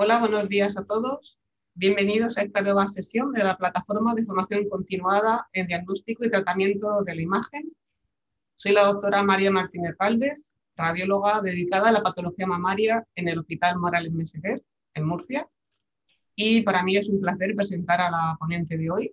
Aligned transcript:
Hola, 0.00 0.20
buenos 0.20 0.48
días 0.48 0.76
a 0.76 0.84
todos. 0.84 1.36
Bienvenidos 1.74 2.38
a 2.38 2.42
esta 2.42 2.60
nueva 2.60 2.86
sesión 2.86 3.32
de 3.32 3.42
la 3.42 3.56
plataforma 3.56 4.14
de 4.14 4.24
formación 4.24 4.68
continuada 4.68 5.48
en 5.52 5.66
diagnóstico 5.66 6.24
y 6.24 6.30
tratamiento 6.30 7.02
de 7.02 7.16
la 7.16 7.22
imagen. 7.22 7.72
Soy 8.54 8.74
la 8.74 8.84
doctora 8.84 9.24
María 9.24 9.50
Martínez 9.50 9.96
Calves, 9.98 10.52
radióloga 10.76 11.40
dedicada 11.42 11.88
a 11.88 11.92
la 11.92 12.04
patología 12.04 12.46
mamaria 12.46 13.04
en 13.16 13.26
el 13.26 13.40
Hospital 13.40 13.80
Morales 13.80 14.12
Meseguer, 14.12 14.62
en 14.94 15.04
Murcia. 15.04 15.48
Y 16.36 16.62
para 16.62 16.84
mí 16.84 16.96
es 16.96 17.08
un 17.08 17.20
placer 17.20 17.56
presentar 17.56 18.00
a 18.00 18.08
la 18.08 18.36
ponente 18.38 18.78
de 18.78 18.92
hoy, 18.92 19.12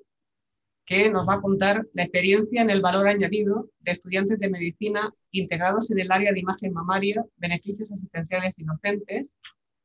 que 0.86 1.10
nos 1.10 1.28
va 1.28 1.34
a 1.34 1.42
contar 1.42 1.88
la 1.94 2.04
experiencia 2.04 2.62
en 2.62 2.70
el 2.70 2.84
valor 2.84 3.08
añadido 3.08 3.72
de 3.80 3.94
estudiantes 3.94 4.38
de 4.38 4.52
medicina 4.52 5.12
integrados 5.32 5.90
en 5.90 5.98
el 5.98 6.12
área 6.12 6.32
de 6.32 6.42
imagen 6.42 6.74
mamaria, 6.74 7.26
beneficios 7.38 7.92
asistenciales 7.92 8.54
y 8.58 8.66
docentes 8.66 9.32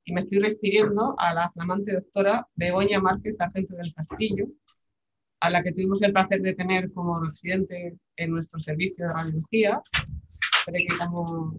y 0.04 0.12
me 0.12 0.22
estoy 0.22 0.38
refiriendo 0.38 1.14
a 1.18 1.34
la 1.34 1.50
flamante 1.50 1.92
doctora 1.92 2.46
Begoña 2.54 3.00
Márquez 3.00 3.36
Sargento 3.36 3.76
del 3.76 3.92
Castillo, 3.94 4.46
a 5.40 5.50
la 5.50 5.62
que 5.62 5.72
tuvimos 5.72 6.02
el 6.02 6.12
placer 6.12 6.42
de 6.42 6.54
tener 6.54 6.92
como 6.92 7.20
residente 7.20 7.96
en 8.16 8.30
nuestro 8.30 8.60
servicio 8.60 9.06
de 9.06 9.12
radiología. 9.12 9.82
Creo 10.66 10.86
que 10.86 10.98
como, 10.98 11.54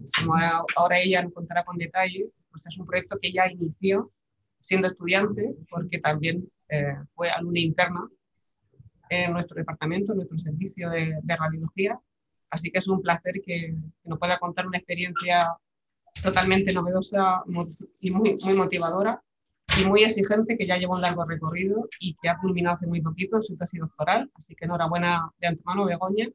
ahora 0.76 1.00
ella 1.00 1.22
nos 1.22 1.32
contará 1.32 1.64
con 1.64 1.76
detalle, 1.76 2.30
pues 2.50 2.66
es 2.66 2.78
un 2.78 2.86
proyecto 2.86 3.18
que 3.20 3.32
ya 3.32 3.50
inició 3.50 4.12
siendo 4.60 4.86
estudiante, 4.86 5.56
porque 5.68 5.98
también 5.98 6.48
eh, 6.68 6.94
fue 7.14 7.28
alumna 7.30 7.60
interna 7.60 8.08
en 9.08 9.32
nuestro 9.32 9.56
departamento, 9.56 10.12
en 10.12 10.18
nuestro 10.18 10.38
servicio 10.38 10.88
de, 10.88 11.16
radiología. 11.26 11.98
Así 12.50 12.70
que 12.70 12.78
es 12.78 12.86
un 12.86 13.02
placer 13.02 13.34
que, 13.44 13.74
que 14.02 14.08
nos 14.08 14.18
pueda 14.18 14.38
contar 14.38 14.66
una 14.66 14.78
experiencia 14.78 15.56
totalmente 16.20 16.72
novedosa 16.72 17.42
y 18.00 18.10
muy, 18.10 18.36
motivadora 18.56 19.22
y 19.80 19.84
muy 19.84 20.04
exigente, 20.04 20.56
que 20.56 20.66
ya 20.66 20.76
lleva 20.76 20.94
un 20.94 21.00
largo 21.00 21.24
recorrido 21.24 21.88
y 21.98 22.16
que 22.20 22.28
ha 22.28 22.38
culminado 22.38 22.74
hace 22.74 22.86
muy 22.86 23.00
poquito 23.00 23.36
en 23.36 23.42
su 23.42 23.56
tesis 23.56 23.80
doctoral. 23.80 24.30
Así 24.34 24.54
que 24.54 24.66
enhorabuena 24.66 25.30
de 25.38 25.46
antemano, 25.48 25.86
Begoña. 25.86 26.28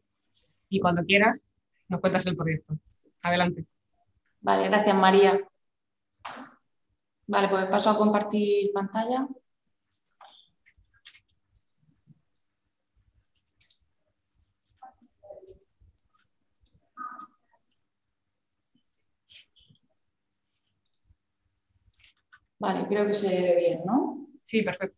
Y 0.69 0.79
cuando 0.79 1.03
quieras, 1.03 1.39
nos 1.87 2.01
cuentas 2.01 2.25
el 2.25 2.35
proyecto. 2.35 2.77
Adelante. 3.21 3.65
Vale, 4.41 4.67
gracias, 4.69 4.95
María. 4.95 5.39
Vale, 7.27 7.47
pues 7.49 7.65
paso 7.65 7.89
a 7.89 7.97
compartir 7.97 8.71
pantalla. 8.73 9.27
Vale, 22.59 22.87
creo 22.87 23.05
que 23.05 23.13
se 23.13 23.29
ve 23.29 23.55
bien, 23.55 23.81
¿no? 23.85 24.27
Sí, 24.43 24.61
perfecto. 24.63 24.97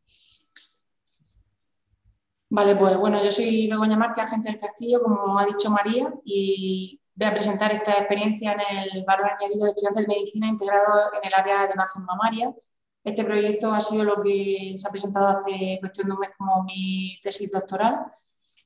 Vale, 2.52 2.76
pues 2.76 2.98
bueno, 2.98 3.24
yo 3.24 3.32
soy 3.32 3.68
Begoña 3.68 3.96
Márquez, 3.98 4.24
agente 4.24 4.50
del 4.50 4.60
Castillo, 4.60 5.02
como 5.04 5.38
ha 5.38 5.46
dicho 5.46 5.70
María, 5.70 6.12
y 6.26 7.00
voy 7.16 7.28
a 7.28 7.32
presentar 7.32 7.72
esta 7.72 7.92
experiencia 7.94 8.54
en 8.54 8.60
el 8.62 9.04
valor 9.06 9.28
añadido 9.30 9.66
de 9.66 9.70
estudiantes 9.72 10.04
de 10.04 10.08
medicina 10.08 10.48
integrado 10.48 11.14
en 11.14 11.28
el 11.28 11.34
área 11.34 11.68
de 11.68 11.74
imagen 11.74 12.04
mamaria. 12.06 12.56
Este 13.04 13.24
proyecto 13.24 13.72
ha 13.72 13.82
sido 13.82 14.04
lo 14.04 14.22
que 14.22 14.74
se 14.76 14.88
ha 14.88 14.92
presentado 14.92 15.28
hace 15.28 15.78
cuestión 15.80 16.08
de 16.08 16.14
un 16.14 16.20
mes 16.20 16.32
como 16.38 16.64
mi 16.64 17.20
tesis 17.22 17.52
doctoral. 17.52 17.96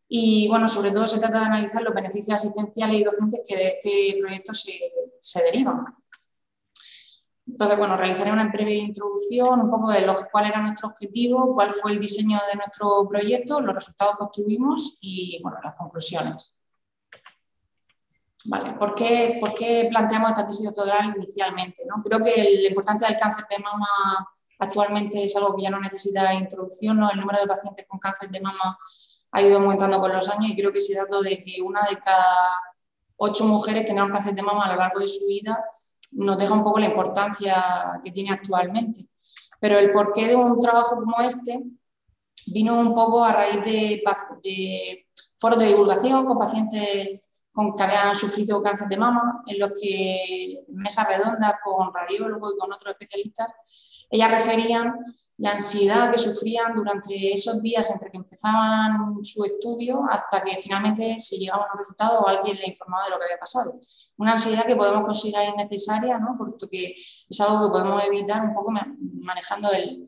Y 0.07 0.47
bueno, 0.47 0.67
sobre 0.67 0.91
todo 0.91 1.07
se 1.07 1.19
trata 1.19 1.39
de 1.39 1.45
analizar 1.45 1.81
los 1.81 1.93
beneficios 1.93 2.35
asistenciales 2.35 2.97
y 2.99 3.03
docentes 3.03 3.41
que 3.47 3.55
de 3.55 3.67
este 3.69 4.17
proyecto 4.21 4.53
se, 4.53 4.73
se 5.19 5.43
derivan. 5.43 5.85
Entonces, 7.53 7.77
bueno, 7.77 7.95
realizaré 7.95 8.31
una 8.31 8.47
breve 8.47 8.73
introducción, 8.73 9.61
un 9.61 9.69
poco 9.69 9.91
de 9.91 10.01
lo, 10.01 10.15
cuál 10.31 10.47
era 10.47 10.59
nuestro 10.59 10.87
objetivo, 10.87 11.53
cuál 11.53 11.69
fue 11.69 11.91
el 11.91 11.99
diseño 11.99 12.39
de 12.49 12.57
nuestro 12.57 13.07
proyecto, 13.07 13.61
los 13.61 13.75
resultados 13.75 14.15
que 14.17 14.23
obtuvimos 14.23 14.97
y, 15.01 15.39
bueno, 15.43 15.59
las 15.63 15.75
conclusiones. 15.75 16.57
Vale, 18.45 18.73
¿por 18.73 18.95
qué, 18.95 19.37
por 19.39 19.53
qué 19.53 19.87
planteamos 19.87 20.31
esta 20.31 20.47
tesis 20.47 20.65
doctoral 20.65 21.13
inicialmente? 21.15 21.83
¿no? 21.85 22.01
Creo 22.01 22.19
que 22.23 22.59
la 22.63 22.69
importancia 22.69 23.07
del 23.07 23.17
cáncer 23.17 23.45
de 23.47 23.59
mama 23.59 23.87
actualmente 24.57 25.23
es 25.23 25.35
algo 25.35 25.55
que 25.55 25.61
ya 25.61 25.69
no 25.69 25.79
necesita 25.79 26.33
introducción, 26.33 26.97
¿no? 26.97 27.11
El 27.11 27.19
número 27.19 27.39
de 27.39 27.45
pacientes 27.45 27.85
con 27.87 27.99
cáncer 27.99 28.31
de 28.31 28.41
mama 28.41 28.79
ha 29.31 29.41
ido 29.43 29.59
aumentando 29.59 29.99
con 29.99 30.11
los 30.11 30.27
años 30.27 30.49
y 30.49 30.55
creo 30.55 30.71
que 30.71 30.79
ese 30.79 30.95
dato 30.95 31.21
de 31.21 31.43
que 31.43 31.61
una 31.61 31.85
de 31.87 31.99
cada 31.99 32.59
ocho 33.17 33.45
mujeres 33.45 33.85
tendrá 33.85 34.05
un 34.05 34.11
cáncer 34.11 34.33
de 34.33 34.41
mama 34.41 34.65
a 34.65 34.73
lo 34.73 34.79
largo 34.79 34.99
de 34.99 35.07
su 35.07 35.27
vida 35.27 35.63
nos 36.17 36.37
deja 36.37 36.53
un 36.53 36.63
poco 36.63 36.79
la 36.79 36.87
importancia 36.87 37.99
que 38.03 38.11
tiene 38.11 38.31
actualmente. 38.31 39.01
Pero 39.59 39.77
el 39.77 39.91
porqué 39.91 40.27
de 40.27 40.35
un 40.35 40.59
trabajo 40.59 40.95
como 40.95 41.19
este 41.21 41.63
vino 42.47 42.79
un 42.79 42.93
poco 42.93 43.23
a 43.23 43.31
raíz 43.31 43.63
de, 43.63 44.03
de 44.43 45.05
foros 45.37 45.59
de 45.59 45.67
divulgación 45.67 46.25
con 46.25 46.37
pacientes 46.37 47.21
con, 47.51 47.75
que 47.75 47.83
habían 47.83 48.15
sufrido 48.15 48.61
cáncer 48.61 48.87
de 48.87 48.97
mama, 48.97 49.43
en 49.45 49.59
los 49.59 49.71
que 49.79 50.65
mesa 50.69 51.07
redonda 51.07 51.59
con 51.63 51.93
radiólogos 51.93 52.53
y 52.55 52.57
con 52.57 52.73
otros 52.73 52.93
especialistas, 52.93 53.51
ellas 54.13 54.29
referían 54.29 54.93
la 55.37 55.53
ansiedad 55.53 56.11
que 56.11 56.19
sufrían 56.19 56.75
durante 56.75 57.33
esos 57.33 57.63
días 57.63 57.89
entre 57.89 58.11
que 58.11 58.17
empezaban 58.17 59.23
su 59.23 59.43
estudio 59.43 60.03
hasta 60.07 60.43
que 60.43 60.55
finalmente 60.57 61.17
se 61.17 61.37
llegaba 61.37 61.63
a 61.63 61.73
un 61.73 61.79
resultado 61.79 62.19
o 62.19 62.27
alguien 62.27 62.55
le 62.57 62.67
informaba 62.67 63.05
de 63.05 63.09
lo 63.09 63.17
que 63.17 63.25
había 63.25 63.39
pasado. 63.39 63.79
Una 64.17 64.33
ansiedad 64.33 64.65
que 64.65 64.75
podemos 64.75 65.03
considerar 65.03 65.49
innecesaria, 65.49 66.19
¿no? 66.19 66.35
porque 66.37 66.95
es 67.27 67.41
algo 67.41 67.65
que 67.65 67.71
podemos 67.71 68.03
evitar 68.03 68.45
un 68.45 68.53
poco 68.53 68.71
manejando 69.21 69.71
el, 69.71 70.07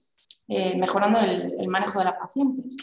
eh, 0.49 0.77
mejorando 0.77 1.19
el, 1.19 1.67
manejo 1.67 1.97
de 1.97 2.05
las 2.05 2.13
pacientes. 2.13 2.77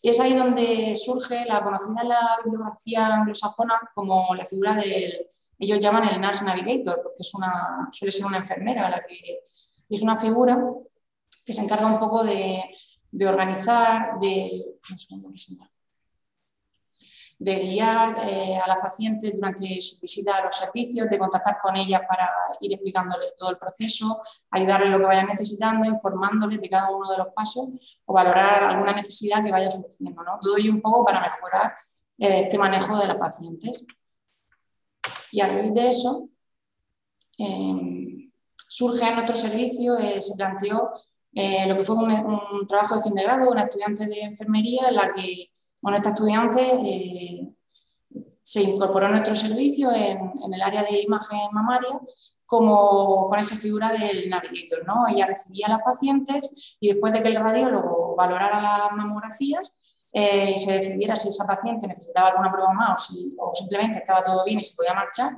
Y 0.00 0.08
es 0.08 0.18
ahí 0.20 0.32
donde 0.32 0.96
surge 0.96 1.44
la 1.44 1.62
conocida 1.62 2.00
en 2.00 2.08
la 2.08 2.38
bibliografía 2.42 3.06
anglosajona 3.08 3.78
como 3.94 4.34
la 4.34 4.46
figura 4.46 4.74
del, 4.74 5.28
ellos 5.58 5.78
llaman 5.80 6.08
el 6.08 6.18
Nurse 6.18 6.46
Navigator, 6.46 7.02
porque 7.02 7.20
es 7.20 7.34
una, 7.34 7.88
suele 7.92 8.10
ser 8.10 8.24
una 8.24 8.38
enfermera 8.38 8.88
la 8.88 9.02
que 9.02 9.40
es 9.94 10.02
una 10.02 10.16
figura 10.16 10.58
que 11.44 11.52
se 11.52 11.62
encarga 11.62 11.86
un 11.86 11.98
poco 11.98 12.24
de, 12.24 12.62
organizar, 13.26 14.18
de, 14.20 14.76
guiar 17.38 18.16
eh, 18.22 18.56
a 18.56 18.66
las 18.66 18.78
pacientes 18.78 19.32
durante 19.34 19.80
su 19.80 20.00
visita 20.00 20.38
a 20.38 20.44
los 20.44 20.56
servicios, 20.56 21.08
de 21.10 21.18
contactar 21.18 21.58
con 21.62 21.76
ellas 21.76 22.00
para 22.08 22.30
ir 22.60 22.72
explicándoles 22.72 23.34
todo 23.36 23.50
el 23.50 23.58
proceso, 23.58 24.22
ayudarles 24.50 24.90
lo 24.90 24.98
que 24.98 25.06
vayan 25.06 25.26
necesitando, 25.26 25.86
informándoles 25.86 26.60
de 26.60 26.68
cada 26.70 26.90
uno 26.90 27.10
de 27.10 27.18
los 27.18 27.28
pasos 27.34 28.00
o 28.06 28.14
valorar 28.14 28.64
alguna 28.64 28.92
necesidad 28.92 29.44
que 29.44 29.52
vaya 29.52 29.70
surgiendo. 29.70 30.22
¿no? 30.22 30.38
Todo 30.40 30.56
ello 30.56 30.72
un 30.72 30.80
poco 30.80 31.04
para 31.04 31.20
mejorar 31.20 31.74
eh, 32.18 32.42
este 32.42 32.56
manejo 32.56 32.96
de 32.98 33.06
las 33.06 33.16
pacientes. 33.16 33.84
Y 35.30 35.40
a 35.40 35.48
raíz 35.48 35.74
de 35.74 35.88
eso, 35.88 36.28
em, 37.38 38.03
surge 38.74 39.06
en 39.06 39.14
nuestro 39.14 39.36
servicio, 39.36 39.96
eh, 39.98 40.20
se 40.20 40.34
planteó 40.34 40.90
eh, 41.32 41.64
lo 41.68 41.76
que 41.76 41.84
fue 41.84 41.94
un, 41.94 42.66
trabajo 42.66 42.96
de 42.96 43.02
fin 43.02 43.14
de 43.14 43.22
grado, 43.22 43.48
una 43.48 43.62
estudiante 43.62 44.04
de 44.04 44.22
enfermería, 44.22 44.88
en 44.88 44.96
la 44.96 45.12
que 45.12 45.52
bueno, 45.80 45.96
esta 45.96 46.08
estudiante 46.08 46.60
eh, 46.82 47.54
se 48.42 48.62
incorporó 48.62 49.06
a 49.06 49.10
nuestro 49.10 49.36
servicio 49.36 49.92
en, 49.92 50.18
el 50.52 50.60
área 50.60 50.82
de 50.82 51.02
imagen 51.02 51.38
mamaria 51.52 52.00
como 52.44 53.28
con 53.28 53.38
esa 53.38 53.54
figura 53.54 53.92
del 53.92 54.28
navigator. 54.28 54.84
¿no? 54.84 55.06
Ella 55.08 55.26
recibía 55.26 55.66
a 55.66 55.70
las 55.70 55.82
pacientes 55.82 56.76
y 56.80 56.88
después 56.88 57.12
de 57.12 57.22
que 57.22 57.28
el 57.28 57.36
radiólogo 57.36 58.16
valorara 58.16 58.60
las 58.60 58.92
mamografías 58.92 59.72
y 60.12 60.58
se 60.58 60.72
decidiera 60.72 61.16
si 61.16 61.28
esa 61.28 61.44
paciente 61.44 61.88
necesitaba 61.88 62.28
alguna 62.28 62.52
prueba 62.52 62.72
más 62.72 63.10
o, 63.10 63.12
si, 63.12 63.36
o 63.38 63.52
simplemente 63.54 63.98
estaba 63.98 64.22
todo 64.22 64.44
bien 64.44 64.60
y 64.60 64.62
se 64.62 64.76
podía 64.76 64.94
marchar, 64.94 65.36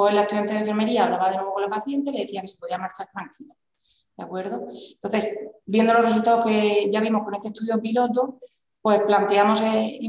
pues 0.00 0.14
la 0.14 0.22
estudiante 0.22 0.54
de 0.54 0.60
enfermería 0.60 1.04
hablaba 1.04 1.28
de 1.28 1.36
nuevo 1.36 1.52
con 1.52 1.62
la 1.62 1.68
paciente 1.68 2.08
y 2.08 2.14
le 2.14 2.20
decía 2.22 2.40
que 2.40 2.48
se 2.48 2.56
podía 2.56 2.78
marchar 2.78 3.06
tranquila. 3.08 3.54
¿De 4.16 4.24
acuerdo? 4.24 4.66
Entonces, 4.94 5.50
viendo 5.66 5.92
los 5.92 6.06
resultados 6.06 6.46
que 6.46 6.88
ya 6.90 7.00
vimos 7.02 7.22
con 7.22 7.34
este 7.34 7.48
estudio 7.48 7.78
piloto, 7.82 8.38
pues 8.80 9.02
planteamos 9.02 9.60
eh, 9.60 10.00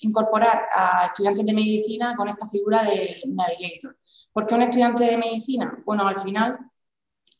incorporar 0.00 0.66
a 0.70 1.06
estudiantes 1.06 1.46
de 1.46 1.54
medicina 1.54 2.14
con 2.14 2.28
esta 2.28 2.46
figura 2.46 2.84
del 2.84 3.22
navigator. 3.34 3.96
¿Por 4.34 4.46
qué 4.46 4.54
un 4.54 4.62
estudiante 4.62 5.04
de 5.04 5.16
medicina? 5.16 5.82
Bueno, 5.86 6.06
al 6.06 6.18
final, 6.18 6.58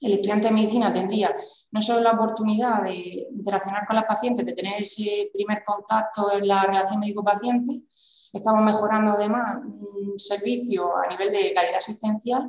el 0.00 0.14
estudiante 0.14 0.48
de 0.48 0.54
medicina 0.54 0.90
tendría 0.90 1.36
no 1.72 1.82
solo 1.82 2.00
la 2.00 2.12
oportunidad 2.12 2.84
de 2.84 3.28
interaccionar 3.34 3.86
con 3.86 3.96
las 3.96 4.06
pacientes, 4.06 4.46
de 4.46 4.54
tener 4.54 4.80
ese 4.80 5.28
primer 5.30 5.62
contacto 5.62 6.32
en 6.32 6.48
la 6.48 6.62
relación 6.62 7.00
médico-paciente, 7.00 7.82
Estamos 8.32 8.62
mejorando 8.62 9.12
además 9.12 9.62
un 9.64 10.18
servicio 10.18 10.96
a 10.96 11.06
nivel 11.08 11.32
de 11.32 11.52
calidad 11.54 11.78
asistencial, 11.78 12.48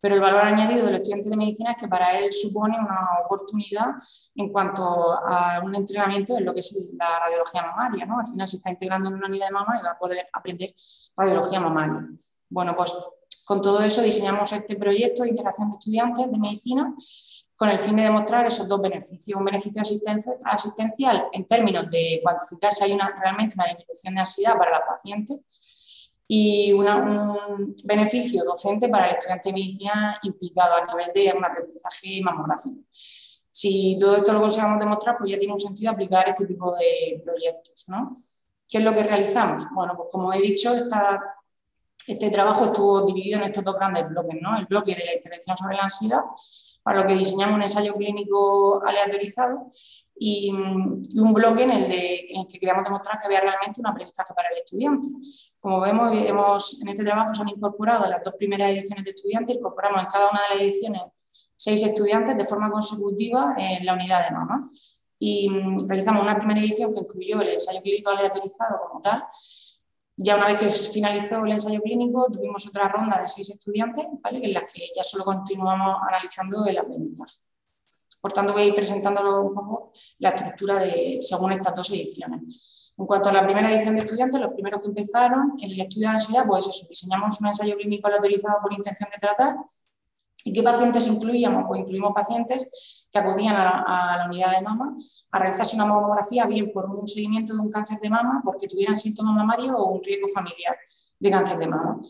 pero 0.00 0.16
el 0.16 0.20
valor 0.20 0.42
añadido 0.42 0.84
del 0.84 0.96
estudiante 0.96 1.30
de 1.30 1.36
medicina 1.36 1.72
es 1.72 1.78
que 1.78 1.88
para 1.88 2.18
él 2.18 2.30
supone 2.30 2.78
una 2.78 3.24
oportunidad 3.24 3.86
en 4.34 4.52
cuanto 4.52 4.82
a 5.12 5.62
un 5.64 5.74
entrenamiento 5.74 6.36
en 6.36 6.44
lo 6.44 6.52
que 6.52 6.60
es 6.60 6.92
la 6.98 7.20
radiología 7.20 7.62
mamaria. 7.62 8.04
¿no? 8.04 8.18
Al 8.18 8.26
final 8.26 8.46
se 8.46 8.58
está 8.58 8.68
integrando 8.68 9.08
en 9.08 9.14
una 9.14 9.28
unidad 9.28 9.46
de 9.46 9.52
mama 9.52 9.78
y 9.80 9.82
va 9.82 9.92
a 9.92 9.98
poder 9.98 10.26
aprender 10.30 10.74
radiología 11.16 11.58
mamaria. 11.58 12.06
Bueno, 12.50 12.76
pues 12.76 12.92
con 13.46 13.62
todo 13.62 13.82
eso 13.82 14.02
diseñamos 14.02 14.52
este 14.52 14.76
proyecto 14.76 15.22
de 15.22 15.30
integración 15.30 15.70
de 15.70 15.76
estudiantes 15.78 16.30
de 16.30 16.38
medicina 16.38 16.94
con 17.64 17.72
el 17.72 17.78
fin 17.78 17.96
de 17.96 18.02
demostrar 18.02 18.46
esos 18.46 18.68
dos 18.68 18.78
beneficios. 18.78 19.38
Un 19.38 19.44
beneficio 19.46 19.80
asistencial 20.44 21.28
en 21.32 21.46
términos 21.46 21.88
de 21.88 22.20
cuantificar 22.22 22.74
si 22.74 22.84
hay 22.84 22.92
una, 22.92 23.18
realmente 23.18 23.54
una 23.56 23.64
disminución 23.64 24.14
de 24.14 24.20
ansiedad 24.20 24.58
para 24.58 24.72
las 24.72 24.82
pacientes 24.82 25.40
y 26.28 26.72
un 26.72 27.74
beneficio 27.82 28.44
docente 28.44 28.90
para 28.90 29.06
el 29.06 29.12
estudiante 29.12 29.48
de 29.48 29.54
medicina 29.54 30.18
implicado 30.24 30.74
a 30.74 30.84
nivel 30.84 31.10
de 31.14 31.32
un 31.34 31.42
aprendizaje 31.42 32.20
mamográfico. 32.22 32.82
Si 33.50 33.96
todo 33.98 34.16
esto 34.16 34.34
lo 34.34 34.42
conseguimos 34.42 34.78
demostrar, 34.78 35.16
pues 35.16 35.30
ya 35.30 35.38
tiene 35.38 35.54
un 35.54 35.58
sentido 35.58 35.90
aplicar 35.90 36.28
este 36.28 36.44
tipo 36.44 36.70
de 36.76 37.22
proyectos. 37.24 37.86
¿no? 37.88 38.12
¿Qué 38.68 38.76
es 38.76 38.84
lo 38.84 38.92
que 38.92 39.04
realizamos? 39.04 39.64
Bueno, 39.74 39.94
pues 39.96 40.10
como 40.12 40.34
he 40.34 40.40
dicho, 40.42 40.70
este 42.06 42.30
trabajo 42.30 42.66
estuvo 42.66 43.02
dividido 43.02 43.38
en 43.38 43.44
estos 43.44 43.64
dos 43.64 43.74
grandes 43.74 44.08
bloques, 44.08 44.36
¿no? 44.40 44.56
El 44.56 44.66
bloque 44.66 44.94
de 44.94 45.04
la 45.04 45.14
intervención 45.14 45.56
sobre 45.56 45.76
la 45.76 45.84
ansiedad, 45.84 46.20
para 46.82 47.00
lo 47.00 47.06
que 47.06 47.14
diseñamos 47.14 47.56
un 47.56 47.62
ensayo 47.62 47.94
clínico 47.94 48.82
aleatorizado, 48.86 49.70
y, 50.16 50.50
un 50.50 51.32
bloque 51.32 51.64
en 51.64 51.70
el, 51.72 51.88
de, 51.88 52.26
en 52.30 52.40
el 52.40 52.46
que 52.46 52.58
queríamos 52.58 52.84
demostrar 52.84 53.18
que 53.18 53.26
había 53.26 53.40
realmente 53.40 53.80
un 53.80 53.86
aprendizaje 53.86 54.32
para 54.34 54.48
el 54.50 54.58
estudiante. 54.58 55.08
Como 55.58 55.80
vemos, 55.80 56.16
hemos, 56.24 56.82
en 56.82 56.88
este 56.88 57.04
trabajo 57.04 57.34
se 57.34 57.42
han 57.42 57.48
incorporado 57.48 58.08
las 58.08 58.22
dos 58.22 58.34
primeras 58.38 58.70
ediciones 58.70 59.04
de 59.04 59.10
estudiantes, 59.10 59.56
incorporamos 59.56 60.02
en 60.02 60.08
cada 60.08 60.30
una 60.30 60.40
de 60.42 60.54
las 60.54 60.62
ediciones 60.62 61.02
seis 61.56 61.82
estudiantes 61.82 62.36
de 62.36 62.44
forma 62.44 62.70
consecutiva 62.70 63.54
en 63.56 63.84
la 63.84 63.94
unidad 63.94 64.28
de 64.28 64.34
mama. 64.34 64.68
Y 65.18 65.48
mm, 65.48 65.88
realizamos 65.88 66.22
una 66.22 66.36
primera 66.36 66.60
edición 66.60 66.92
que 66.92 67.00
incluyó 67.00 67.40
el 67.40 67.48
ensayo 67.48 67.80
clínico 67.80 68.10
aleatorizado 68.10 68.78
como 68.86 69.00
tal. 69.00 69.24
Ya 70.16 70.36
una 70.36 70.46
vez 70.46 70.58
que 70.58 70.70
finalizó 70.70 71.44
el 71.44 71.52
ensayo 71.52 71.80
clínico, 71.80 72.28
tuvimos 72.32 72.66
otra 72.68 72.88
ronda 72.88 73.20
de 73.20 73.26
seis 73.26 73.50
estudiantes, 73.50 74.06
¿vale? 74.22 74.44
en 74.44 74.54
las 74.54 74.64
que 74.72 74.88
ya 74.94 75.02
solo 75.02 75.24
continuamos 75.24 75.96
analizando 76.08 76.64
el 76.66 76.78
aprendizaje. 76.78 77.40
Por 78.20 78.32
tanto, 78.32 78.52
voy 78.52 78.62
a 78.62 78.66
ir 78.66 78.74
presentándolo 78.74 79.42
un 79.42 79.54
poco 79.54 79.92
la 80.18 80.30
estructura 80.30 80.76
de, 80.76 81.18
según 81.20 81.52
estas 81.52 81.74
dos 81.74 81.90
ediciones. 81.90 82.40
En 82.96 83.06
cuanto 83.06 83.28
a 83.28 83.32
la 83.32 83.44
primera 83.44 83.70
edición 83.72 83.96
de 83.96 84.02
estudiantes, 84.02 84.40
los 84.40 84.52
primeros 84.52 84.80
que 84.80 84.86
empezaron 84.86 85.54
en 85.60 85.70
el 85.70 85.80
estudio 85.80 86.08
de 86.08 86.14
ansiedad, 86.14 86.46
pues 86.46 86.66
eso, 86.66 86.86
diseñamos 86.88 87.40
un 87.40 87.48
ensayo 87.48 87.76
clínico 87.76 88.06
aleatorizado 88.06 88.58
por 88.62 88.72
intención 88.72 89.10
de 89.10 89.18
tratar 89.18 89.56
¿Y 90.44 90.52
qué 90.52 90.62
pacientes 90.62 91.06
incluíamos? 91.06 91.64
Pues 91.66 91.80
incluimos 91.80 92.12
pacientes 92.14 93.03
que 93.14 93.20
acudían 93.20 93.54
a, 93.56 94.16
la 94.18 94.26
unidad 94.26 94.50
de 94.50 94.60
mama 94.60 94.92
a 95.30 95.38
realizarse 95.38 95.76
una 95.76 95.86
mamografía 95.86 96.46
bien 96.46 96.72
por 96.72 96.90
un 96.90 97.06
seguimiento 97.06 97.54
de 97.54 97.60
un 97.60 97.70
cáncer 97.70 98.00
de 98.00 98.10
mama, 98.10 98.40
porque 98.44 98.66
tuvieran 98.66 98.96
síntomas 98.96 99.36
mamarios 99.36 99.72
o 99.78 99.84
un 99.84 100.02
riesgo 100.02 100.26
familiar 100.34 100.76
de 101.20 101.30
cáncer 101.30 101.58
de 101.58 101.68
mama. 101.68 102.00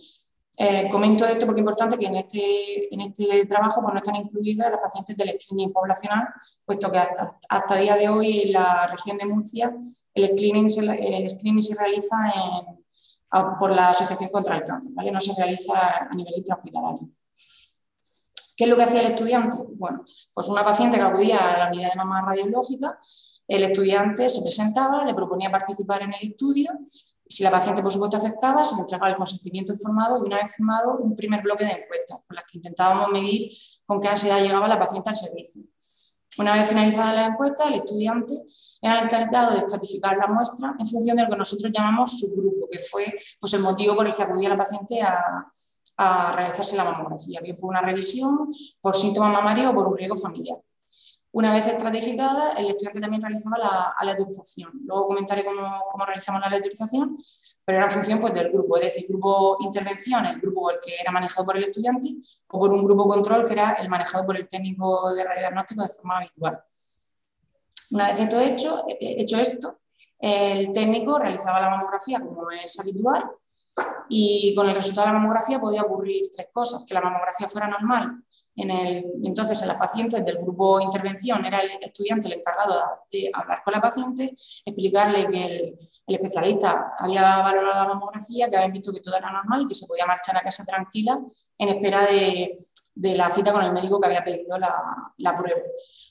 Eh, 0.57 0.89
comento 0.91 1.27
esto 1.27 1.45
porque 1.45 1.61
es 1.61 1.63
importante 1.63 1.99
que 1.99 2.07
en 2.07 2.17
este, 2.17 2.95
en 2.95 3.01
este 3.03 3.45
trabajo 3.45 3.83
pues, 3.83 3.93
no 3.93 3.99
están 3.99 4.17
incluidas 4.17 4.71
las 4.71 4.81
pacientes 4.81 5.15
del 5.17 5.39
screening 5.39 5.73
poblacional, 5.73 6.29
puesto 6.65 6.91
que 6.91 6.99
hasta, 6.99 7.75
el 7.77 7.83
día 7.83 7.97
de 7.97 8.09
hoy 8.09 8.41
en 8.47 8.53
la 8.53 8.87
región 8.87 9.19
de 9.19 9.27
Murcia 9.27 9.77
el 10.15 10.29
screening 10.29 10.71
se, 10.71 10.81
el 11.19 11.29
screening 11.29 11.61
se 11.61 11.77
realiza 11.79 12.17
por 13.59 13.73
la 13.73 13.91
Asociación 13.91 14.31
contra 14.31 14.57
el 14.57 14.63
Cáncer, 14.63 14.93
¿vale? 14.95 15.11
no 15.11 15.21
se 15.21 15.35
realiza 15.37 16.07
a 16.09 16.15
nivel 16.15 16.35
intrahospitalario. 16.37 17.11
¿Qué 18.57 18.65
es 18.65 18.71
lo 18.71 18.77
que 18.77 18.83
hacía 18.83 19.01
el 19.01 19.07
estudiante? 19.07 19.57
Bueno, 19.75 20.05
pues 20.33 20.49
una 20.49 20.65
paciente 20.65 20.97
que 20.97 21.03
acudía 21.03 21.39
a 21.39 21.59
la 21.59 21.69
unidad 21.69 21.91
de 21.91 21.97
mamá 21.97 22.23
radiológica, 22.23 22.99
el 23.49 23.65
estudiante 23.65 24.31
se 24.31 24.41
presentaba, 24.43 25.05
le 25.05 25.15
proponía 25.15 25.51
participar 25.51 26.03
en 26.03 26.15
el 26.15 26.31
estudio, 26.31 26.71
si 27.27 27.43
la 27.43 27.51
paciente 27.51 27.83
por 27.83 27.93
supuesto 27.93 28.17
aceptaba, 28.17 28.63
se 28.63 28.75
le 28.77 28.83
entregaba 28.83 29.11
el 29.11 29.17
consentimiento 29.17 29.73
informado 29.73 30.19
y 30.19 30.27
una 30.27 30.39
vez 30.39 30.55
firmado 30.55 30.99
un 30.99 31.17
primer 31.17 31.43
bloque 31.43 31.65
de 31.65 31.73
encuestas 31.73 32.19
con 32.27 32.35
las 32.35 32.45
que 32.45 32.59
intentábamos 32.59 33.11
medir 33.11 33.51
con 33.87 34.01
qué 34.01 34.09
ansiedad 34.09 34.41
llegaba 34.41 34.69
la 34.69 34.79
paciente 34.79 35.09
al 35.09 35.17
servicio. 35.17 35.63
Una 36.37 36.53
vez 36.53 36.69
finalizada 36.69 37.13
la 37.13 37.27
encuesta, 37.27 37.69
el 37.69 37.75
estudiante 37.75 38.35
era 38.81 38.99
el 38.99 39.05
encargado 39.05 39.53
de 39.53 39.59
estratificar 39.59 40.17
la 40.17 40.27
muestra 40.27 40.75
en 40.79 40.87
función 40.87 41.17
de 41.17 41.23
lo 41.23 41.31
que 41.31 41.37
nosotros 41.37 41.71
llamamos 41.73 42.19
subgrupo, 42.19 42.69
que 42.71 42.79
fue 42.79 43.15
pues, 43.41 43.53
el 43.55 43.61
motivo 43.61 43.95
por 43.95 44.07
el 44.07 44.15
que 44.15 44.23
acudía 44.23 44.49
la 44.49 44.59
paciente 44.59 45.01
a, 45.01 45.51
a 45.97 46.33
realizarse 46.33 46.77
la 46.77 46.85
mamografía, 46.85 47.41
bien 47.41 47.57
por 47.57 47.71
una 47.71 47.81
revisión, 47.81 48.53
por 48.81 48.97
síntomas 48.97 49.33
mamarios 49.33 49.71
o 49.71 49.75
por 49.75 49.89
un 49.89 49.97
riesgo 49.97 50.17
familiar. 50.17 50.59
Una 51.33 51.53
vez 51.53 51.67
estratificada, 51.67 52.53
el 52.53 52.67
estudiante 52.67 53.01
también 53.01 53.23
realizaba 53.23 53.59
la 53.59 53.95
aleatorización. 53.99 54.71
Luego 54.85 55.09
comentaré 55.09 55.45
cómo, 55.45 55.83
cómo 55.91 56.07
realizamos 56.07 56.41
la 56.41 56.47
aleatorización, 56.47 57.17
pero 57.65 57.79
era 57.79 57.87
en 57.87 57.93
función 57.93 58.21
pues, 58.21 58.35
del 58.35 58.51
grupo, 58.51 58.77
es 58.77 58.85
decir, 58.85 59.07
grupo 59.09 59.57
intervención, 59.61 60.27
el 60.27 60.41
grupo 60.41 60.71
el 60.71 60.79
que 60.81 60.95
era 61.01 61.11
manejado 61.11 61.47
por 61.47 61.57
el 61.57 61.65
estudiante, 61.65 62.09
o 62.47 62.59
por 62.59 62.73
un 62.73 62.85
grupo 62.85 63.09
control 63.09 63.45
que 63.47 63.55
era 63.55 63.73
el 63.73 63.89
manejado 63.89 64.25
por 64.25 64.37
el 64.37 64.47
técnico 64.47 65.13
de 65.13 65.25
radiodiagnóstico 65.25 65.83
de 65.83 65.89
forma 65.89 66.19
habitual. 66.19 66.63
Una 67.91 68.09
vez 68.11 68.21
esto 68.21 68.41
hecho, 68.41 68.85
hecho 69.01 69.37
esto, 69.39 69.79
el 70.19 70.71
técnico 70.71 71.19
realizaba 71.19 71.61
la 71.61 71.71
mamografía 71.71 72.21
como 72.21 72.49
es 72.51 72.79
habitual 72.79 73.29
y 74.09 74.55
con 74.55 74.69
el 74.69 74.75
resultado 74.75 75.07
de 75.07 75.13
la 75.13 75.19
mamografía 75.19 75.61
podía 75.61 75.83
ocurrir 75.83 76.29
tres 76.35 76.49
cosas, 76.53 76.85
que 76.87 76.95
la 76.95 77.01
mamografía 77.01 77.49
fuera 77.49 77.69
normal. 77.69 78.23
En 78.57 78.71
el, 78.71 79.05
entonces, 79.25 79.61
en 79.63 79.69
las 79.69 79.79
pacientes 79.79 80.25
del 80.25 80.39
grupo 80.39 80.81
intervención 80.81 81.45
era 81.45 81.59
el 81.59 81.71
estudiante 81.81 82.29
el 82.29 82.35
encargado 82.35 82.75
de, 83.11 83.29
hablar 83.33 83.63
con 83.65 83.73
la 83.73 83.81
paciente, 83.81 84.33
explicarle 84.65 85.27
que 85.27 85.45
el, 85.45 85.79
especialista 86.07 86.95
había 86.99 87.39
valorado 87.39 87.83
la 87.83 87.95
mamografía, 87.95 88.49
que 88.49 88.57
habían 88.57 88.73
visto 88.73 88.93
que 88.93 89.01
todo 89.01 89.17
era 89.17 89.33
normal 89.33 89.63
y 89.63 89.67
que 89.67 89.75
se 89.75 89.87
podía 89.87 90.07
marchar 90.07 90.37
a 90.37 90.43
casa 90.43 90.65
tranquila 90.65 91.19
en 91.59 91.69
espera 91.69 92.07
de, 92.07 92.55
de 92.95 93.17
la 93.17 93.31
cita 93.31 93.53
con 93.53 93.63
el 93.63 93.73
médico 93.73 94.01
que 94.01 94.07
había 94.07 94.25
pedido 94.25 94.57
la, 94.59 94.75
la, 95.17 95.37
prueba. 95.37 95.61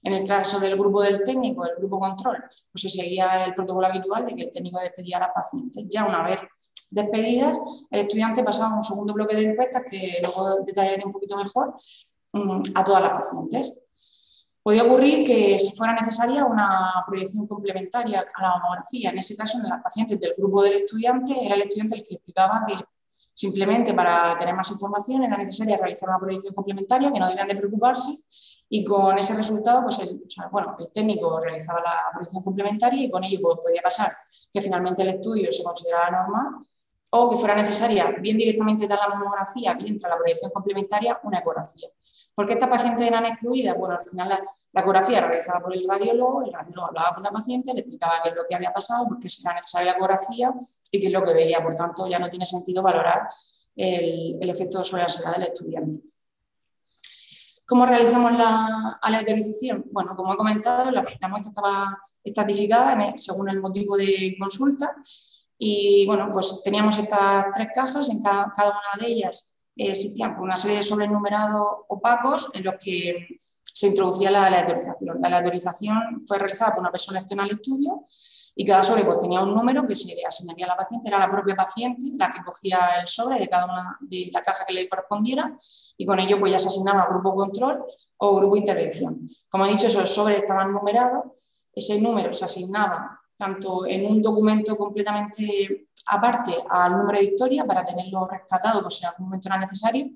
En 0.02 0.14
el 0.14 0.28
caso 0.28 0.60
del 0.60 0.78
grupo 0.78 1.02
del 1.02 1.24
técnico, 1.24 1.66
el 1.66 1.76
grupo 1.78 2.00
control, 2.00 2.44
pues 2.72 2.82
se 2.82 2.90
seguía 2.90 3.46
el 3.46 3.54
protocolo 3.54 3.88
habitual 3.88 4.26
de 4.26 4.36
que 4.36 4.44
el 4.44 4.52
técnico 4.52 4.80
despedía 4.80 5.18
a 5.18 5.22
la 5.22 5.34
paciente. 5.34 5.86
Ya 5.88 6.06
una 6.06 6.24
vez 6.24 6.40
despedidas, 6.94 7.58
el 7.90 8.00
estudiante 8.02 8.44
pasaba 8.44 8.76
un 8.76 8.84
segundo 8.84 9.14
bloque 9.14 9.36
de 9.36 9.44
encuestas 9.44 9.84
que 9.90 10.20
luego 10.24 10.64
detallaré 10.66 11.04
un 11.06 11.12
poquito 11.12 11.38
mejor 11.38 11.76
mm, 12.34 12.62
a 12.76 12.84
todas 12.84 13.02
las 13.02 13.22
pacientes. 13.22 13.80
Podía 14.62 14.84
ocurrir 14.84 15.26
que 15.26 15.60
si 15.60 15.76
fuera 15.76 15.94
necesaria 15.94 16.46
una 16.46 17.04
proyección 17.06 17.46
complementaria 17.46 18.26
a 18.34 18.42
la 18.42 18.50
mamografía. 18.58 19.10
En 19.10 19.18
ese 19.18 19.36
caso, 19.36 19.58
en 19.62 19.70
las 19.70 19.84
pacientes 19.84 20.20
del 20.20 20.34
grupo 20.38 20.64
del 20.64 20.76
estudiante, 20.76 21.36
era 21.46 21.56
el 21.56 21.62
estudiante 21.64 21.96
el 21.96 22.04
que 22.04 22.16
explicaba 22.16 22.64
que 22.66 22.76
simplemente 23.34 23.94
para 23.94 24.38
tener 24.38 24.56
más 24.56 24.72
información 24.72 25.24
era 25.24 25.36
necesaria 25.38 25.78
realizar 25.78 26.08
una 26.08 26.20
proyección 26.20 26.54
complementaria, 26.54 27.12
que 27.12 27.20
no 27.20 27.28
debían 27.28 27.48
de 27.48 27.56
preocuparse, 27.56 28.12
y 28.70 28.84
con 28.84 29.18
ese 29.18 29.36
resultado, 29.36 29.84
pues 29.84 30.00
el, 30.00 30.24
bueno, 30.52 30.76
el 30.80 30.92
técnico 30.92 31.40
realizaba 31.40 31.80
la 31.82 31.96
proyección 32.12 32.42
complementaria 32.42 33.04
y 33.04 33.12
con 33.12 33.24
ello 33.24 33.40
pues, 33.42 33.58
podía 33.62 33.82
pasar 33.82 34.12
que 34.52 34.62
finalmente 34.62 35.02
el 35.02 35.10
estudio 35.10 35.52
se 35.52 35.64
consideraba 35.64 36.10
normal 36.10 36.46
o 37.16 37.30
que 37.30 37.38
fuera 37.38 37.56
necesaria 37.56 38.10
bien 38.20 38.38
directamente 38.38 38.88
dar 38.88 38.98
la 38.98 39.08
mamografía, 39.08 39.76
bien 39.76 39.96
tras 39.98 40.10
la 40.10 40.18
proyección 40.18 40.50
complementaria, 40.50 41.20
una 41.24 41.40
ecografía. 41.40 41.88
¿Por 42.34 42.48
qué 42.48 42.54
estas 42.54 42.70
pacientes 42.70 43.06
eran 43.06 43.24
excluidas? 43.28 43.78
Bueno, 43.78 43.96
al 44.00 44.08
final 44.08 44.30
la, 44.30 44.82
ecografía 44.82 45.20
era 45.20 45.28
realizada 45.28 45.60
por 45.60 45.76
el 45.76 45.88
radiólogo, 45.88 46.44
el 46.44 46.52
radiólogo 46.52 46.88
hablaba 46.88 47.14
con 47.14 47.24
la 47.24 47.30
paciente, 47.30 47.72
le 47.72 47.82
explicaba 47.82 48.16
qué 48.24 48.30
es 48.30 48.36
lo 48.36 48.42
que 48.50 48.56
había 48.56 48.74
pasado, 48.74 49.06
por 49.08 49.20
qué 49.20 49.28
era 49.44 49.54
necesaria 49.54 49.92
la 49.92 49.98
ecografía 49.98 50.54
y 50.92 51.00
qué 51.00 51.06
es 51.06 51.14
lo 51.14 51.24
que 51.24 51.34
veía. 51.34 51.62
Por 51.62 51.76
tanto, 51.76 52.08
ya 52.08 52.18
no 52.18 52.32
tiene 52.32 52.48
sentido 52.48 52.82
valorar 52.82 53.28
el, 53.76 54.50
efecto 54.50 54.84
sobre 54.84 55.04
la 55.04 55.06
ansiedad 55.06 55.34
del 55.34 55.44
estudiante. 55.44 56.02
¿Cómo 57.68 57.86
realizamos 57.86 58.32
la 58.32 58.98
aleatorización? 59.04 59.86
Bueno, 59.92 60.16
como 60.16 60.34
he 60.34 60.38
comentado, 60.38 60.90
la, 60.90 61.04
muestra 61.04 61.52
estaba 61.52 62.00
estratificada 62.24 63.14
según 63.18 63.50
el 63.50 63.62
motivo 63.62 63.98
de 63.98 64.36
consulta 64.40 64.96
y 65.66 66.06
bueno, 66.06 66.30
pues 66.30 66.62
teníamos 66.62 66.98
estas 66.98 67.46
tres 67.54 67.70
cajas, 67.74 68.10
en 68.10 68.22
cada, 68.22 68.52
una 68.58 69.00
de 69.00 69.08
ellas 69.08 69.56
existían 69.78 70.36
una 70.38 70.58
serie 70.58 70.78
de 70.78 70.84
sobrenumerados 70.84 71.66
opacos 71.88 72.50
en 72.54 72.66
los 72.66 72.76
que 72.82 73.28
se 73.64 73.88
introducía 73.88 74.30
la 74.30 74.48
aleatorización. 74.48 75.22
La 75.22 75.30
aleatorización 75.30 76.20
fue 76.28 76.38
realizada 76.38 76.72
por 76.72 76.82
una 76.82 76.92
persona 76.92 77.20
externa 77.20 77.44
al 77.44 77.52
estudio 77.52 78.04
y 78.56 78.66
cada 78.66 78.84
sobre 78.84 79.06
pues, 79.06 79.20
tenía 79.20 79.42
un 79.42 79.54
número 79.54 79.88
que 79.88 79.96
se 79.96 80.14
le 80.14 80.26
asignaría 80.26 80.66
a 80.66 80.70
la 80.70 80.76
paciente, 80.76 81.08
era 81.08 81.18
la 81.18 81.32
propia 81.32 81.56
paciente 81.56 82.08
la 82.18 82.30
que 82.30 82.44
cogía 82.44 83.00
el 83.00 83.08
sobre 83.08 83.40
de 83.40 83.48
cada 83.48 83.64
una 83.64 83.98
de 84.02 84.30
la 84.34 84.42
caja 84.42 84.66
que 84.66 84.74
le 84.74 84.90
correspondiera 84.90 85.58
y 85.96 86.06
con 86.06 86.20
ello 86.20 86.42
pues, 86.42 86.52
ya 86.52 86.60
se 86.60 86.68
asignaba 86.68 87.08
grupo 87.10 87.34
control 87.36 87.86
o 88.18 88.36
grupo 88.36 88.58
intervención. 88.58 89.30
Como 89.50 89.66
he 89.66 89.70
dicho, 89.70 89.88
esos 89.88 90.10
sobres 90.10 90.40
estaban 90.40 90.74
numerados, 90.74 91.24
ese 91.74 92.02
número 92.02 92.34
se 92.34 92.44
asignaba 92.44 93.23
tanto 93.36 93.86
en 93.86 94.06
un 94.06 94.22
documento 94.22 94.76
completamente 94.76 95.88
aparte 96.08 96.56
al 96.70 96.98
número 96.98 97.20
de 97.20 97.26
historia 97.26 97.66
para 97.66 97.84
tenerlo 97.84 98.28
rescatado 98.28 98.82
por 98.82 98.92
si 98.92 99.04
en 99.04 99.10
algún 99.10 99.28
momento 99.28 99.48
era 99.48 99.58
necesario 99.58 100.12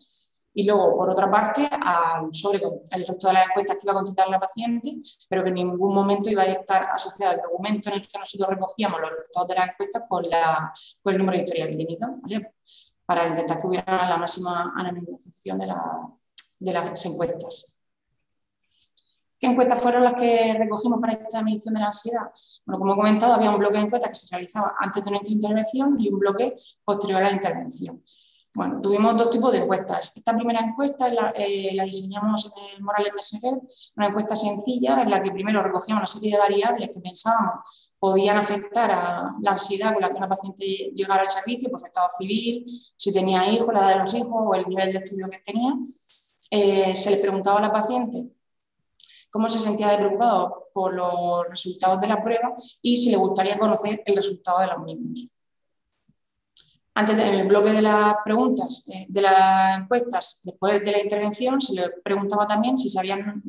y 0.57 0.63
luego, 0.63 0.97
por 0.97 1.07
otra 1.11 1.29
parte, 1.29 1.69
al 1.69 2.33
sobre 2.33 2.59
el 2.89 3.05
resto 3.05 3.27
de 3.27 3.33
las 3.33 3.47
encuestas 3.47 3.75
que 3.75 3.81
iba 3.83 3.91
a 3.91 3.95
contestar 3.97 4.27
la 4.27 4.39
paciente, 4.39 4.95
pero 5.29 5.43
que 5.43 5.49
en 5.49 5.55
ningún 5.55 5.93
momento 5.93 6.31
iba 6.31 6.41
a 6.41 6.45
estar 6.47 6.83
asociado 6.85 7.33
al 7.33 7.41
documento 7.43 7.89
en 7.89 7.97
el 7.97 8.07
que 8.07 8.17
nosotros 8.17 8.49
recogíamos 8.49 8.99
los 8.99 9.11
resultados 9.11 9.49
de 9.49 9.53
las 9.53 9.69
encuestas 9.69 10.03
con, 10.09 10.27
la, 10.27 10.73
con 11.03 11.13
el 11.13 11.19
número 11.19 11.37
de 11.37 11.43
historia 11.43 11.67
clínica, 11.67 12.11
para 13.05 13.27
intentar 13.27 13.61
que 13.61 13.67
hubiera 13.67 14.09
la 14.09 14.17
máxima 14.17 14.73
anonimización 14.75 15.59
de 15.59 16.73
las 16.73 17.05
encuestas. 17.05 17.79
¿Qué 19.39 19.45
encuestas 19.45 19.79
fueron 19.79 20.03
las 20.03 20.15
que 20.15 20.55
recogimos 20.57 20.99
para 20.99 21.13
esta 21.13 21.43
medición 21.43 21.75
de 21.75 21.81
la 21.81 21.85
ansiedad? 21.85 22.31
Bueno, 22.67 22.79
como 22.79 22.93
he 22.93 22.95
comentado, 22.97 23.33
había 23.33 23.49
un 23.49 23.59
bloque 23.59 23.77
de 23.77 23.85
encuestas 23.85 24.09
que 24.09 24.27
se 24.27 24.35
realizaba 24.35 24.75
antes 24.77 25.01
de 25.01 25.09
nuestra 25.09 25.31
intervención 25.33 25.95
y 25.97 26.09
un 26.09 26.19
bloque 26.19 26.53
posterior 26.83 27.23
a 27.23 27.29
la 27.29 27.31
intervención. 27.31 28.03
Bueno, 28.53 28.81
tuvimos 28.81 29.15
dos 29.15 29.29
tipos 29.29 29.53
de 29.53 29.59
encuestas. 29.59 30.11
Esta 30.13 30.35
primera 30.35 30.59
encuesta 30.59 31.07
la, 31.07 31.31
eh, 31.33 31.77
diseñamos 31.85 32.51
en 32.57 32.75
el 32.75 32.83
Morales 32.83 33.13
Messenger, 33.15 33.53
una 33.95 34.07
encuesta 34.07 34.35
sencilla 34.35 35.01
en 35.01 35.09
la 35.09 35.21
que 35.21 35.31
primero 35.31 35.63
recogíamos 35.63 36.01
una 36.01 36.07
serie 36.07 36.33
de 36.33 36.39
variables 36.39 36.89
que 36.89 36.99
pensábamos 36.99 37.93
podían 37.99 38.35
afectar 38.35 38.91
a 38.91 39.35
la 39.41 39.51
ansiedad 39.51 39.93
con 39.93 40.01
la 40.01 40.09
que 40.09 40.17
una 40.17 40.27
paciente 40.27 40.65
llegara 40.93 41.21
al 41.21 41.29
servicio, 41.29 41.69
por 41.69 41.79
su 41.79 41.85
estado 41.85 42.07
civil, 42.09 42.65
si 42.97 43.13
tenía 43.13 43.49
hijos, 43.49 43.73
la 43.73 43.79
edad 43.79 43.89
de 43.93 43.99
los 43.99 44.13
hijos 44.13 44.33
o 44.33 44.53
el 44.55 44.67
nivel 44.67 44.91
de 44.91 44.99
estudio 44.99 45.29
que 45.29 45.39
tenía. 45.39 45.73
Eh, 46.51 46.95
se 46.95 47.11
le 47.11 47.17
preguntaba 47.17 47.59
a 47.59 47.61
la 47.61 47.71
paciente 47.71 48.36
cómo 49.29 49.49
se 49.49 49.59
sentía 49.59 49.89
de 49.89 49.97
preocupado 49.97 50.69
por 50.73 50.93
los 50.93 51.49
resultados 51.49 51.99
de 51.99 52.07
la 52.07 52.21
prueba 52.21 52.53
y 52.81 52.97
si 52.97 53.11
le 53.11 53.17
gustaría 53.17 53.57
conocer 53.57 54.01
el 54.05 54.15
resultado 54.15 54.59
de 54.59 54.67
los 54.67 54.79
mismos. 54.79 55.37
Antes 56.97 57.15
del 57.15 57.47
bloque 57.47 57.73
de 57.73 57.83
las 57.83 58.15
preguntas, 58.25 58.89
eh, 58.91 59.05
de 59.07 59.21
las 59.21 59.81
encuestas, 59.81 60.41
después 60.43 60.83
de 60.83 60.91
la 60.91 60.99
intervención, 60.99 61.61
se 61.61 61.75
le 61.75 61.89
preguntaba 62.03 62.47
también 62.47 62.75
si 62.75 62.89
se 62.89 62.97
habían, 62.97 63.43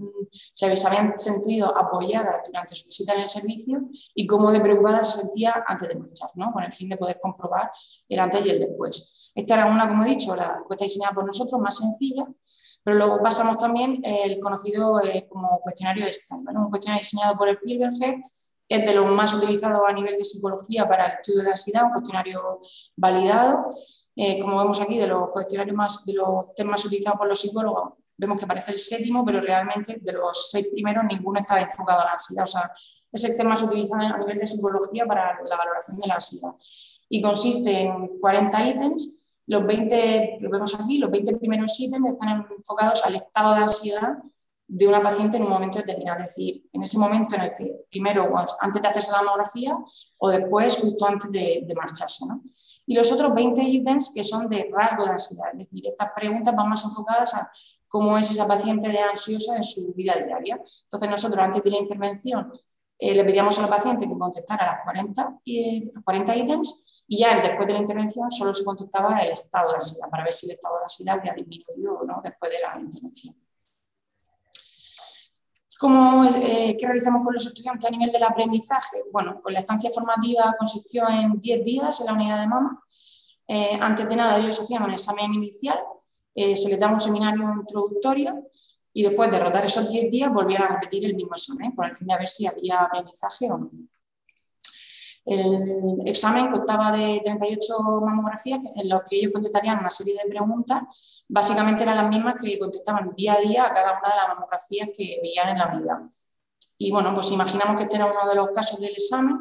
se 0.52 0.66
habían 0.66 1.18
sentido 1.18 1.74
apoyadas 1.74 2.42
durante 2.44 2.74
su 2.74 2.88
visita 2.88 3.14
en 3.14 3.20
el 3.20 3.30
servicio 3.30 3.88
y 4.14 4.26
cómo 4.26 4.52
de 4.52 4.60
preocupada 4.60 5.02
se 5.02 5.22
sentía 5.22 5.64
antes 5.66 5.88
de 5.88 5.94
marchar, 5.94 6.28
¿no? 6.34 6.52
con 6.52 6.62
el 6.62 6.74
fin 6.74 6.90
de 6.90 6.98
poder 6.98 7.18
comprobar 7.18 7.70
el 8.06 8.20
antes 8.20 8.44
y 8.44 8.50
el 8.50 8.58
después. 8.58 9.30
Esta 9.34 9.54
era 9.54 9.64
una, 9.64 9.88
como 9.88 10.04
he 10.04 10.10
dicho, 10.10 10.36
la 10.36 10.58
encuesta 10.60 10.84
diseñada 10.84 11.14
por 11.14 11.24
nosotros, 11.24 11.58
más 11.58 11.78
sencilla, 11.78 12.26
pero 12.82 12.96
luego 12.96 13.22
pasamos 13.22 13.58
también 13.58 14.00
el 14.04 14.40
conocido 14.40 15.00
eh, 15.02 15.26
como 15.28 15.60
cuestionario 15.60 16.04
de 16.04 16.12
un 16.56 16.70
cuestionario 16.70 17.02
diseñado 17.02 17.36
por 17.36 17.48
el 17.48 17.58
Pilberger 17.58 18.20
es 18.68 18.84
de 18.84 18.94
los 18.94 19.06
más 19.10 19.32
utilizados 19.32 19.80
a 19.88 19.92
nivel 19.92 20.16
de 20.16 20.24
psicología 20.24 20.86
para 20.86 21.06
el 21.06 21.12
estudio 21.14 21.42
de 21.42 21.50
ansiedad, 21.50 21.84
un 21.84 21.92
cuestionario 21.92 22.60
validado. 22.96 23.70
Eh, 24.14 24.38
como 24.40 24.58
vemos 24.58 24.80
aquí, 24.80 24.98
de 24.98 25.06
los 25.06 25.30
cuestionarios 25.30 25.74
más, 25.74 26.04
de 26.04 26.12
los 26.12 26.54
temas 26.54 26.84
utilizados 26.84 27.18
por 27.18 27.28
los 27.28 27.40
psicólogos, 27.40 27.94
vemos 28.16 28.38
que 28.38 28.44
aparece 28.44 28.72
el 28.72 28.78
séptimo, 28.78 29.24
pero 29.24 29.40
realmente 29.40 29.98
de 30.00 30.12
los 30.12 30.50
seis 30.50 30.68
primeros 30.68 31.04
ninguno 31.04 31.40
está 31.40 31.60
enfocado 31.60 32.00
a 32.00 32.04
la 32.04 32.12
ansiedad. 32.12 32.44
O 32.44 32.46
sea, 32.46 32.70
es 33.10 33.24
el 33.24 33.36
tema 33.36 33.50
más 33.50 33.62
utilizado 33.62 34.02
a 34.02 34.18
nivel 34.18 34.38
de 34.38 34.46
psicología 34.46 35.06
para 35.06 35.38
la 35.42 35.56
valoración 35.56 35.96
de 35.96 36.06
la 36.06 36.14
ansiedad. 36.14 36.52
Y 37.08 37.22
consiste 37.22 37.82
en 37.82 38.18
40 38.20 38.66
ítems. 38.68 39.17
Los 39.48 39.64
20, 39.64 40.36
lo 40.40 40.50
vemos 40.50 40.74
aquí, 40.74 40.98
los 40.98 41.10
20 41.10 41.38
primeros 41.38 41.80
ítems 41.80 42.12
están 42.12 42.46
enfocados 42.54 43.02
al 43.04 43.14
estado 43.14 43.54
de 43.54 43.62
ansiedad 43.62 44.18
de 44.66 44.86
una 44.86 45.02
paciente 45.02 45.38
en 45.38 45.44
un 45.44 45.48
momento 45.48 45.78
determinado, 45.78 46.20
es 46.20 46.26
decir, 46.26 46.68
en 46.70 46.82
ese 46.82 46.98
momento 46.98 47.34
en 47.34 47.40
el 47.40 47.56
que 47.56 47.86
primero 47.90 48.30
antes 48.60 48.82
de 48.82 48.88
hacerse 48.88 49.10
la 49.10 49.22
mamografía 49.22 49.74
o 50.18 50.28
después 50.28 50.76
justo 50.76 51.06
antes 51.06 51.32
de, 51.32 51.66
marcharse. 51.74 52.26
¿no? 52.26 52.42
Y 52.84 52.94
los 52.94 53.10
otros 53.10 53.34
20 53.34 53.62
ítems 53.62 54.12
que 54.14 54.22
son 54.22 54.50
de 54.50 54.68
rasgo 54.70 55.04
de 55.04 55.12
ansiedad, 55.12 55.46
es 55.52 55.58
decir, 55.60 55.86
estas 55.86 56.10
preguntas 56.14 56.54
van 56.54 56.68
más 56.68 56.84
enfocadas 56.84 57.32
a 57.32 57.50
cómo 57.88 58.18
es 58.18 58.30
esa 58.30 58.46
paciente 58.46 58.90
de 58.90 58.98
ansiosa 58.98 59.56
en 59.56 59.64
su 59.64 59.94
vida 59.94 60.12
diaria. 60.14 60.62
Entonces 60.82 61.08
nosotros 61.08 61.42
antes 61.42 61.62
de 61.62 61.70
la 61.70 61.78
intervención 61.78 62.52
eh, 62.98 63.14
le 63.14 63.24
pedíamos 63.24 63.58
a 63.58 63.62
la 63.62 63.68
paciente 63.68 64.06
que 64.06 64.18
contestara 64.18 64.66
las 64.66 64.84
40, 64.84 65.40
y 65.44 65.90
40 66.04 66.36
ítems 66.36 66.84
y 67.10 67.20
ya 67.20 67.40
después 67.40 67.66
de 67.66 67.72
la 67.72 67.78
intervención 67.78 68.30
solo 68.30 68.52
se 68.52 68.62
contestaba 68.62 69.18
el 69.20 69.30
estado 69.30 69.70
de 69.70 69.76
ansiedad 69.76 70.10
para 70.10 70.24
ver 70.24 70.32
si 70.32 70.46
el 70.46 70.52
estado 70.52 70.76
de 70.76 70.82
ansiedad 70.82 71.18
había 71.18 71.32
disminuido 71.32 71.94
o 71.94 72.04
no 72.04 72.20
después 72.22 72.52
de 72.52 72.58
la 72.60 72.78
intervención. 72.78 73.34
¿Cómo, 75.80 76.24
eh, 76.24 76.76
¿Qué 76.78 76.86
realizamos 76.86 77.24
con 77.24 77.32
los 77.32 77.46
estudiantes 77.46 77.88
a 77.88 77.90
nivel 77.90 78.12
del 78.12 78.24
aprendizaje? 78.24 79.04
Bueno, 79.10 79.40
pues 79.42 79.54
la 79.54 79.60
estancia 79.60 79.90
formativa 79.90 80.54
consistió 80.58 81.08
en 81.08 81.40
10 81.40 81.64
días 81.64 82.00
en 82.00 82.06
la 82.06 82.12
unidad 82.12 82.40
de 82.40 82.48
mama. 82.48 82.82
Eh, 83.46 83.78
antes 83.80 84.06
de 84.06 84.16
nada, 84.16 84.38
ellos 84.38 84.60
hacían 84.60 84.82
un 84.82 84.92
examen 84.92 85.32
inicial, 85.32 85.78
eh, 86.34 86.54
se 86.56 86.68
les 86.68 86.78
daba 86.78 86.92
un 86.92 87.00
seminario 87.00 87.42
introductorio 87.60 88.50
y 88.92 89.02
después 89.04 89.30
de 89.30 89.38
rotar 89.38 89.64
esos 89.64 89.88
10 89.88 90.10
días 90.10 90.32
volvían 90.32 90.62
a 90.62 90.68
repetir 90.68 91.06
el 91.06 91.14
mismo 91.14 91.34
examen 91.34 91.70
con 91.72 91.86
el 91.86 91.94
fin 91.94 92.08
de 92.08 92.18
ver 92.18 92.28
si 92.28 92.46
había 92.46 92.80
aprendizaje 92.80 93.50
o 93.50 93.56
no. 93.56 93.70
El 95.28 96.06
examen 96.06 96.50
constaba 96.50 96.90
de 96.92 97.20
38 97.22 97.74
mamografías 98.00 98.60
en 98.74 98.88
las 98.88 99.02
que 99.08 99.16
ellos 99.16 99.30
contestarían 99.30 99.78
una 99.78 99.90
serie 99.90 100.14
de 100.14 100.28
preguntas. 100.28 101.24
Básicamente 101.28 101.82
eran 101.82 101.96
las 101.96 102.08
mismas 102.08 102.36
que 102.40 102.58
contestaban 102.58 103.12
día 103.14 103.34
a 103.34 103.40
día 103.40 103.66
a 103.66 103.72
cada 103.74 103.98
una 103.98 104.08
de 104.08 104.16
las 104.16 104.28
mamografías 104.28 104.88
que 104.96 105.20
veían 105.22 105.50
en 105.50 105.58
la 105.58 105.66
unidad. 105.66 105.98
Y 106.78 106.90
bueno, 106.90 107.12
pues 107.12 107.30
imaginamos 107.30 107.76
que 107.76 107.82
este 107.82 107.96
era 107.96 108.06
uno 108.06 108.26
de 108.26 108.36
los 108.36 108.48
casos 108.54 108.80
del 108.80 108.92
examen. 108.92 109.36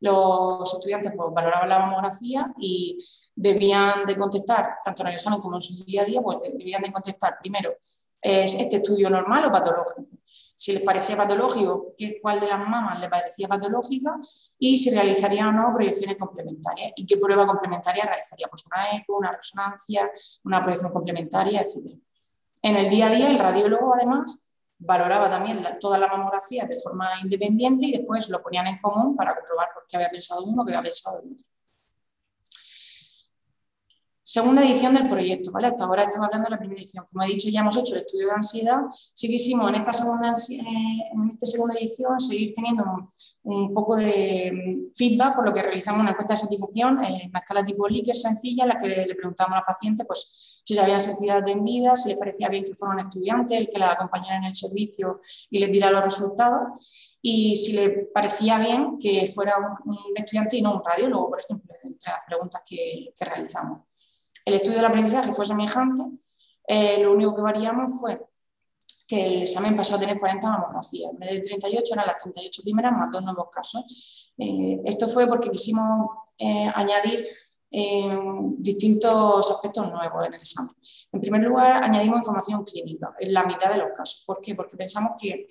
Los 0.00 0.74
estudiantes 0.74 1.12
pues, 1.16 1.28
valoraban 1.32 1.68
la 1.68 1.78
mamografía 1.80 2.52
y 2.58 2.98
debían 3.36 4.06
de 4.06 4.16
contestar, 4.16 4.78
tanto 4.82 5.02
en 5.02 5.08
el 5.08 5.14
examen 5.14 5.40
como 5.40 5.56
en 5.56 5.60
su 5.60 5.84
día 5.84 6.02
a 6.02 6.04
día, 6.04 6.20
pues 6.20 6.38
debían 6.42 6.82
de 6.82 6.92
contestar 6.92 7.38
primero, 7.40 7.76
¿es 8.20 8.54
este 8.54 8.76
estudio 8.76 9.08
normal 9.08 9.44
o 9.44 9.52
patológico? 9.52 10.17
Si 10.58 10.72
les 10.72 10.82
parecía 10.82 11.16
patológico, 11.16 11.94
cuál 12.20 12.40
de 12.40 12.48
las 12.48 12.58
mamas 12.58 12.98
le 12.98 13.08
parecía 13.08 13.46
patológica 13.46 14.18
y 14.58 14.76
si 14.76 14.90
realizaría 14.90 15.46
o 15.46 15.52
no 15.52 15.72
proyecciones 15.72 16.16
complementarias 16.16 16.94
y 16.96 17.06
qué 17.06 17.16
prueba 17.16 17.46
complementaria 17.46 18.04
realizaría, 18.04 18.48
pues 18.48 18.66
una 18.66 18.98
eco, 18.98 19.18
una 19.18 19.30
resonancia, 19.30 20.10
una 20.42 20.60
proyección 20.60 20.92
complementaria, 20.92 21.60
etc. 21.60 21.96
En 22.60 22.74
el 22.74 22.88
día 22.88 23.06
a 23.06 23.10
día, 23.10 23.30
el 23.30 23.38
radiólogo 23.38 23.94
además 23.94 24.50
valoraba 24.78 25.30
también 25.30 25.62
la 25.62 26.08
mamografía 26.08 26.66
de 26.66 26.74
forma 26.74 27.08
independiente 27.22 27.86
y 27.86 27.92
después 27.92 28.28
lo 28.28 28.42
ponían 28.42 28.66
en 28.66 28.78
común 28.78 29.14
para 29.14 29.36
comprobar 29.36 29.68
por 29.72 29.86
qué 29.86 29.96
había 29.96 30.10
pensado 30.10 30.42
uno, 30.42 30.64
qué 30.64 30.72
había 30.72 30.82
pensado 30.82 31.22
el 31.22 31.34
otro. 31.34 31.57
Segunda 34.30 34.62
edición 34.62 34.92
del 34.92 35.08
proyecto, 35.08 35.50
¿vale? 35.50 35.68
Hasta 35.68 35.84
ahora 35.84 36.02
estamos 36.02 36.26
hablando 36.26 36.48
de 36.48 36.50
la 36.50 36.58
primera 36.58 36.78
edición. 36.78 37.06
Como 37.10 37.24
he 37.24 37.28
dicho, 37.28 37.48
ya 37.48 37.60
hemos 37.60 37.74
hecho 37.78 37.94
el 37.94 38.02
estudio 38.02 38.26
de 38.26 38.32
ansiedad. 38.34 38.80
Sí 39.14 39.54
en 39.54 39.74
esta 39.74 39.92
segunda, 39.94 40.28
eh, 40.28 40.64
en 41.14 41.28
esta 41.30 41.46
segunda 41.46 41.74
edición 41.76 42.20
seguir 42.20 42.52
teniendo 42.54 42.84
un, 43.44 43.72
poco 43.72 43.96
de 43.96 44.52
mm, 44.52 44.94
feedback, 44.94 45.34
por 45.34 45.46
lo 45.46 45.54
que 45.54 45.62
realizamos 45.62 46.02
una 46.02 46.10
encuesta 46.10 46.34
de 46.34 46.40
satisfacción 46.40 47.02
en 47.06 47.14
eh, 47.14 47.26
una 47.30 47.38
escala 47.38 47.64
tipo 47.64 47.88
Likert 47.88 48.18
sencilla, 48.18 48.64
en 48.64 48.68
la 48.68 48.78
que 48.78 48.88
le 48.88 49.14
preguntamos 49.14 49.54
a 49.54 49.60
la 49.60 49.64
paciente 49.64 50.04
pues, 50.04 50.60
si 50.62 50.74
se 50.74 50.80
habían 50.82 51.00
sentido 51.00 51.32
atendidas, 51.32 52.02
si 52.02 52.10
les 52.10 52.18
parecía 52.18 52.50
bien 52.50 52.66
que 52.66 52.74
fueran 52.74 52.98
estudiantes, 52.98 53.58
el 53.58 53.70
que 53.70 53.78
la 53.78 53.92
acompañara 53.92 54.36
en 54.36 54.44
el 54.44 54.54
servicio 54.54 55.22
y 55.48 55.58
les 55.58 55.72
diera 55.72 55.90
los 55.90 56.04
resultados 56.04 57.16
y 57.22 57.56
si 57.56 57.72
le 57.72 58.10
parecía 58.12 58.58
bien 58.58 58.98
que 58.98 59.26
fuera 59.34 59.56
un, 59.56 59.96
estudiante 60.14 60.58
y 60.58 60.60
no 60.60 60.74
un 60.74 60.82
radiólogo, 60.84 61.30
por 61.30 61.40
ejemplo, 61.40 61.74
entre 61.82 62.12
las 62.12 62.20
preguntas 62.26 62.60
que 62.68 63.14
realizamos. 63.20 63.80
El 64.44 64.54
estudio 64.54 64.76
del 64.76 64.86
aprendizaje 64.86 65.32
fue 65.32 65.44
semejante, 65.44 66.02
eh, 66.66 66.98
lo 67.02 67.12
único 67.12 67.34
que 67.34 67.42
variamos 67.42 67.98
fue 68.00 68.20
que 69.06 69.24
el 69.24 69.42
examen 69.42 69.74
pasó 69.74 69.96
a 69.96 69.98
tener 69.98 70.18
40 70.18 70.50
mamografías, 70.50 71.12
en 71.12 71.18
vez 71.18 71.30
de 71.30 71.40
38 71.40 71.94
eran 71.94 72.06
las 72.06 72.22
38 72.22 72.62
primeras 72.62 72.92
más 72.92 73.10
dos 73.10 73.22
nuevos 73.22 73.48
casos. 73.50 74.32
Eh, 74.36 74.78
esto 74.84 75.08
fue 75.08 75.26
porque 75.26 75.50
quisimos 75.50 76.10
eh, 76.38 76.70
añadir 76.74 77.26
distintos 78.58 79.50
aspectos 79.50 79.90
nuevos 79.90 80.26
en 80.26 80.34
el 80.34 80.40
examen. 80.40 80.72
En 81.12 81.20
primer 81.20 81.42
lugar, 81.42 81.84
añadimos 81.84 82.18
información 82.18 82.64
clínica 82.64 83.14
en 83.18 83.32
la 83.32 83.44
mitad 83.44 83.70
de 83.70 83.76
los 83.76 83.88
casos. 83.94 84.24
¿Por 84.26 84.40
qué? 84.40 84.54
Porque 84.54 84.76
pensamos 84.76 85.12
que 85.20 85.46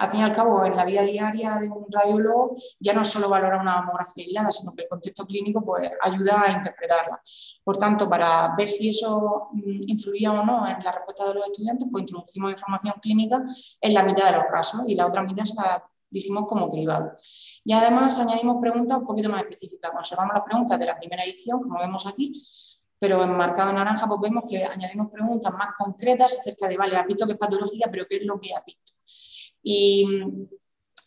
al 0.00 0.08
fin 0.08 0.20
y 0.20 0.22
al 0.22 0.32
cabo, 0.32 0.64
en 0.64 0.74
la 0.74 0.86
vida 0.86 1.02
diaria 1.02 1.58
de 1.58 1.68
un 1.68 1.84
radiólogo 1.90 2.54
ya 2.78 2.94
no 2.94 3.04
solo 3.04 3.28
valora 3.28 3.60
una 3.60 3.82
mamografía 3.82 4.24
aislada, 4.24 4.50
sino 4.50 4.72
que 4.74 4.84
el 4.84 4.88
contexto 4.88 5.26
clínico 5.26 5.62
pues, 5.62 5.90
ayuda 6.00 6.42
a 6.46 6.52
interpretarla. 6.52 7.20
Por 7.62 7.76
tanto, 7.76 8.08
para 8.08 8.54
ver 8.56 8.70
si 8.70 8.88
eso 8.88 9.48
mm, 9.52 9.80
influía 9.88 10.32
o 10.32 10.42
no 10.42 10.66
en 10.66 10.82
la 10.82 10.92
respuesta 10.92 11.28
de 11.28 11.34
los 11.34 11.44
estudiantes, 11.44 11.86
pues 11.92 12.02
introducimos 12.02 12.50
información 12.50 12.94
clínica 13.02 13.44
en 13.78 13.92
la 13.92 14.02
mitad 14.02 14.30
de 14.30 14.38
los 14.38 14.46
casos 14.50 14.80
y 14.86 14.94
la 14.94 15.06
otra 15.06 15.22
mitad 15.22 15.44
se 15.44 15.54
la 15.54 15.84
dijimos 16.08 16.44
como 16.48 16.70
cribado. 16.70 17.12
Y 17.62 17.74
además 17.74 18.18
añadimos 18.18 18.56
preguntas 18.58 18.96
un 18.96 19.06
poquito 19.06 19.28
más 19.28 19.42
específicas. 19.42 19.90
Conservamos 19.90 20.32
las 20.32 20.44
preguntas 20.44 20.78
de 20.78 20.86
la 20.86 20.98
primera 20.98 21.24
edición, 21.24 21.60
como 21.60 21.78
vemos 21.78 22.06
aquí, 22.06 22.42
pero 22.98 23.22
enmarcado 23.22 23.68
en 23.68 23.76
naranja 23.76 24.06
pues 24.06 24.20
vemos 24.22 24.44
que 24.48 24.64
añadimos 24.64 25.10
preguntas 25.10 25.52
más 25.52 25.68
concretas 25.76 26.38
acerca 26.40 26.68
de, 26.68 26.78
vale, 26.78 26.96
has 26.96 27.06
visto 27.06 27.26
que 27.26 27.32
es 27.32 27.38
patología, 27.38 27.88
pero 27.90 28.06
¿qué 28.08 28.16
es 28.16 28.24
lo 28.24 28.40
que 28.40 28.54
has 28.54 28.64
visto? 28.64 28.99
Y 29.62 30.06
mm, 30.06 30.48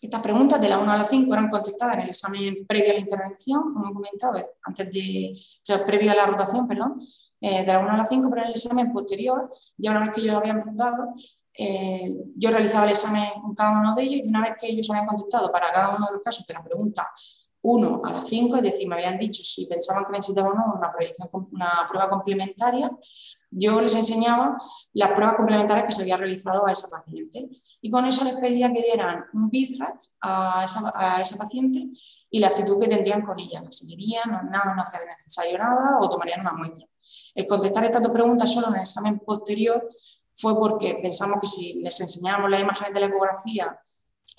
estas 0.01 0.21
preguntas 0.21 0.59
de 0.59 0.69
la 0.69 0.79
1 0.79 0.91
a 0.91 0.97
la 0.97 1.05
5 1.05 1.33
eran 1.33 1.49
contestadas 1.49 1.95
en 1.95 2.01
el 2.01 2.09
examen 2.09 2.65
previo 2.67 2.91
a 2.91 2.93
la 2.93 2.99
intervención, 2.99 3.73
como 3.73 3.89
he 3.89 3.93
comentado, 3.93 4.55
antes 4.63 4.91
de, 4.91 5.33
previo 5.85 6.11
a 6.11 6.15
la 6.15 6.25
rotación, 6.25 6.67
perdón, 6.67 6.99
eh, 7.39 7.63
de 7.63 7.73
la 7.73 7.79
1 7.79 7.89
a 7.91 7.97
la 7.97 8.05
5, 8.05 8.29
pero 8.29 8.41
en 8.41 8.47
el 8.49 8.53
examen 8.53 8.91
posterior, 8.91 9.49
ya 9.77 9.91
una 9.91 10.01
vez 10.01 10.11
que 10.13 10.21
ellos 10.21 10.35
habían 10.35 10.59
preguntado, 10.59 11.13
eh, 11.55 12.09
yo 12.35 12.49
realizaba 12.49 12.85
el 12.85 12.91
examen 12.91 13.23
con 13.41 13.53
cada 13.53 13.79
uno 13.79 13.93
de 13.95 14.03
ellos 14.03 14.21
y 14.25 14.27
una 14.27 14.41
vez 14.41 14.53
que 14.59 14.67
ellos 14.67 14.89
habían 14.89 15.05
contestado 15.05 15.51
para 15.51 15.71
cada 15.71 15.95
uno 15.95 16.07
de 16.07 16.13
los 16.13 16.21
casos 16.21 16.45
de 16.47 16.53
la 16.53 16.63
pregunta 16.63 17.09
1 17.61 18.01
a 18.03 18.11
la 18.11 18.21
5, 18.21 18.57
es 18.57 18.61
decir, 18.61 18.87
me 18.87 18.95
habían 18.95 19.17
dicho 19.17 19.41
si 19.43 19.65
pensaban 19.67 20.03
que 20.05 20.11
necesitaban 20.11 20.51
o 20.51 20.55
no 20.55 20.79
una 21.51 21.87
prueba 21.87 22.09
complementaria, 22.09 22.91
yo 23.49 23.79
les 23.79 23.95
enseñaba 23.95 24.57
las 24.93 25.11
pruebas 25.11 25.35
complementarias 25.35 25.85
que 25.85 25.93
se 25.93 26.01
había 26.01 26.17
realizado 26.17 26.67
a 26.67 26.71
esa 26.71 26.89
paciente 26.89 27.49
y 27.85 27.89
con 27.89 28.05
eso 28.05 28.23
les 28.23 28.35
pedía 28.35 28.71
que 28.71 28.81
dieran 28.81 29.25
un 29.33 29.49
BIDRAT 29.49 30.01
a 30.21 30.63
esa, 30.63 31.37
paciente 31.37 31.89
y 32.29 32.39
la 32.39 32.47
actitud 32.47 32.79
que 32.79 32.87
tendrían 32.87 33.23
con 33.23 33.37
ella. 33.37 33.61
¿La 33.61 33.73
seguirían? 33.73 34.31
¿No, 34.31 34.41
nada, 34.43 34.73
no 34.73 34.81
hacía 34.81 35.01
necesario 35.05 35.57
nada? 35.57 35.97
¿O 35.99 36.09
tomarían 36.09 36.39
una 36.39 36.53
muestra? 36.53 36.87
El 37.35 37.45
contestar 37.45 37.83
estas 37.83 38.01
dos 38.01 38.13
preguntas 38.13 38.53
solo 38.53 38.69
en 38.69 38.75
el 38.75 38.81
examen 38.83 39.19
posterior 39.19 39.85
fue 40.31 40.57
porque 40.57 40.97
pensamos 41.03 41.41
que 41.41 41.47
si 41.47 41.81
les 41.81 41.99
enseñábamos 41.99 42.51
las 42.51 42.61
imágenes 42.61 42.93
de 42.93 42.99
la 43.01 43.07
ecografía 43.07 43.77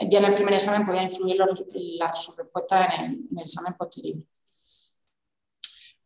ya 0.08 0.18
en 0.20 0.24
el 0.24 0.34
primer 0.34 0.54
examen 0.54 0.86
podía 0.86 1.02
influir 1.02 1.36
la, 1.36 2.14
su 2.14 2.32
respuesta 2.40 2.86
en 2.86 3.28
el, 3.30 3.38
examen 3.42 3.74
posterior. 3.74 4.24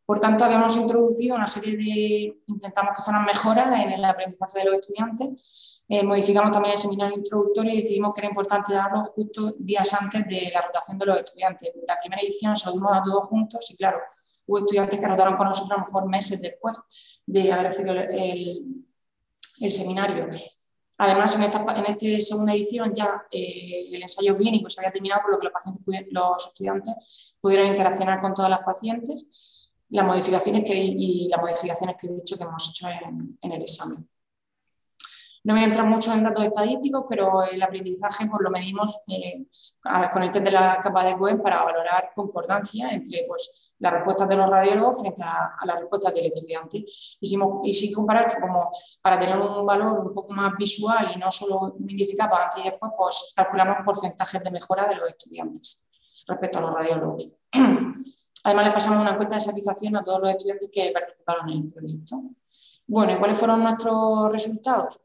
Por 0.05 0.19
tanto, 0.19 0.45
habíamos 0.45 0.77
introducido 0.77 1.37
una 1.37 1.47
serie 1.47 1.77
de, 1.77 2.43
intentamos 2.49 2.97
que 2.97 3.03
fueran 3.03 3.25
mejoras 3.25 3.81
en 3.81 3.93
el 3.93 4.05
aprendizaje 4.05 4.59
de 4.59 4.65
los 4.65 4.75
estudiantes, 4.75 5.78
eh, 5.89 6.03
modificamos 6.05 6.51
también 6.51 6.73
el 6.73 6.79
seminario 6.79 7.17
introductorio 7.17 7.73
y 7.73 7.79
decidimos 7.79 8.13
que 8.13 8.21
era 8.21 8.29
importante 8.29 8.75
darlo 8.75 9.05
justo 9.05 9.55
días 9.59 9.93
antes 9.95 10.27
de 10.27 10.51
la 10.53 10.63
rotación 10.63 10.99
de 10.99 11.07
los 11.07 11.17
estudiantes. 11.19 11.73
La 11.87 11.97
primera 11.99 12.21
edición 12.23 12.57
se 12.57 12.67
lo 12.67 12.73
dimos 12.73 12.93
a 12.95 13.03
todos 13.03 13.29
juntos 13.29 13.71
y 13.71 13.77
claro, 13.77 13.99
hubo 14.47 14.59
estudiantes 14.59 15.01
que 15.01 15.07
rotaron 15.07 15.37
con 15.37 15.49
nosotros 15.49 15.73
a 15.73 15.81
lo 15.81 15.87
mejor 15.87 16.09
meses 16.09 16.43
después 16.43 16.77
de 17.25 17.53
haber 17.53 17.69
recibido 17.69 17.95
el, 17.95 19.73
seminario. 19.73 20.29
Además, 20.99 21.37
en 21.37 21.43
esta, 21.43 21.65
en 21.75 22.23
segunda 22.23 22.53
edición 22.53 22.93
ya 22.95 23.23
eh, 23.31 23.89
el 23.93 24.03
ensayo 24.03 24.37
clínico 24.37 24.69
se 24.69 24.81
había 24.81 24.93
terminado, 24.93 25.23
por 25.23 25.33
lo 25.33 25.39
que 25.39 25.45
los, 25.45 25.53
pacientes 25.53 26.07
los 26.11 26.47
estudiantes 26.49 27.35
pudieron 27.41 27.67
interaccionar 27.67 28.21
con 28.21 28.35
todas 28.35 28.51
las 28.51 28.61
pacientes 28.61 29.31
las 29.91 30.07
modificaciones 30.07 30.65
que, 30.65 30.75
y 30.75 31.29
las 31.29 31.41
modificaciones 31.41 31.97
que 31.99 32.07
he 32.07 32.15
dicho 32.15 32.37
que 32.37 32.45
hemos 32.45 32.69
hecho 32.69 32.89
en, 32.89 33.53
el 33.53 33.63
examen. 33.63 34.09
No 35.45 35.55
voy 35.55 35.63
a 35.63 35.67
entrar 35.67 35.87
mucho 35.87 36.13
en 36.13 36.25
datos 36.25 36.45
estadísticos, 36.45 37.05
pero 37.09 37.43
el 37.45 37.63
aprendizaje 37.63 38.27
pues, 38.27 38.41
lo 38.43 38.51
medimos 38.51 39.01
eh, 39.09 39.47
con 40.13 40.23
el 40.23 40.31
test 40.31 40.45
de 40.45 40.51
la 40.51 40.81
capa 40.81 41.05
de 41.05 41.15
web 41.15 41.43
para 41.43 41.63
valorar 41.63 42.11
concordancia 42.15 42.91
entre 42.91 43.25
pues, 43.27 43.73
las 43.79 43.93
respuestas 43.93 44.29
de 44.29 44.37
los 44.37 44.51
radiólogos 44.51 45.01
frente 45.01 45.23
a, 45.23 45.57
las 45.65 45.79
respuestas 45.79 46.13
del 46.15 46.27
estudiante. 46.27 46.85
Hicimos, 47.21 47.61
y 47.65 47.75
sí 47.75 47.93
comparar 47.93 48.29
que 48.33 48.41
como 48.41 48.71
para 49.01 49.19
tener 49.19 49.39
un 49.39 49.65
valor 49.65 50.01
un 50.01 50.15
poco 50.15 50.33
más 50.33 50.53
visual 50.57 51.13
y 51.15 51.19
no 51.19 51.31
solo 51.31 51.75
un 51.79 51.89
índice 51.89 52.17
capa 52.17 52.45
antes 52.45 52.65
y 52.65 52.71
después, 52.71 52.93
pues 52.97 53.33
calculamos 53.35 53.79
porcentajes 53.85 54.43
de 54.43 54.51
mejora 54.51 54.89
de 54.89 54.97
los 54.97 55.09
estudiantes 55.09 55.89
respecto 56.27 56.59
a 56.59 56.63
los 56.63 56.73
radiólogos. 56.73 57.37
Además, 58.45 58.65
le 58.65 58.73
pasamos 58.73 59.01
una 59.01 59.13
encuesta 59.13 59.35
de 59.35 59.41
satisfacción 59.41 59.97
a 59.97 60.03
todos 60.03 60.21
los 60.21 60.31
estudiantes 60.31 60.71
que 60.73 60.91
participaron 60.93 61.49
en 61.51 61.59
el 61.65 61.69
proyecto. 61.69 62.23
Bueno, 62.87 63.13
¿y 63.13 63.17
cuáles 63.17 63.39
fueron 63.39 63.63
nuestros 63.63 64.33
resultados? 64.33 65.01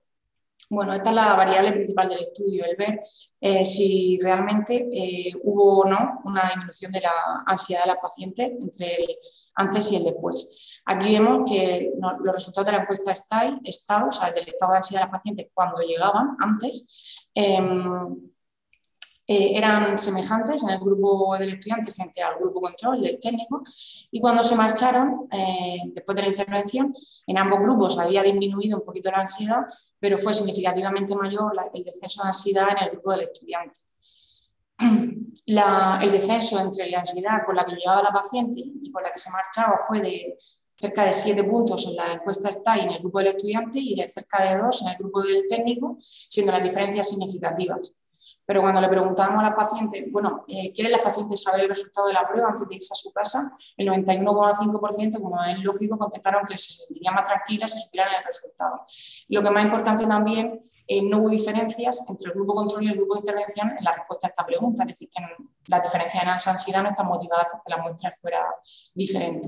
Bueno, 0.70 0.93
esta 0.93 1.10
es 1.10 1.15
la 1.15 1.36
variable 1.36 1.74
principal 1.74 2.10
del 2.10 2.20
estudio, 2.20 2.65
el 2.65 2.75
ver 2.75 3.00
eh, 3.39 3.65
si 3.65 4.20
realmente 4.22 4.88
eh, 4.91 5.32
hubo 5.43 5.79
o 5.79 5.86
no 5.86 6.22
una 6.25 6.43
disminución 6.43 6.91
de 6.91 7.01
la 7.01 7.12
ansiedad 7.46 7.84
de 7.84 7.91
la 7.91 8.01
paciente 8.01 8.58
entre 8.60 8.96
el 8.96 9.17
antes 9.55 9.91
y 9.91 9.98
el 9.98 10.03
después. 10.03 10.82
Aquí 10.86 11.13
vemos 11.13 11.50
que 11.50 11.91
los 12.00 12.36
resultados 12.36 12.65
de 12.65 12.72
la 12.74 12.84
encuesta 12.84 13.12
estado, 13.12 14.08
o 14.08 14.12
sea, 14.12 14.32
del 14.32 14.48
estado 14.48 14.72
de 14.72 14.77
ansiedad 14.77 15.01
de 15.01 15.08
la 15.08 15.12
paciente 15.12 15.51
cuando 15.53 15.82
llegaban 15.82 16.36
antes, 16.39 17.25
em, 17.34 18.32
eh, 19.25 19.58
eran 19.58 19.98
semejantes 19.98 20.63
en 20.63 20.70
el 20.70 20.80
grupo 20.80 21.36
del 21.38 21.50
estudiante 21.50 21.92
frente 21.92 22.22
al 22.22 22.36
grupo 22.39 22.62
control 22.62 23.01
del 23.01 23.20
técnico 23.20 23.63
y 24.12 24.20
cuando 24.20 24.44
se 24.44 24.56
marcharon, 24.56 25.27
después 25.94 26.15
de 26.15 26.22
la 26.22 26.27
intervención, 26.30 26.94
en 27.25 27.38
ambos 27.38 27.60
grupos 27.60 27.98
había 27.98 28.22
disminuido 28.24 28.80
un 28.80 28.86
poquito 28.86 29.12
la 29.12 29.20
ansiedad, 29.20 29.62
pero 30.00 30.18
fue 30.18 30.34
significativamente 30.34 31.16
mayor 31.16 31.53
el 31.74 31.83
descenso 31.83 32.24
de 32.24 32.27
ansiedad 32.27 32.68
en 32.72 32.83
el 32.83 32.92
grupo 32.92 33.12
del 33.12 33.22
estudiante. 33.22 33.79
el 35.46 36.12
descenso 36.12 36.59
entre 36.59 36.90
la 36.90 37.00
ansiedad 37.00 37.46
con 37.46 37.55
la 37.55 37.66
que 37.66 37.75
llegaba 37.75 38.03
la 38.03 38.12
paciente 38.12 38.59
y 38.59 38.92
con 38.92 39.03
la 39.03 39.12
que 39.12 39.20
se 39.20 39.31
marchaba 39.31 39.77
fue 39.88 40.01
de 40.01 40.38
cerca 40.75 41.05
de 41.05 41.14
7 41.14 41.44
puntos 41.46 41.88
en 41.88 41.96
la 41.96 42.14
encuesta 42.14 42.51
STAI 42.51 42.81
en 42.81 42.92
el 42.92 43.00
grupo 43.00 43.20
del 43.20 43.27
estudiante 43.27 43.79
y 43.79 43.96
de 43.96 44.07
cerca 44.09 44.44
de 44.44 44.57
2 44.57 44.81
en 44.81 44.88
el 44.90 44.98
grupo 44.98 45.22
del 45.22 45.46
técnico, 45.48 45.98
siendo 46.01 46.51
las 46.51 46.64
diferencias 46.64 47.07
significativas. 47.09 47.94
Pero 48.46 48.62
cuando 48.62 48.82
le 48.82 48.90
preguntábamos 48.90 49.40
a 49.40 49.50
las 49.50 49.56
pacientes, 49.56 50.12
bueno, 50.12 50.44
eh, 50.48 50.72
¿quieren 50.74 50.92
las 50.92 51.01
pacientes 51.01 51.42
saber 51.42 51.62
el 51.62 51.70
resultado 51.70 52.08
de 52.08 52.14
la 52.14 52.27
prueba 52.27 52.50
antes 52.50 52.68
de 52.68 52.75
irse 52.75 52.94
a 52.94 52.96
su 52.96 53.12
casa? 53.12 53.58
El 53.77 53.88
91,5%, 53.88 55.22
como 55.22 55.44
es 55.44 55.60
lógico, 55.60 55.98
contestaron 55.98 56.46
que 56.46 56.58
se 56.58 56.74
sentirían 56.74 57.16
más 57.16 57.25
tranquilas 57.25 57.72
si 57.72 57.79
supieran 57.79 58.14
el 58.18 58.24
resultado. 58.24 58.86
lo 59.29 59.42
que 59.42 59.50
más 59.50 59.64
importante 59.64 60.06
también, 60.06 60.60
eh, 60.86 61.01
no 61.01 61.20
hubo 61.20 61.29
diferencias 61.29 62.03
entre 62.10 62.27
el 62.27 62.34
grupo 62.34 62.53
control 62.53 62.84
y 62.84 62.88
el 62.88 62.96
grupo 62.96 63.16
de 63.16 63.20
intervención 63.20 63.70
en 63.77 63.84
la 63.84 63.94
respuesta 63.94 64.27
a 64.27 64.29
esta 64.29 64.46
pregunta, 64.46 64.84
es 64.84 64.90
decir, 64.90 65.10
que 65.10 65.22
las 65.68 65.82
diferencias 65.82 66.24
en 66.24 66.29
ansiedad 66.29 66.84
no 66.84 66.90
están 66.90 67.08
motivadas 67.08 67.48
porque 67.51 67.74
la 67.74 67.82
muestra 67.82 68.12
fuera 68.12 68.44
diferente. 68.94 69.48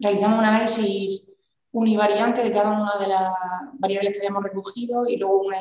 Realizamos 0.00 0.40
un 0.40 0.44
análisis 0.44 1.33
univariante 1.74 2.44
de 2.44 2.52
cada 2.52 2.70
una 2.70 2.92
de 3.00 3.08
las 3.08 3.34
variables 3.72 4.12
que 4.12 4.18
habíamos 4.18 4.44
recogido 4.44 5.08
y 5.08 5.16
luego 5.16 5.40
un, 5.40 5.54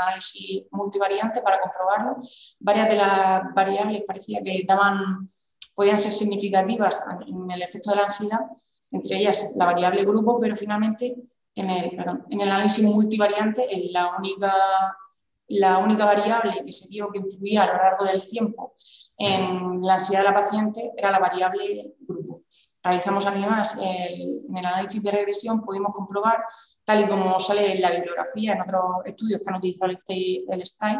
análisis 0.00 0.64
multivariante 0.70 1.42
para 1.42 1.60
comprobarlo. 1.60 2.16
Varias 2.58 2.88
de 2.88 2.96
las 2.96 3.54
variables 3.54 4.02
parecía 4.06 4.42
que 4.42 4.64
daban, 4.66 5.28
podían 5.74 5.98
ser 5.98 6.12
significativas 6.12 7.04
en 7.26 7.50
el 7.50 7.60
efecto 7.60 7.90
de 7.90 7.96
la 7.96 8.04
ansiedad, 8.04 8.40
entre 8.90 9.18
ellas 9.18 9.56
la 9.58 9.66
variable 9.66 10.06
grupo, 10.06 10.38
pero 10.40 10.56
finalmente 10.56 11.14
en 11.54 11.68
el, 11.68 11.98
en 12.30 12.40
el 12.40 12.50
análisis 12.50 12.84
multivariante 12.84 13.68
la 13.92 14.16
única, 14.16 14.50
la 15.48 15.78
única 15.78 16.06
variable 16.06 16.62
que 16.64 16.72
se 16.72 16.88
vio 16.88 17.10
que 17.10 17.18
influía 17.18 17.64
a 17.64 17.66
lo 17.66 17.74
largo 17.74 18.06
del 18.06 18.26
tiempo 18.26 18.74
en 19.18 19.82
la 19.82 19.94
ansiedad 19.94 20.22
de 20.22 20.28
la 20.28 20.34
paciente 20.34 20.92
era 20.96 21.10
la 21.10 21.18
variable 21.18 21.94
grupo. 22.00 22.42
Realizamos 22.82 23.26
además 23.26 23.78
el, 23.82 24.46
en 24.48 24.56
el 24.56 24.64
análisis 24.64 25.02
de 25.02 25.10
regresión, 25.10 25.62
pudimos 25.62 25.92
comprobar, 25.94 26.38
tal 26.84 27.02
y 27.02 27.06
como 27.06 27.38
sale 27.38 27.74
en 27.74 27.82
la 27.82 27.90
bibliografía, 27.90 28.54
en 28.54 28.62
otros 28.62 28.82
estudios 29.04 29.40
que 29.40 29.46
han 29.48 29.56
utilizado 29.56 29.92
el, 29.92 30.66
STAI, 30.66 30.98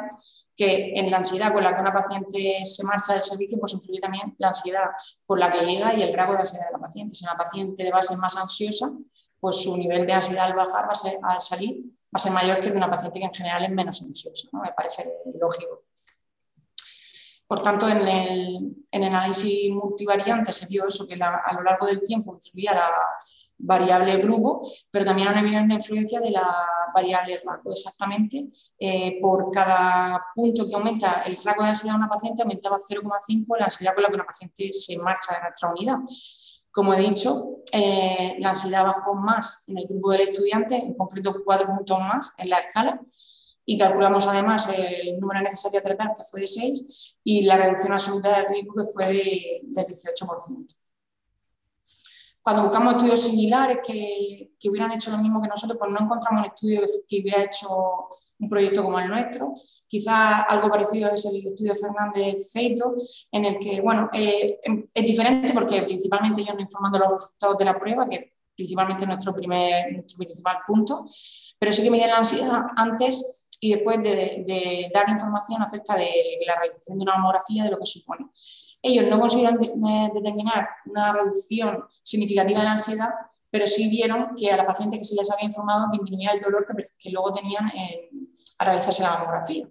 que 0.55 0.93
en 0.97 1.11
la 1.11 1.17
ansiedad 1.19 1.53
con 1.53 1.65
la 1.65 1.75
que 1.75 1.81
una 1.81 1.95
paciente 1.95 2.65
se 2.67 2.85
marcha 2.85 3.15
del 3.15 3.23
servicio, 3.23 3.59
pues 3.59 3.73
influye 3.73 4.01
también 4.01 4.35
la 4.39 4.49
ansiedad 4.49 4.85
por 5.25 5.39
la 5.39 5.51
que 5.51 5.65
llega 5.65 5.95
y 5.95 6.03
el 6.03 6.13
grado 6.13 6.35
de 6.35 6.41
ansiedad 6.41 6.67
de 6.67 6.73
la 6.73 6.79
paciente. 6.79 7.15
Si 7.15 7.25
una 7.25 7.37
paciente 7.37 7.85
de 7.85 7.91
base 7.91 8.13
es 8.13 8.19
más 8.19 8.37
ansiosa, 8.37 8.87
pues 9.41 9.63
su 9.63 9.77
nivel 9.79 10.07
de 10.07 10.13
ansiedad 10.13 10.47
al 10.47 10.55
bajar, 10.55 10.87
va 10.87 10.93
a 10.93 10.95
ser, 10.95 11.15
al 11.23 11.41
salir, 11.41 11.85
va 11.87 12.17
a 12.17 12.19
ser 12.19 12.33
mayor 12.33 12.61
que 12.61 12.67
el 12.67 12.73
de 12.73 12.79
una 12.79 12.91
paciente 12.91 13.21
que 13.21 13.25
en 13.25 13.35
general 13.35 13.65
es 13.65 13.71
menos 13.71 14.03
ansiosa. 14.03 14.49
Me 14.53 14.73
parece 14.73 15.11
lógico. 15.41 15.85
Por 17.49 17.63
tanto, 17.63 17.89
en 17.89 18.07
el, 18.07 19.05
análisis 19.05 19.71
multivariante 19.71 20.53
se 20.53 20.67
vio 20.67 20.87
eso, 20.87 21.09
que 21.09 21.15
a 21.15 21.53
lo 21.55 21.63
largo 21.63 21.87
del 21.87 22.03
tiempo 22.03 22.35
influía 22.35 22.75
la 22.75 22.91
variable 23.57 24.19
grupo, 24.19 24.71
pero 24.91 25.05
también 25.05 25.29
había 25.29 25.63
una 25.63 25.75
influencia 25.75 26.21
de 26.21 26.31
la 26.31 26.47
variable 26.95 27.41
rasgo. 27.45 27.73
Exactamente, 27.73 28.49
eh, 28.79 29.19
por 29.21 29.51
cada 29.51 30.23
punto 30.35 30.67
que 30.67 30.75
aumenta 30.75 31.23
el 31.23 31.37
rasgo 31.43 31.63
de 31.63 31.71
ansiedad 31.71 31.95
de 31.95 31.99
una 31.99 32.09
paciente, 32.09 32.43
aumentaba 32.43 32.77
0,5 32.79 33.57
la 33.59 33.65
ansiedad 33.65 33.95
con 33.95 34.03
la 34.03 34.09
que 34.11 34.15
una 34.15 34.27
paciente 34.27 34.71
se 34.73 34.99
marcha 34.99 35.35
de 35.35 35.41
nuestra 35.41 35.71
unidad. 35.71 35.97
Como 36.71 36.93
he 36.93 37.01
dicho, 37.01 37.63
eh, 37.73 38.37
la 38.41 38.51
ansiedad 38.51 38.85
bajó 38.85 39.15
más 39.15 39.65
en 39.69 39.79
el 39.79 39.87
grupo 39.89 40.13
del 40.13 40.21
estudiante, 40.21 40.77
en 40.77 40.95
concreto 40.95 41.35
4 41.45 41.67
puntos 41.67 41.99
más 41.99 42.35
en 42.37 42.51
la 42.51 42.59
escala, 42.59 43.01
y 43.65 43.77
calculamos 43.77 44.27
además 44.27 44.69
el 44.75 45.19
número 45.19 45.43
necesario 45.43 45.81
a 45.81 45.83
tratar, 45.83 46.15
que 46.15 46.23
fue 46.23 46.43
de 46.43 46.47
6, 46.47 47.08
y 47.25 47.43
la 47.43 47.57
reducción 47.57 47.93
absoluta 47.93 48.37
de 48.37 48.49
riesgo 48.49 48.75
que 48.75 48.85
fue 48.93 49.07
de, 49.07 49.61
del 49.65 49.87
18%. 49.87 50.75
Cuando 52.43 52.63
buscamos 52.63 52.95
estudios 52.95 53.21
similares 53.21 53.79
que, 53.87 54.53
que, 54.59 54.71
hubieran 54.71 54.93
hecho 54.93 55.11
lo 55.11 55.19
mismo 55.19 55.43
que 55.43 55.49
nosotros, 55.49 55.79
pues 55.79 55.91
no 55.91 55.99
encontramos 56.01 56.41
un 56.41 56.47
estudio 56.47 56.81
que, 57.07 57.21
hubiera 57.21 57.43
hecho 57.43 57.69
un 58.39 58.49
proyecto 58.49 58.83
como 58.83 58.99
el 58.99 59.09
nuestro. 59.09 59.53
Quizás 59.87 60.45
algo 60.49 60.71
parecido 60.71 61.11
es 61.11 61.25
el 61.27 61.47
estudio 61.47 61.75
Fernández 61.75 62.51
Feito, 62.53 62.95
en 63.33 63.45
el 63.45 63.59
que, 63.59 63.81
bueno, 63.81 64.09
eh, 64.13 64.61
es 64.95 65.05
diferente 65.05 65.53
porque 65.53 65.83
principalmente 65.83 66.41
ellos 66.41 66.55
nos 66.55 66.63
informan 66.63 66.93
de 66.93 66.99
los 67.01 67.13
resultados 67.13 67.59
de 67.59 67.65
la 67.65 67.79
prueba, 67.79 68.09
que 68.09 68.35
principalmente 68.55 69.05
es 69.05 69.09
nuestro, 69.09 69.35
primer, 69.35 69.93
nuestro 69.93 70.19
principal 70.19 70.59
punto, 70.67 71.05
pero 71.59 71.73
sí 71.73 71.83
que 71.83 71.91
miden 71.91 72.11
la 72.11 72.19
ansiedad 72.19 72.63
antes 72.77 73.48
y 73.61 73.75
después 73.75 74.03
de, 74.03 74.91
dar 74.93 75.09
información 75.09 75.63
acerca 75.63 75.95
de 75.95 76.11
la 76.47 76.57
realización 76.57 76.99
de 76.99 77.03
una 77.03 77.17
mamografía 77.17 77.65
de 77.65 77.71
lo 77.71 77.79
que 77.79 77.87
supone. 77.87 78.27
Ellos 78.81 79.07
no 79.09 79.19
consiguieron 79.19 79.59
determinar 80.15 80.69
una 80.87 81.13
reducción 81.13 81.85
significativa 82.03 82.61
de 82.61 82.65
la 82.65 82.73
ansiedad, 82.73 83.09
pero 83.51 83.67
sí 83.67 83.89
vieron 83.89 84.37
que 84.37 84.53
a 84.53 84.57
la 84.57 84.67
paciente 84.67 84.99
que 84.99 85.05
se 85.05 85.17
les 85.17 85.31
había 85.31 85.47
informado 85.47 85.89
disminuía 85.91 86.33
el 86.33 86.41
dolor 86.41 86.67
que, 86.99 87.11
luego 87.11 87.33
tenían 87.33 87.71
a 88.59 88.65
realizarse 88.65 89.03
la 89.03 89.19
mamografía. 89.19 89.69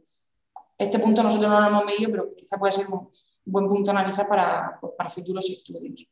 Este 0.78 1.00
punto 1.00 1.23
nosotros 1.23 1.50
no 1.50 1.62
lo 1.62 1.67
hemos 1.67 1.86
medido, 1.86 2.12
pero 2.12 2.36
quizá 2.36 2.58
puede 2.58 2.73
ser 2.73 2.88
un 2.88 3.10
buen 3.45 3.67
punto 3.67 3.91
a 3.91 3.93
analizar 3.93 4.28
para, 4.28 4.78
pues, 4.82 4.93
para 4.97 5.10
futuros 5.10 5.50
estudios. 5.50 6.08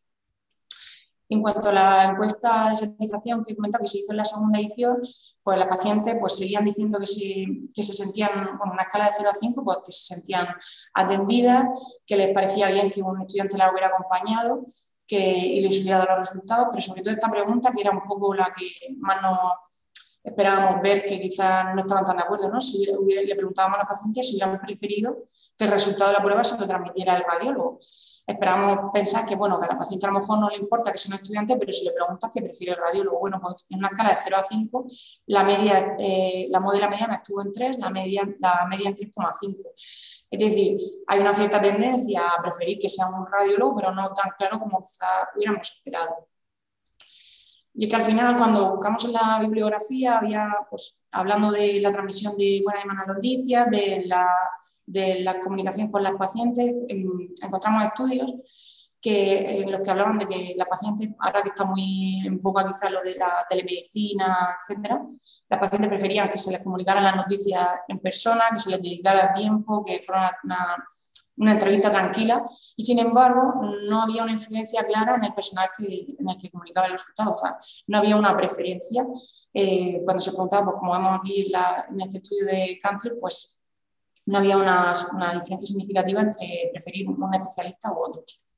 En 1.28 1.42
cuanto 1.42 1.70
a 1.70 1.74
la 1.74 2.04
encuesta 2.06 2.70
de 2.70 2.76
satisfacción 2.76 3.44
que 3.44 3.54
he 3.54 3.56
comentado 3.56 3.84
que 3.84 3.90
se 3.90 3.98
hizo 3.98 4.14
en 4.14 4.18
la 4.18 4.26
segunda 4.26 4.60
edición, 4.60 5.02
pues 5.46 5.60
las 5.60 5.68
pacientes 5.68 6.16
pues, 6.20 6.36
seguían 6.36 6.66
diciendo 6.66 6.98
que 6.98 7.06
se, 7.06 7.46
que 7.72 7.84
se 7.84 7.94
sentían, 7.94 8.58
con 8.58 8.72
una 8.72 8.82
escala 8.82 9.06
de 9.06 9.12
0 9.16 9.30
a 9.30 9.34
5, 9.36 9.64
pues 9.64 9.78
que 9.86 9.92
se 9.92 10.16
sentían 10.16 10.48
atendidas, 10.92 11.68
que 12.04 12.18
les 12.18 12.34
parecía 12.34 12.68
bien 12.72 12.90
que 12.90 13.04
un 13.04 13.22
estudiante 13.22 13.56
la 13.56 13.70
hubiera 13.70 13.90
acompañado 13.90 14.64
que, 15.06 15.20
y 15.20 15.62
les 15.62 15.80
hubiera 15.82 16.00
dado 16.00 16.18
los 16.18 16.30
resultados, 16.30 16.70
pero 16.72 16.82
sobre 16.82 17.04
todo 17.04 17.14
esta 17.14 17.30
pregunta, 17.30 17.72
que 17.72 17.82
era 17.82 17.92
un 17.92 18.02
poco 18.02 18.34
la 18.34 18.52
que 18.58 18.96
más 18.98 19.22
nos 19.22 19.38
esperábamos 20.24 20.82
ver 20.82 21.06
que 21.06 21.22
quizás 21.22 21.76
no 21.76 21.82
estaban 21.82 22.06
tan 22.06 22.18
de 22.18 22.24
acuerdo, 22.24 22.50
¿no? 22.50 22.60
Si 22.60 22.84
le 22.84 23.36
preguntábamos 23.36 23.78
a 23.78 23.84
la 23.84 23.88
paciente 23.88 24.24
si 24.24 24.38
hubieran 24.38 24.60
preferido 24.60 25.26
que 25.56 25.66
el 25.66 25.70
resultado 25.70 26.10
de 26.10 26.18
la 26.18 26.24
prueba 26.24 26.44
se 26.44 26.58
lo 26.60 26.66
transmitiera 26.66 27.18
el 27.18 27.24
radiólogo 27.24 27.78
esperamos 28.26 28.92
pensar 28.94 29.26
que, 29.26 29.36
bueno, 29.36 29.60
que 29.60 29.66
a 29.66 29.70
la 29.70 29.78
paciente 29.78 30.06
a 30.06 30.12
lo 30.12 30.20
mejor 30.20 30.40
no 30.40 30.50
le 30.50 30.58
importa 30.58 30.92
que 30.92 30.98
sea 30.98 31.16
un 31.16 31.22
estudiante, 31.22 31.56
pero 31.58 31.72
si 31.72 31.86
le 31.86 31.92
preguntas 31.92 32.32
qué 32.34 32.42
prefiere 32.42 32.74
el 32.74 32.80
radiólogo, 32.80 33.20
bueno, 33.20 33.40
pues 33.42 33.66
en 33.70 33.80
una 33.80 33.90
escala 33.90 34.10
de 34.10 34.18
0 34.24 34.38
a 34.38 34.44
5, 34.44 34.88
la 35.28 35.44
media, 35.44 35.96
eh, 36.00 36.48
la 36.50 36.60
mediana 36.60 37.16
estuvo 37.16 37.42
en 37.42 37.52
3, 37.52 37.78
la 37.80 37.90
media, 37.90 38.24
la 38.40 38.66
media 38.70 38.90
en 38.90 38.96
3,5. 38.96 39.74
Es 40.30 40.40
decir, 40.40 40.78
hay 41.08 41.20
una 41.20 41.34
cierta 41.34 41.62
tendencia 41.62 42.28
a 42.28 42.42
preferir 42.42 42.80
que 42.80 42.90
sea 42.90 43.08
un 43.08 43.26
radiólogo, 43.28 43.76
pero 43.76 43.94
no 43.94 44.14
tan 44.14 44.32
claro 44.38 44.60
como 44.60 44.82
quizás 44.82 45.28
hubiéramos 45.36 45.72
esperado. 45.72 46.28
Y 47.78 47.86
es 47.86 47.90
que 47.90 47.96
al 47.98 48.04
final, 48.04 48.38
cuando 48.38 48.72
buscamos 48.72 49.04
en 49.04 49.14
la 49.14 49.38
bibliografía, 49.42 50.18
había, 50.18 50.50
pues, 50.70 51.06
hablando 51.12 51.52
de 51.52 51.82
la 51.82 51.92
transmisión 51.92 52.38
de 52.38 52.62
buenas 52.64 52.86
y 52.86 52.88
malas 52.88 53.08
noticias, 53.08 53.70
de 53.70 54.04
la, 54.06 54.30
de 54.86 55.20
la 55.20 55.40
comunicación 55.42 55.92
con 55.92 56.02
las 56.02 56.14
pacientes, 56.14 56.74
encontramos 56.88 57.84
estudios 57.84 58.34
que, 59.02 59.62
en 59.62 59.72
los 59.72 59.82
que 59.82 59.92
hablaban 59.92 60.18
de 60.18 60.26
que 60.26 60.54
la 60.56 60.66
paciente, 60.66 61.14
ahora 61.20 61.44
que 61.44 61.50
está 61.50 61.66
muy 61.66 62.26
en 62.26 62.42
boca 62.42 62.66
quizás 62.66 62.90
lo 62.90 63.04
de 63.04 63.16
la 63.16 63.46
telemedicina, 63.50 64.56
etcétera, 64.58 65.06
las 65.50 65.60
pacientes 65.60 65.90
preferían 65.90 66.30
que 66.30 66.38
se 66.38 66.52
les 66.52 66.64
comunicaran 66.64 67.04
las 67.04 67.16
noticias 67.16 67.68
en 67.88 68.00
persona, 68.00 68.46
que 68.54 68.60
se 68.60 68.72
les 68.72 68.82
dedicara 68.82 69.34
tiempo, 69.34 69.84
que 69.84 70.00
fuera 70.00 70.36
una 70.44 70.78
entrevista 71.38 71.92
tranquila 71.92 72.44
y 72.76 72.86
sin 72.86 73.00
embargo 73.00 73.54
no 73.90 74.02
había 74.02 74.24
una 74.24 74.32
influencia 74.32 74.84
clara 74.84 75.16
en 75.16 75.26
el 75.26 75.34
personal 75.34 75.70
que, 75.78 76.16
en 76.18 76.30
el 76.30 76.38
que 76.38 76.50
comunicaba 76.50 76.88
el 76.88 76.94
resultado, 76.94 77.34
o 77.34 77.38
sea, 77.38 77.58
no 77.88 77.98
había 77.98 78.16
una 78.16 78.36
preferencia. 78.36 79.06
Eh, 79.54 80.02
cuando 80.04 80.22
se 80.22 80.32
preguntaba, 80.32 80.66
pues 80.66 80.78
como 80.80 80.94
vemos 80.94 81.20
aquí 81.22 81.52
en 81.90 82.02
este 82.02 82.18
estudio 82.18 82.46
de 82.46 82.80
cáncer, 82.82 83.16
pues 83.20 83.64
no 84.26 84.40
había 84.40 84.58
una, 84.58 84.94
una 85.14 85.34
diferencia 85.34 85.68
significativa 85.68 86.22
entre 86.22 86.72
preferir 86.74 87.08
un 87.08 87.34
especialista 87.34 87.92
u 87.92 88.04
otros. 88.04 88.55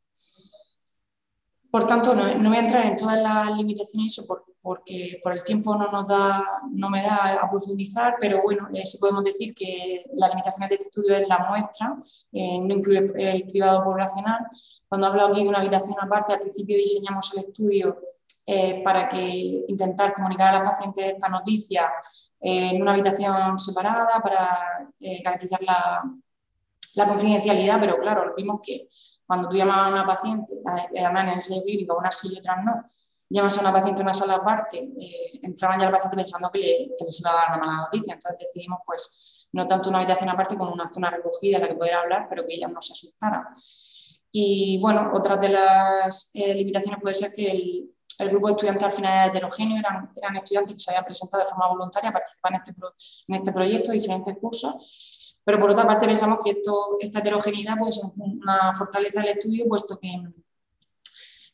Por 1.78 1.86
tanto, 1.86 2.16
no, 2.16 2.34
no, 2.34 2.50
voy 2.50 2.58
a 2.58 2.62
entrar 2.62 2.88
en 2.88 2.96
todas 2.96 3.22
las 3.22 3.56
limitaciones 3.56 4.26
por, 4.28 4.46
porque 4.64 5.20
por 5.22 5.32
el 5.32 5.44
tiempo 5.44 5.76
no, 5.76 5.92
nos 5.92 6.08
da, 6.08 6.44
no 6.72 6.90
me 6.90 7.04
da 7.04 7.38
a 7.40 7.48
profundizar, 7.48 8.16
pero 8.20 8.42
bueno, 8.42 8.68
eh, 8.74 8.84
sí 8.84 8.98
podemos 8.98 9.24
decir 9.24 9.54
que 9.54 10.04
las 10.14 10.32
limitaciones 10.32 10.70
de 10.70 10.74
este 10.74 10.86
estudio 10.86 11.16
es 11.16 11.28
la 11.28 11.38
muestra, 11.48 11.96
eh, 12.32 12.60
no 12.60 12.74
incluye 12.74 13.12
el 13.16 13.46
cribado 13.46 13.84
poblacional. 13.84 14.48
Cuando 14.90 15.06
hablo 15.06 15.28
aquí 15.28 15.44
de 15.44 15.50
una 15.50 15.60
habitación 15.60 15.96
aparte, 16.02 16.34
al 16.34 16.40
principio 16.40 16.76
diseñamos 16.78 17.32
el 17.36 17.46
estudio 17.46 18.02
eh, 18.48 18.82
para 18.84 19.08
que 19.08 19.64
intentar 19.68 20.16
comunicar 20.16 20.56
a 20.56 20.64
las 20.64 20.72
pacientes 20.72 21.14
esta 21.14 21.30
noticia 21.30 21.92
en 22.40 22.82
una 22.82 22.94
habitación 22.94 23.60
separada 23.60 24.20
para 24.24 24.90
garantizar 25.24 25.62
la, 25.62 26.04
la 26.96 27.08
confidencialidad, 27.08 27.80
pero 27.80 28.00
claro, 28.00 28.34
vimos 28.36 28.62
que 28.66 28.88
cuando 29.28 29.50
tú 29.50 29.58
llamabas 29.58 29.92
a 29.92 29.94
una 29.94 30.08
paciente, 30.08 30.54
además 30.66 31.24
en 31.24 31.30
el 31.30 31.36
ensayo 31.36 31.62
clínico, 31.64 31.98
unas 31.98 32.18
sí 32.18 32.30
y 32.34 32.40
otras 32.40 32.64
no, 32.64 32.84
llamas 33.30 33.58
a 33.58 33.62
una 33.62 33.74
paciente 33.74 34.02
en 34.02 34.08
una 34.08 34.14
sala 34.14 34.36
aparte, 34.36 34.78
eh, 34.78 35.40
entraban 35.44 35.80
ya 35.80 35.86
la 35.86 35.92
paciente 35.92 36.16
pensando 36.16 36.50
que, 36.50 36.60
le, 36.60 36.96
que, 36.98 37.06
les 37.06 37.20
iba 37.20 37.32
a 37.32 37.36
dar 37.36 37.48
una 37.50 37.58
mala 37.58 37.78
noticia. 37.84 38.14
Entonces 38.14 38.40
decidimos, 38.40 38.80
pues, 38.86 39.48
no 39.52 39.68
tanto 39.68 39.90
una 39.90 40.00
habitación 40.00 40.30
aparte 40.30 40.56
como 40.56 40.72
una 40.72 40.88
zona 40.88 41.10
recogida 41.10 41.58
en 41.58 41.64
la 41.64 41.68
que 41.68 41.76
poder 41.76 41.96
hablar, 41.96 42.28
pero 42.30 42.46
que 42.46 42.56
ellas 42.56 42.72
no 42.72 42.82
se 42.82 42.94
asustaran. 42.94 43.44
Y 44.32 44.80
bueno, 44.82 45.12
otra 45.14 45.36
de 45.36 45.50
las 45.50 46.32
eh, 46.34 46.54
limitaciones 46.54 47.02
puede 47.02 47.16
ser 47.16 47.32
que 47.34 47.52
el, 47.52 47.94
grupo 48.30 48.48
de 48.48 48.54
estudiantes 48.54 48.84
al 48.84 48.92
final 48.92 49.14
era 49.14 49.26
heterogéneo, 49.28 49.78
eran, 49.78 50.12
eran 50.16 50.36
estudiantes 50.38 50.76
que 50.76 50.80
se 50.80 50.90
habían 50.90 51.06
presentado 51.06 51.44
de 51.44 51.50
forma 51.50 51.68
voluntaria 51.68 52.10
a 52.10 52.14
participar 52.14 52.54
en 52.54 52.62
este, 52.62 52.74
en 53.28 53.36
este 53.36 53.52
proyecto, 53.52 53.92
diferentes 53.92 54.36
cursos 54.38 55.07
pero 55.48 55.60
por 55.62 55.72
otra 55.72 55.88
parte 55.88 56.06
pensamos 56.06 56.40
que 56.44 56.50
esto, 56.50 56.98
esta 57.00 57.20
heterogeneidad 57.20 57.78
puede 57.78 57.94
ser 57.94 58.04
una 58.18 58.74
fortaleza 58.74 59.22
del 59.22 59.30
estudio, 59.30 59.64
puesto 59.66 59.98
que 59.98 60.10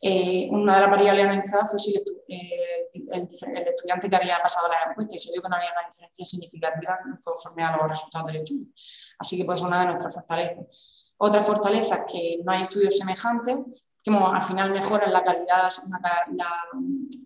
eh, 0.02 0.48
una 0.50 0.74
de 0.74 0.82
las 0.82 0.90
variables 0.90 1.26
analizadas 1.26 1.70
fue 1.70 1.80
si 1.80 1.96
eh, 2.28 2.90
el, 3.12 3.28
estudiante 3.68 4.10
que 4.10 4.16
había 4.16 4.40
pasado 4.42 4.68
la 4.68 4.90
encuesta 4.90 5.16
y 5.16 5.20
se 5.20 5.32
vio 5.32 5.44
que 5.44 5.48
no 5.48 5.58
había 5.58 5.70
una 5.78 5.88
diferencia 5.88 6.26
significativa 6.26 6.98
conforme 7.24 7.64
a 7.64 7.78
los 7.78 7.88
resultados 7.88 8.26
del 8.26 8.38
estudio. 8.38 8.66
Así 9.20 9.38
que 9.38 9.46
pues 9.46 9.62
una 9.62 9.82
de 9.82 9.86
nuestras 9.86 10.16
fortalezas. 10.16 11.14
Otra 11.18 11.44
fortaleza 11.44 11.98
es 11.98 12.12
que 12.12 12.40
no 12.44 12.52
hay 12.52 12.64
estudios 12.64 12.98
semejantes 12.98 13.60
que 14.02 14.12
al 14.12 14.42
final 14.42 14.72
mejoran 14.72 15.14
la 15.14 15.24
calidad, 15.24 15.70
la, 16.32 16.48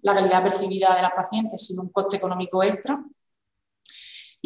la 0.02 0.14
calidad 0.14 0.44
percibida 0.44 0.94
de 0.98 1.02
las 1.02 1.12
pacientes 1.12 1.66
sin 1.66 1.80
un 1.80 1.94
coste 1.94 2.18
económico 2.18 2.62
extra 2.62 3.02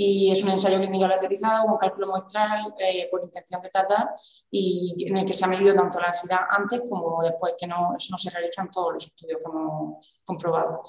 y 0.04 0.32
es 0.32 0.44
un 0.44 0.50
ensayo 0.50 0.80
clínico 0.80 1.06
aleatorizado 1.06 1.68
con 1.68 1.78
cálculo 1.78 2.08
muestral 2.08 2.74
eh, 2.80 3.08
por 3.12 3.22
intención 3.24 3.62
de 3.62 3.70
tratar 3.70 4.10
y 4.50 5.06
en 5.08 5.16
el 5.16 5.26
que 5.28 5.34
se 5.34 5.46
ha 5.46 5.48
medido 5.48 5.76
tanto 5.76 6.00
la 6.00 6.08
ansiedad 6.08 6.40
antes 6.50 6.82
como 6.90 7.22
después, 7.22 7.54
que 7.56 7.68
no, 7.68 7.94
se 7.98 8.30
realiza 8.32 8.64
en 8.64 8.72
todos 8.72 8.94
los 8.94 9.06
estudios 9.06 9.38
que 9.38 9.46
hemos 9.46 10.04
comprobado. 10.24 10.82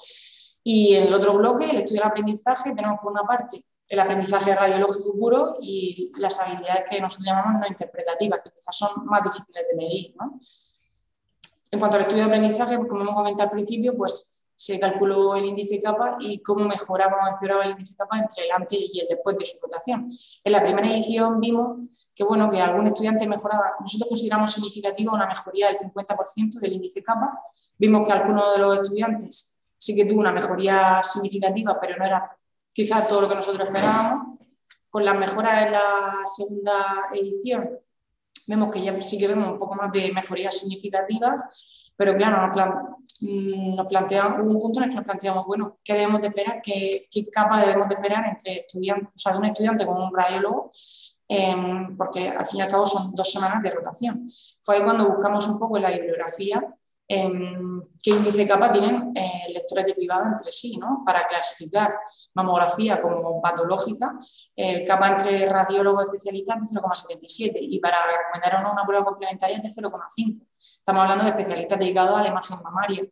Y 0.63 0.95
en 0.95 1.03
el 1.03 1.13
otro 1.13 1.33
bloque, 1.35 1.69
el 1.69 1.77
estudio 1.77 2.01
del 2.01 2.09
aprendizaje, 2.09 2.73
tenemos 2.73 2.99
por 3.03 3.11
una 3.11 3.21
parte 3.21 3.63
el 3.87 3.99
aprendizaje 3.99 4.55
radiológico 4.55 5.13
puro 5.15 5.57
y 5.61 6.11
las 6.17 6.39
habilidades 6.39 6.85
que 6.89 6.99
nosotros 6.99 7.27
llamamos 7.27 7.61
no 7.61 7.67
interpretativas, 7.67 8.39
que 8.43 8.49
quizás 8.49 8.75
son 8.75 9.05
más 9.05 9.23
difíciles 9.23 9.63
de 9.69 9.75
medir. 9.75 10.15
¿no? 10.15 10.39
En 11.69 11.77
cuanto 11.77 11.97
al 11.97 12.01
estudio 12.01 12.23
de 12.23 12.29
aprendizaje, 12.29 12.77
como 12.77 13.01
hemos 13.01 13.13
comentado 13.13 13.49
al 13.49 13.51
principio, 13.51 13.95
pues 13.95 14.42
se 14.63 14.79
calculó 14.79 15.35
el 15.35 15.43
índice 15.43 15.77
capa 15.81 16.15
y 16.21 16.41
cómo 16.41 16.63
mejoraba 16.63 17.17
o 17.21 17.33
empeoraba 17.33 17.65
el 17.65 17.71
índice 17.71 17.97
capa 17.97 18.17
entre 18.17 18.45
el 18.45 18.51
antes 18.53 18.79
y 18.79 18.97
el 18.97 19.07
después 19.09 19.37
de 19.37 19.45
su 19.45 19.57
rotación. 19.61 20.09
En 20.41 20.51
la 20.53 20.63
primera 20.63 20.87
edición 20.87 21.41
vimos 21.41 21.79
que, 22.15 22.23
bueno, 22.23 22.49
que 22.49 22.61
algún 22.61 22.87
estudiante 22.87 23.27
mejoraba, 23.27 23.73
nosotros 23.81 24.07
consideramos 24.07 24.53
significativa 24.53 25.11
una 25.11 25.27
mejoría 25.27 25.67
del 25.67 25.79
50% 25.79 26.61
del 26.61 26.71
índice 26.71 27.03
capa, 27.03 27.41
vimos 27.77 28.07
que 28.07 28.13
alguno 28.13 28.53
de 28.53 28.59
los 28.59 28.77
estudiantes 28.77 29.59
sí 29.77 29.97
que 29.97 30.05
tuvo 30.05 30.21
una 30.21 30.31
mejoría 30.31 31.03
significativa, 31.03 31.77
pero 31.81 31.97
no 31.97 32.05
era 32.05 32.37
quizás 32.71 33.05
todo 33.05 33.19
lo 33.19 33.27
que 33.27 33.35
nosotros 33.35 33.65
esperábamos. 33.65 34.39
Con 34.89 35.03
las 35.03 35.19
mejoras 35.19 35.65
en 35.65 35.73
la 35.73 36.21
segunda 36.23 37.09
edición, 37.13 37.69
vemos 38.47 38.71
que 38.71 38.81
ya 38.81 39.01
sí 39.01 39.17
que 39.17 39.27
vemos 39.27 39.51
un 39.51 39.59
poco 39.59 39.75
más 39.75 39.91
de 39.91 40.13
mejorías 40.13 40.57
significativas, 40.57 41.43
pero 41.95 42.15
claro, 42.15 42.51
Mm, 43.23 43.75
nos 43.75 43.87
planteamos, 43.87 44.45
un 44.45 44.59
punto 44.59 44.79
en 44.79 44.85
el 44.85 44.89
que 44.89 44.95
nos 44.97 45.05
planteamos, 45.05 45.45
bueno, 45.45 45.77
¿qué 45.83 45.93
debemos 45.93 46.21
de 46.21 46.27
esperar? 46.27 46.61
¿Qué, 46.61 47.07
capa 47.31 47.59
debemos 47.61 47.87
de 47.87 47.95
esperar 47.95 48.25
entre 48.27 48.53
estudiantes, 48.53 49.09
o 49.15 49.17
sea, 49.17 49.31
de 49.33 49.37
un 49.39 49.45
estudiante 49.45 49.85
con 49.85 50.01
un 50.01 50.13
radiólogo? 50.15 50.69
Em, 51.27 51.95
porque 51.97 52.27
al 52.29 52.45
fin 52.45 52.59
y 52.59 52.61
al 52.61 52.67
cabo 52.67 52.85
son 52.85 53.13
dos 53.15 53.31
semanas 53.31 53.63
de 53.63 53.71
rotación. 53.71 54.29
Fue 54.61 54.75
ahí 54.75 54.83
cuando 54.83 55.07
buscamos 55.07 55.47
un 55.47 55.57
poco 55.57 55.77
en 55.77 55.83
la 55.83 55.91
bibliografía 55.91 56.61
em, 57.07 57.81
qué 58.01 58.11
índice 58.11 58.47
capa 58.47 58.71
tienen 58.71 59.11
eh, 59.15 59.45
lectores 59.53 59.85
de 59.85 59.93
privado 59.93 60.25
entre 60.27 60.51
sí, 60.51 60.77
¿no? 60.77 61.03
Para 61.05 61.25
clasificar 61.27 61.93
mamografía 62.33 63.01
como 63.01 63.41
patológica, 63.41 64.19
el 64.55 64.85
capa 64.85 65.09
entre 65.09 65.45
radiólogo 65.47 66.01
y 66.01 66.05
especialista 66.05 66.55
es 66.61 66.73
de 66.73 66.79
0,77 66.79 67.57
y 67.61 67.79
para 67.79 67.97
recomendar 68.05 68.71
una 68.71 68.85
prueba 68.85 69.05
complementaria 69.05 69.57
es 69.57 69.75
de 69.75 69.81
0,5. 69.81 70.45
Estamos 70.63 71.01
hablando 71.01 71.23
de 71.23 71.29
especialistas 71.31 71.79
dedicados 71.79 72.17
a 72.17 72.21
la 72.21 72.29
imagen 72.29 72.59
mamaria. 72.61 73.03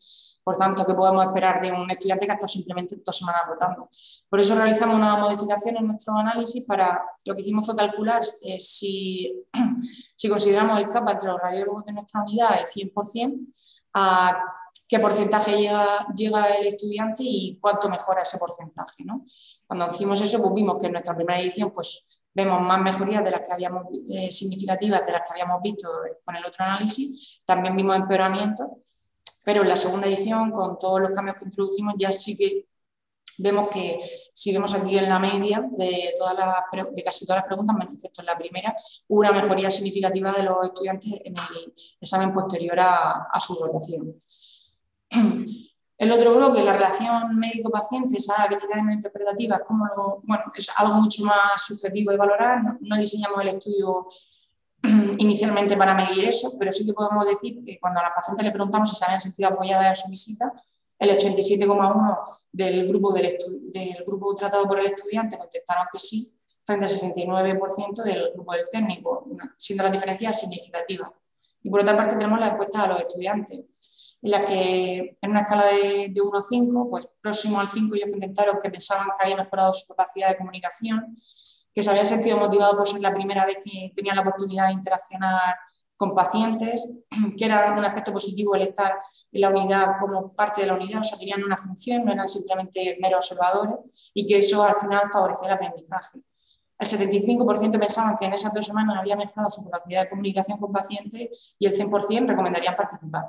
Por 0.43 0.57
tanto, 0.57 0.85
¿qué 0.85 0.93
podemos 0.93 1.25
esperar 1.25 1.61
de 1.61 1.71
un 1.71 1.89
estudiante 1.89 2.25
que 2.25 2.31
ha 2.31 2.35
estado 2.35 2.47
simplemente 2.47 2.95
dos 3.03 3.17
semanas 3.17 3.43
rotando? 3.47 3.89
Por 4.29 4.39
eso 4.39 4.55
realizamos 4.55 4.95
una 4.95 5.15
modificación 5.17 5.77
en 5.77 5.87
nuestro 5.87 6.15
análisis 6.15 6.65
para, 6.65 7.01
lo 7.25 7.35
que 7.35 7.41
hicimos 7.41 7.65
fue 7.65 7.75
calcular 7.75 8.21
eh, 8.43 8.59
si, 8.59 9.45
si 10.15 10.29
consideramos 10.29 10.79
el 10.79 10.89
CAPA 10.89 11.11
entre 11.13 11.29
los 11.29 11.39
radiólogos 11.39 11.85
de 11.85 11.93
nuestra 11.93 12.21
unidad 12.21 12.59
el 12.59 12.65
100%, 12.65 13.47
a 13.93 14.37
qué 14.87 14.99
porcentaje 14.99 15.57
llega, 15.57 16.05
llega 16.13 16.45
el 16.55 16.67
estudiante 16.67 17.23
y 17.23 17.57
cuánto 17.61 17.87
mejora 17.89 18.23
ese 18.23 18.37
porcentaje. 18.37 19.05
Cuando 19.65 19.87
hicimos 19.87 20.19
eso, 20.19 20.41
pues 20.41 20.53
vimos 20.53 20.77
que 20.79 20.87
en 20.87 20.91
nuestra 20.91 21.15
primera 21.15 21.39
edición 21.39 21.71
pues, 21.71 22.20
vemos 22.33 22.61
más 22.61 22.81
mejorías 22.81 23.23
de 23.23 23.31
las 23.31 23.41
que 23.41 23.53
habíamos, 23.53 23.85
eh, 24.09 24.31
significativas 24.31 25.05
de 25.05 25.11
las 25.11 25.21
que 25.21 25.33
habíamos 25.33 25.61
visto 25.61 25.89
con 26.23 26.35
el 26.35 26.45
otro 26.45 26.65
análisis, 26.65 27.41
también 27.45 27.75
vimos 27.75 27.95
empeoramiento, 27.95 28.79
pero 29.43 29.63
en 29.63 29.69
la 29.69 29.75
segunda 29.75 30.07
edición, 30.07 30.51
con 30.51 30.77
todos 30.77 31.01
los 31.01 31.11
cambios 31.11 31.37
que 31.37 31.45
introducimos, 31.45 31.95
ya 31.97 32.11
sí 32.11 32.37
que 32.37 32.67
vemos 33.37 33.69
que 33.69 33.99
si 34.33 34.53
vemos 34.53 34.73
aquí 34.73 34.97
en 34.97 35.09
la 35.09 35.19
media 35.19 35.67
de, 35.71 36.13
todas 36.17 36.35
las, 36.35 36.55
de 36.93 37.03
casi 37.03 37.25
todas 37.25 37.41
las 37.41 37.47
preguntas, 37.47 37.75
excepto 37.91 38.21
en 38.21 38.27
la 38.27 38.37
primera, 38.37 38.75
una 39.07 39.31
mejoría 39.31 39.71
significativa 39.71 40.31
de 40.31 40.43
los 40.43 40.57
estudiantes 40.63 41.13
en 41.23 41.33
el 41.33 41.73
examen 41.99 42.33
posterior 42.33 42.77
a 42.79 43.39
su 43.39 43.55
rotación. 43.55 44.15
El 46.01 46.11
otro 46.11 46.33
bloque, 46.33 46.63
la 46.63 46.73
relación 46.73 47.37
médico-paciente, 47.37 48.17
esas 48.17 48.39
habilidades 48.39 48.83
no 48.83 48.91
interpretativas, 48.91 49.61
como 49.67 49.85
bueno, 50.23 50.45
es 50.55 50.67
algo 50.75 50.95
mucho 50.95 51.23
más 51.25 51.61
subjetivo 51.63 52.09
de 52.09 52.17
valorar. 52.17 52.59
No, 52.79 52.97
diseñamos 52.97 53.39
el 53.39 53.49
estudio 53.49 54.07
inicialmente 55.19 55.77
para 55.77 55.93
medir 55.93 56.25
eso, 56.25 56.53
pero 56.57 56.71
sí 56.71 56.87
que 56.87 56.93
podemos 56.93 57.23
decir 57.27 57.63
que 57.63 57.79
cuando 57.79 57.99
a 57.99 58.03
las 58.05 58.13
pacientes 58.15 58.43
le 58.43 58.51
preguntamos 58.51 58.89
si 58.89 58.95
se 58.95 59.05
habían 59.05 59.21
sentido 59.21 59.49
apoyadas 59.49 59.89
en 59.89 59.95
su 59.95 60.09
visita, 60.09 60.51
el 60.97 61.15
87,1% 61.15 62.25
del 62.51 62.87
grupo, 62.87 63.13
del, 63.13 63.37
del 63.71 64.03
grupo 64.03 64.33
tratado 64.33 64.67
por 64.67 64.79
el 64.79 64.87
estudiante 64.87 65.37
contestaron 65.37 65.85
que 65.91 65.99
sí, 65.99 66.35
frente 66.63 66.85
al 66.85 66.91
69% 66.91 68.01
del 68.01 68.31
grupo 68.33 68.53
del 68.53 68.67
técnico, 68.71 69.27
siendo 69.55 69.83
la 69.83 69.91
diferencia 69.91 70.33
significativa. 70.33 71.13
Y 71.61 71.69
por 71.69 71.81
otra 71.81 71.95
parte 71.95 72.15
tenemos 72.15 72.39
la 72.39 72.47
encuesta 72.47 72.81
a 72.81 72.87
los 72.87 73.01
estudiantes 73.01 73.90
en 74.21 74.31
la 74.31 74.45
que 74.45 75.17
en 75.19 75.29
una 75.31 75.41
escala 75.41 75.65
de, 75.65 76.13
1 76.21 76.37
a 76.37 76.41
5, 76.41 76.89
pues 76.89 77.09
próximo 77.21 77.59
al 77.59 77.69
5 77.69 77.95
ellos 77.95 78.09
intentaron 78.13 78.59
que 78.61 78.69
pensaban 78.69 79.07
que 79.07 79.23
había 79.23 79.35
mejorado 79.35 79.73
su 79.73 79.87
capacidad 79.87 80.29
de 80.29 80.37
comunicación, 80.37 81.17
que 81.73 81.81
se 81.81 81.89
habían 81.89 82.05
sentido 82.05 82.37
motivados 82.37 82.75
por 82.75 82.87
ser 82.87 83.01
la 83.01 83.13
primera 83.13 83.45
vez 83.45 83.57
que 83.63 83.91
tenían 83.95 84.15
la 84.15 84.21
oportunidad 84.21 84.67
de 84.67 84.73
interaccionar 84.73 85.55
con 85.97 86.13
pacientes, 86.15 86.97
que 87.37 87.45
era 87.45 87.73
un 87.73 87.83
aspecto 87.83 88.11
positivo 88.11 88.55
el 88.55 88.63
estar 88.63 88.97
en 89.31 89.41
la 89.41 89.49
unidad 89.49 89.87
como 89.99 90.33
parte 90.33 90.61
de 90.61 90.67
la 90.67 90.73
unidad, 90.73 91.01
o 91.01 91.03
sea, 91.03 91.17
tenían 91.17 91.43
una 91.43 91.57
función, 91.57 92.03
no 92.03 92.11
eran 92.11 92.27
simplemente 92.27 92.97
meros 93.01 93.31
observadores, 93.31 94.11
y 94.13 94.27
que 94.27 94.37
eso 94.37 94.63
al 94.63 94.75
final 94.75 95.09
favorecía 95.11 95.47
el 95.47 95.53
aprendizaje. 95.53 96.19
El 96.77 96.87
75% 96.87 97.79
pensaban 97.79 98.17
que 98.17 98.25
en 98.25 98.33
esas 98.33 98.51
dos 98.53 98.65
semanas 98.65 98.97
había 98.99 99.15
mejorado 99.15 99.51
su 99.51 99.63
capacidad 99.65 100.01
de 100.01 100.09
comunicación 100.09 100.57
con 100.57 100.71
pacientes 100.71 101.55
y 101.59 101.67
el 101.67 101.73
100% 101.77 102.27
recomendarían 102.27 102.75
participar. 102.75 103.25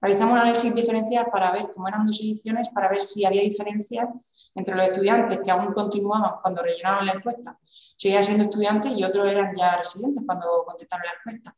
Realizamos 0.00 0.32
un 0.32 0.38
análisis 0.38 0.74
diferencial 0.74 1.26
para 1.30 1.52
ver 1.52 1.70
cómo 1.74 1.86
eran 1.86 2.06
dos 2.06 2.18
ediciones, 2.20 2.70
para 2.70 2.88
ver 2.88 3.02
si 3.02 3.24
había 3.24 3.42
diferencias 3.42 4.50
entre 4.54 4.74
los 4.74 4.84
estudiantes 4.88 5.40
que 5.44 5.50
aún 5.50 5.72
continuaban 5.74 6.40
cuando 6.40 6.62
rellenaron 6.62 7.04
la 7.04 7.12
encuesta, 7.12 7.58
seguían 7.96 8.24
siendo 8.24 8.44
estudiantes 8.44 8.92
y 8.96 9.04
otros 9.04 9.26
eran 9.26 9.52
ya 9.54 9.76
residentes 9.76 10.22
cuando 10.24 10.64
contestaron 10.66 11.04
la 11.04 11.12
encuesta. 11.18 11.56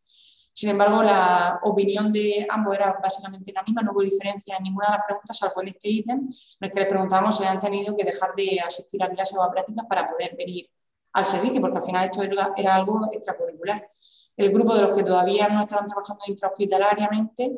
Sin 0.52 0.68
embargo, 0.68 1.02
la 1.02 1.60
opinión 1.62 2.12
de 2.12 2.46
ambos 2.50 2.74
era 2.74 2.98
básicamente 3.02 3.52
la 3.52 3.62
misma, 3.62 3.82
no 3.82 3.92
hubo 3.92 4.02
diferencia 4.02 4.56
en 4.56 4.64
ninguna 4.64 4.88
de 4.88 4.92
las 4.92 5.06
preguntas, 5.06 5.38
salvo 5.38 5.62
en 5.62 5.68
este 5.68 5.88
ítem, 5.88 6.18
en 6.18 6.28
el 6.60 6.70
que 6.70 6.80
les 6.80 6.88
preguntábamos 6.88 7.36
si 7.36 7.44
habían 7.44 7.60
tenido 7.60 7.96
que 7.96 8.04
dejar 8.04 8.34
de 8.34 8.60
asistir 8.60 9.02
a 9.02 9.08
clases 9.08 9.38
o 9.38 9.42
a 9.42 9.50
prácticas 9.50 9.86
para 9.88 10.10
poder 10.10 10.36
venir 10.36 10.68
al 11.12 11.24
servicio, 11.24 11.60
porque 11.60 11.78
al 11.78 11.82
final 11.82 12.04
esto 12.04 12.22
era, 12.22 12.52
era 12.56 12.74
algo 12.74 13.08
extracurricular. 13.12 13.88
El 14.36 14.50
grupo 14.50 14.74
de 14.74 14.82
los 14.82 14.96
que 14.96 15.04
todavía 15.04 15.48
no 15.48 15.62
estaban 15.62 15.86
trabajando 15.86 16.22
intrahospitalariamente 16.26 17.56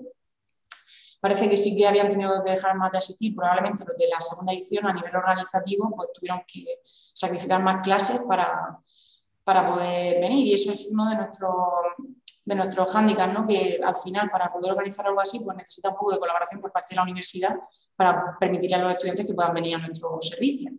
parece 1.25 1.49
que 1.49 1.57
sí 1.57 1.75
que 1.75 1.89
habían 1.89 2.07
tenido 2.07 2.45
que 2.45 2.51
dejar 2.51 2.77
más 2.77 2.93
de 2.93 2.99
asistir, 2.99 3.35
probablemente 3.35 3.83
los 3.83 3.97
de 3.97 4.09
la 4.09 4.21
segunda 4.21 4.53
edición 4.53 4.87
a 4.87 4.93
nivel 4.93 5.17
organizativo 5.17 5.91
pues 5.97 6.13
tuvieron 6.13 6.43
que 6.47 6.83
sacrificar 7.15 7.63
más 7.63 7.83
clases 7.83 8.21
para, 8.29 8.79
para 9.43 9.67
poder 9.67 10.21
venir 10.21 10.47
y 10.47 10.53
eso 10.53 10.71
es 10.71 10.89
uno 10.93 11.09
de 11.09 11.17
nuestros 11.17 11.55
de 12.45 12.55
nuestros 12.55 12.93
hándicaps, 12.93 13.33
¿no? 13.33 13.47
que 13.47 13.81
al 13.83 13.95
final 13.95 14.31
para 14.31 14.53
poder 14.53 14.73
organizar 14.73 15.07
algo 15.07 15.19
así 15.19 15.41
pues 15.43 15.57
necesita 15.57 15.89
un 15.89 15.95
poco 15.95 16.13
de 16.13 16.19
colaboración 16.19 16.61
por 16.61 16.71
parte 16.71 16.89
de 16.91 16.97
la 16.97 17.05
universidad 17.05 17.57
para 17.97 18.37
permitirle 18.39 18.77
a 18.77 18.81
los 18.81 18.91
estudiantes 18.91 19.25
que 19.25 19.33
puedan 19.33 19.55
venir 19.55 19.77
a 19.77 19.79
nuestro 19.79 20.19
servicio. 20.21 20.73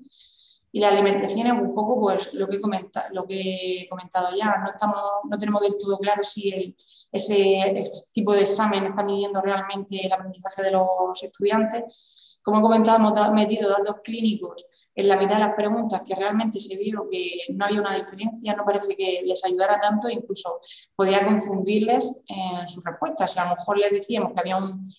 Y 0.76 0.82
la 0.82 0.90
alimentación 0.90 1.48
es 1.48 1.54
un 1.54 1.74
poco 1.74 1.98
pues, 2.02 2.34
lo, 2.34 2.50
que 2.50 2.60
comenta, 2.60 3.08
lo 3.14 3.26
que 3.26 3.84
he 3.84 3.88
comentado 3.88 4.36
ya. 4.36 4.58
No, 4.58 4.68
estamos, 4.68 5.00
no 5.24 5.38
tenemos 5.38 5.62
del 5.62 5.78
todo 5.78 5.98
claro 5.98 6.22
si 6.22 6.76
ese, 7.10 7.82
tipo 8.14 8.34
de 8.34 8.42
examen 8.42 8.84
está 8.84 9.02
midiendo 9.02 9.40
realmente 9.40 10.06
el 10.06 10.12
aprendizaje 10.12 10.64
de 10.64 10.72
los 10.72 11.24
estudiantes. 11.24 12.40
Como 12.44 12.60
he 12.60 12.62
comentado, 12.62 12.98
hemos 12.98 13.32
metido 13.32 13.70
datos 13.70 14.02
clínicos 14.04 14.66
en 14.94 15.08
la 15.08 15.16
mitad 15.16 15.36
de 15.36 15.46
las 15.46 15.56
preguntas 15.56 16.02
que 16.06 16.14
realmente 16.14 16.60
se 16.60 16.76
vio 16.78 17.08
que 17.10 17.38
no 17.54 17.64
había 17.64 17.80
una 17.80 17.96
diferencia, 17.96 18.54
no 18.54 18.66
parece 18.66 18.98
que 18.98 19.22
les 19.24 19.46
ayudara 19.46 19.80
tanto, 19.80 20.10
incluso 20.10 20.60
podía 20.94 21.24
confundirles 21.24 22.20
en 22.28 22.68
sus 22.68 22.84
respuestas. 22.84 23.32
Si 23.32 23.40
a 23.40 23.46
lo 23.46 23.56
mejor 23.56 23.78
les 23.78 23.92
decíamos 23.92 24.34
que 24.34 24.42
había 24.42 24.58
un, 24.58 24.90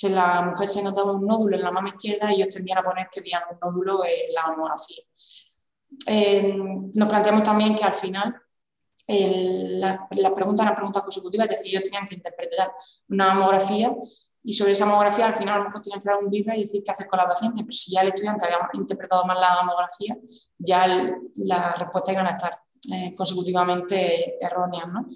si 0.00 0.08
la 0.08 0.40
mujer 0.40 0.66
se 0.66 0.82
notaba 0.82 1.12
un 1.12 1.26
nódulo 1.26 1.56
en 1.56 1.62
la 1.62 1.70
mama 1.70 1.90
izquierda, 1.90 2.32
ellos 2.32 2.48
tendían 2.48 2.78
a 2.78 2.82
poner 2.82 3.08
que 3.12 3.20
había 3.20 3.42
un 3.50 3.58
nódulo 3.60 4.02
en 4.02 4.32
la 4.34 4.46
mamografía. 4.46 5.02
Eh, 6.06 6.54
nos 6.94 7.08
planteamos 7.08 7.42
también 7.42 7.76
que 7.76 7.84
al 7.84 7.92
final 7.92 8.34
la, 9.06 10.08
pregunta 10.34 10.62
era 10.62 10.74
pregunta 10.74 11.02
consecutiva, 11.02 11.44
es 11.44 11.50
decir, 11.50 11.72
ellos 11.72 11.82
tenían 11.82 12.06
que 12.06 12.14
interpretar 12.14 12.72
una 13.08 13.34
mamografía 13.34 13.94
y 14.42 14.54
sobre 14.54 14.72
esa 14.72 14.86
mamografía 14.86 15.26
al 15.26 15.34
final 15.34 15.56
a 15.56 15.58
lo 15.58 15.64
mejor 15.64 15.82
tenían 15.82 16.00
que 16.00 16.08
dar 16.08 16.24
un 16.24 16.30
vibra 16.30 16.56
y 16.56 16.62
decir 16.62 16.82
qué 16.82 16.92
hacer 16.92 17.06
con 17.06 17.18
la 17.18 17.28
paciente, 17.28 17.62
pero 17.62 17.72
si 17.72 17.92
ya 17.92 18.00
el 18.00 18.08
estudiante 18.08 18.46
había 18.46 18.70
interpretado 18.72 19.26
mal 19.26 19.38
la 19.38 19.56
mamografía, 19.56 20.16
ya 20.56 20.86
las 20.86 21.78
respuestas 21.78 22.14
iban 22.14 22.26
a 22.26 22.30
estar 22.30 22.52
eh, 22.90 23.14
consecutivamente 23.14 24.42
erróneas. 24.42 24.88
¿no? 24.88 25.06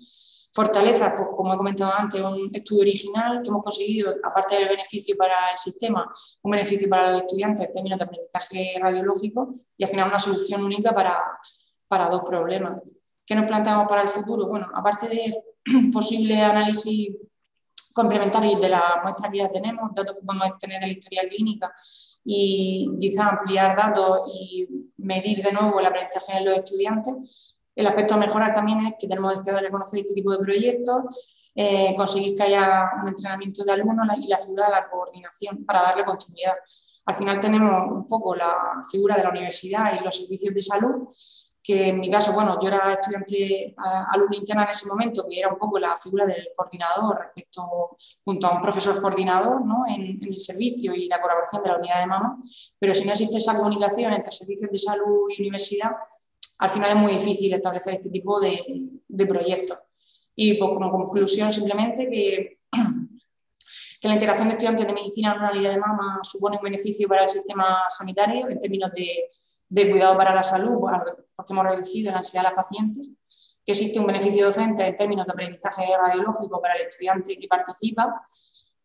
Fortaleza, 0.54 1.16
pues 1.16 1.30
como 1.36 1.52
he 1.52 1.56
comentado 1.56 1.92
antes, 1.98 2.20
un 2.20 2.48
estudio 2.52 2.82
original 2.82 3.42
que 3.42 3.48
hemos 3.48 3.60
conseguido, 3.60 4.14
aparte 4.22 4.54
del 4.54 4.68
beneficio 4.68 5.16
para 5.16 5.50
el 5.50 5.58
sistema, 5.58 6.14
un 6.42 6.50
beneficio 6.52 6.88
para 6.88 7.10
los 7.10 7.22
estudiantes 7.22 7.66
en 7.66 7.72
términos 7.72 7.98
de 7.98 8.04
aprendizaje 8.04 8.74
radiológico 8.80 9.50
y 9.76 9.82
al 9.82 9.90
final 9.90 10.08
una 10.08 10.18
solución 10.20 10.62
única 10.62 10.94
para, 10.94 11.18
para 11.88 12.08
dos 12.08 12.22
problemas. 12.24 12.80
¿Qué 13.26 13.34
nos 13.34 13.46
planteamos 13.46 13.88
para 13.88 14.02
el 14.02 14.08
futuro? 14.08 14.46
Bueno, 14.46 14.68
aparte 14.72 15.08
de 15.08 15.34
posible 15.92 16.40
análisis 16.40 17.16
complementario 17.92 18.56
de 18.60 18.68
la 18.68 19.00
muestra 19.02 19.30
que 19.32 19.38
ya 19.38 19.50
tenemos, 19.50 19.92
datos 19.92 20.14
que 20.14 20.24
podemos 20.24 20.56
tener 20.58 20.80
de 20.80 20.86
la 20.86 20.92
historia 20.92 21.22
clínica 21.28 21.74
y 22.24 22.90
quizá 23.00 23.28
ampliar 23.28 23.76
datos 23.76 24.20
y 24.32 24.68
medir 24.98 25.42
de 25.42 25.50
nuevo 25.50 25.80
el 25.80 25.86
aprendizaje 25.86 26.38
de 26.38 26.44
los 26.44 26.58
estudiantes, 26.58 27.53
el 27.74 27.86
aspecto 27.86 28.14
a 28.14 28.18
mejorar 28.18 28.52
también 28.52 28.80
es 28.86 28.94
que 28.98 29.08
tenemos 29.08 29.40
que 29.40 29.52
darle 29.52 29.68
a 29.68 29.72
conocer 29.72 30.00
este 30.00 30.14
tipo 30.14 30.32
de 30.32 30.38
proyectos, 30.38 31.02
eh, 31.54 31.94
conseguir 31.96 32.36
que 32.36 32.42
haya 32.44 32.90
un 33.02 33.08
entrenamiento 33.08 33.64
de 33.64 33.72
alumnos 33.72 34.06
y 34.18 34.28
la 34.28 34.38
figura 34.38 34.66
de 34.66 34.72
la 34.72 34.88
coordinación 34.88 35.64
para 35.64 35.82
darle 35.82 36.04
continuidad. 36.04 36.54
Al 37.06 37.14
final 37.14 37.38
tenemos 37.38 37.90
un 37.90 38.06
poco 38.06 38.34
la 38.34 38.80
figura 38.90 39.16
de 39.16 39.24
la 39.24 39.30
universidad 39.30 39.98
y 39.98 40.04
los 40.04 40.16
servicios 40.16 40.54
de 40.54 40.62
salud, 40.62 41.08
que 41.62 41.88
en 41.88 41.98
mi 41.98 42.10
caso, 42.10 42.32
bueno, 42.32 42.58
yo 42.60 42.68
era 42.68 42.92
estudiante 42.92 43.74
alumna 44.12 44.36
interna 44.36 44.64
en 44.64 44.70
ese 44.70 44.86
momento, 44.86 45.26
que 45.26 45.38
era 45.38 45.48
un 45.48 45.58
poco 45.58 45.78
la 45.78 45.96
figura 45.96 46.26
del 46.26 46.48
coordinador 46.54 47.18
respecto, 47.18 47.96
junto 48.22 48.46
a 48.46 48.56
un 48.56 48.60
profesor 48.60 49.00
coordinador 49.00 49.64
¿no? 49.64 49.84
en, 49.88 50.22
en, 50.22 50.32
el 50.32 50.38
servicio 50.38 50.94
y 50.94 51.08
la 51.08 51.20
colaboración 51.20 51.62
de 51.62 51.68
la 51.70 51.78
unidad 51.78 52.00
de 52.00 52.06
mama, 52.06 52.38
pero 52.78 52.94
si 52.94 53.04
no 53.06 53.12
existe 53.12 53.38
esa 53.38 53.56
comunicación 53.56 54.12
entre 54.12 54.30
servicios 54.30 54.70
de 54.70 54.78
salud 54.78 55.26
y 55.34 55.40
universidad, 55.40 55.92
al 56.58 56.70
final 56.70 56.90
es 56.90 56.96
muy 56.96 57.12
difícil 57.12 57.52
establecer 57.52 57.94
este 57.94 58.10
tipo 58.10 58.40
de, 58.40 58.62
de 59.08 59.26
proyectos. 59.26 59.78
Y 60.36 60.54
pues, 60.54 60.70
como 60.72 60.90
conclusión 60.90 61.52
simplemente 61.52 62.08
que, 62.10 62.58
que, 64.00 64.08
la 64.08 64.14
integración 64.14 64.48
de 64.48 64.54
estudiantes 64.54 64.86
de 64.86 64.92
medicina 64.92 65.32
en 65.32 65.38
una 65.38 65.50
unidad 65.50 65.70
de 65.70 65.78
mama 65.78 66.20
supone 66.22 66.56
un 66.56 66.62
beneficio 66.62 67.08
para 67.08 67.22
el 67.22 67.28
sistema 67.28 67.84
sanitario 67.88 68.48
en 68.48 68.58
términos 68.58 68.90
de, 68.94 69.28
de 69.68 69.90
cuidado 69.90 70.16
para 70.16 70.34
la 70.34 70.42
salud, 70.42 70.78
porque 71.34 71.52
hemos 71.52 71.64
reducido 71.64 72.12
la 72.12 72.18
ansiedad 72.18 72.44
de 72.44 72.50
las 72.50 72.56
pacientes, 72.56 73.10
que 73.64 73.72
existe 73.72 73.98
un 73.98 74.06
beneficio 74.06 74.46
docente 74.46 74.86
en 74.86 74.96
términos 74.96 75.26
de 75.26 75.32
aprendizaje 75.32 75.84
radiológico 75.96 76.60
para 76.60 76.74
el 76.74 76.82
estudiante 76.82 77.38
que 77.38 77.48
participa, 77.48 78.22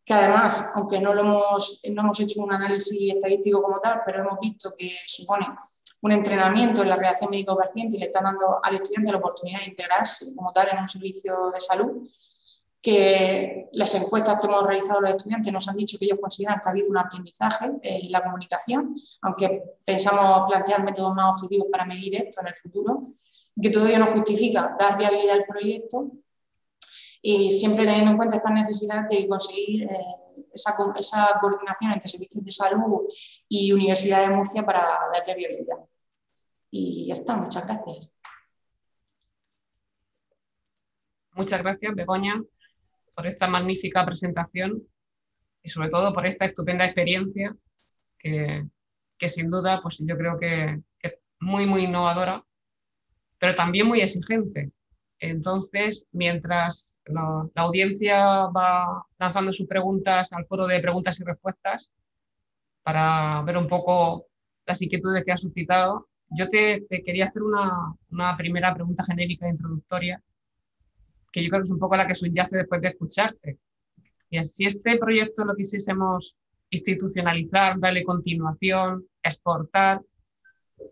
que 0.05 0.13
además, 0.13 0.71
aunque 0.75 0.99
no, 0.99 1.13
lo 1.13 1.21
hemos, 1.21 1.82
no 1.91 2.01
hemos 2.01 2.19
hecho 2.19 2.41
un 2.41 2.51
análisis 2.51 3.13
estadístico 3.13 3.62
como 3.62 3.79
tal, 3.79 4.01
pero 4.05 4.21
hemos 4.21 4.39
visto 4.39 4.73
que 4.75 4.95
supone 5.05 5.45
un 6.02 6.12
entrenamiento 6.12 6.82
en 6.82 6.90
la 6.90 6.96
relación 6.96 7.30
médico-paciente 7.30 7.98
y 7.98 8.00
le 8.00 8.06
están 8.06 8.24
dando 8.24 8.60
al 8.64 8.76
estudiante 8.76 9.12
la 9.12 9.18
oportunidad 9.18 9.60
de 9.60 9.70
integrarse 9.70 10.34
como 10.36 10.52
tal 10.54 10.70
en 10.72 10.80
un 10.80 10.88
servicio 10.88 11.52
de 11.52 11.60
salud, 11.60 12.08
que 12.82 13.68
las 13.74 13.94
encuestas 13.96 14.40
que 14.40 14.48
hemos 14.48 14.66
realizado 14.66 15.02
los 15.02 15.12
estudiantes 15.12 15.52
nos 15.52 15.68
han 15.68 15.76
dicho 15.76 15.98
que 16.00 16.06
ellos 16.06 16.20
consideran 16.22 16.60
que 16.62 16.70
ha 16.70 16.72
habido 16.72 16.88
un 16.88 16.98
aprendizaje 16.98 17.72
en 17.82 18.12
la 18.12 18.24
comunicación, 18.24 18.96
aunque 19.22 19.64
pensamos 19.84 20.46
plantear 20.48 20.84
métodos 20.84 21.14
más 21.14 21.36
objetivos 21.36 21.68
para 21.70 21.86
medir 21.86 22.16
esto 22.16 22.40
en 22.42 22.48
el 22.48 22.56
futuro, 22.56 23.10
que 23.62 23.68
ello 23.68 24.00
nos 24.00 24.12
justifica 24.12 24.76
dar 24.80 24.98
viabilidad 24.98 25.36
al 25.36 25.46
proyecto 25.46 26.12
y 27.22 27.52
siempre 27.52 27.86
teniendo 27.86 28.12
en 28.12 28.18
cuenta 28.18 28.38
esta 28.38 28.50
necesidad 28.50 29.10
de 29.10 29.28
conseguir 29.28 29.84
eh, 29.84 30.46
esa, 30.54 30.74
esa, 30.98 31.38
coordinación 31.42 31.92
entre 31.92 32.10
servicios 32.10 32.44
de 32.44 32.52
salud 32.52 33.02
y 33.50 33.74
Universidad 33.74 34.22
de 34.22 34.34
Murcia 34.34 34.66
para 34.66 34.80
darle 35.14 35.36
viabilidad. 35.36 35.78
Y 36.71 37.08
ya 37.08 37.15
está, 37.15 37.36
muchas 37.36 37.65
gracias. 37.65 38.13
Muchas 41.34 41.62
gracias, 41.62 41.95
Begoña, 41.95 42.41
por 43.15 43.27
esta 43.27 43.47
magnífica 43.47 44.05
presentación 44.05 44.84
y 45.63 45.69
sobre 45.69 45.89
todo 45.89 46.13
por 46.13 46.25
esta 46.25 46.45
estupenda 46.45 46.86
experiencia 46.86 47.55
que, 48.17 48.65
que 49.17 49.27
sin 49.27 49.49
duda 49.51 49.82
pues 49.82 49.97
yo 49.99 50.17
creo 50.17 50.39
que, 50.39 50.82
es 51.01 51.13
muy, 51.39 51.65
muy 51.65 51.82
innovadora, 51.84 52.43
pero 53.38 53.55
también 53.55 53.88
muy 53.88 54.01
exigente, 54.01 54.71
Entonces, 55.19 56.08
mientras 56.12 56.91
la, 57.05 57.49
audiencia 57.55 58.47
va 58.47 59.05
lanzando 59.17 59.53
sus 59.53 59.67
preguntas 59.67 60.32
al 60.34 60.45
foro 60.45 60.67
de 60.67 60.79
preguntas 60.79 61.19
y 61.19 61.23
respuestas, 61.23 61.91
para 62.84 63.41
ver 63.43 63.58
un 63.58 63.67
poco 63.67 64.27
las 64.65 64.82
inquietudes 64.82 65.23
que 65.25 65.32
ha 65.32 65.38
suscitado, 65.38 66.10
yo 66.30 66.50
te, 66.50 66.86
quería 67.06 67.26
hacer 67.26 67.42
una, 67.44 67.94
una, 68.12 68.38
primera 68.38 68.74
pregunta 68.74 69.04
genérica 69.04 69.50
introductoria, 69.50 70.22
que 71.32 71.44
yo 71.44 71.50
creo 71.50 71.62
que 71.62 71.65
es 71.65 71.72
un 71.72 71.80
poco 71.80 71.98
la 71.98 72.08
que 72.08 72.15
subyace 72.15 72.58
después 72.58 72.82
de 72.82 72.89
escucharte. 72.89 73.58
Y 74.30 74.44
si 74.44 74.65
este 74.65 74.98
proyecto 74.98 75.44
lo 75.44 75.56
quisiésemos 75.56 76.36
institucionalizar, 76.70 77.80
darle 77.80 78.04
continuación, 78.04 79.06
exportar, 79.24 80.02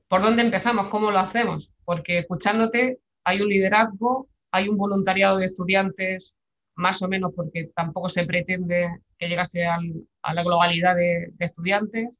¿por 0.08 0.22
dónde 0.22 0.42
empezamos? 0.42 0.90
¿Cómo 0.90 1.12
lo 1.12 1.20
hacemos? 1.20 1.72
Porque 1.86 2.20
escuchándote 2.20 3.00
hay 3.24 3.42
un 3.42 3.50
liderazgo, 3.50 4.28
hay 4.52 4.70
un 4.70 4.78
voluntariado 4.78 5.38
de 5.38 5.46
estudiantes, 5.46 6.36
más 6.76 7.02
o 7.02 7.08
menos 7.08 7.34
porque 7.36 7.70
tampoco 7.76 8.10
se 8.10 8.26
pretende 8.26 8.90
que 9.18 9.28
llegase 9.28 9.66
a 9.66 10.34
la 10.34 10.44
globalidad 10.44 10.96
de, 10.96 11.34
estudiantes, 11.40 12.20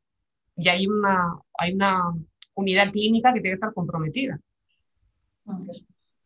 y 0.56 0.70
hay 0.70 0.88
una, 0.88 1.38
hay 1.58 1.74
una 1.74 2.02
unidad 2.58 2.92
clínica 2.92 3.34
que 3.34 3.40
tiene 3.40 3.54
que 3.54 3.60
estar 3.60 3.74
comprometida. 3.74 4.40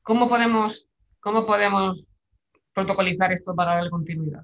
¿Cómo 0.02 0.28
podemos, 0.28 0.88
cómo 1.20 1.46
podemos 1.46 2.04
protocolizar 2.74 3.32
esto 3.32 3.54
para 3.54 3.76
darle 3.76 3.90
continuidad? 3.90 4.44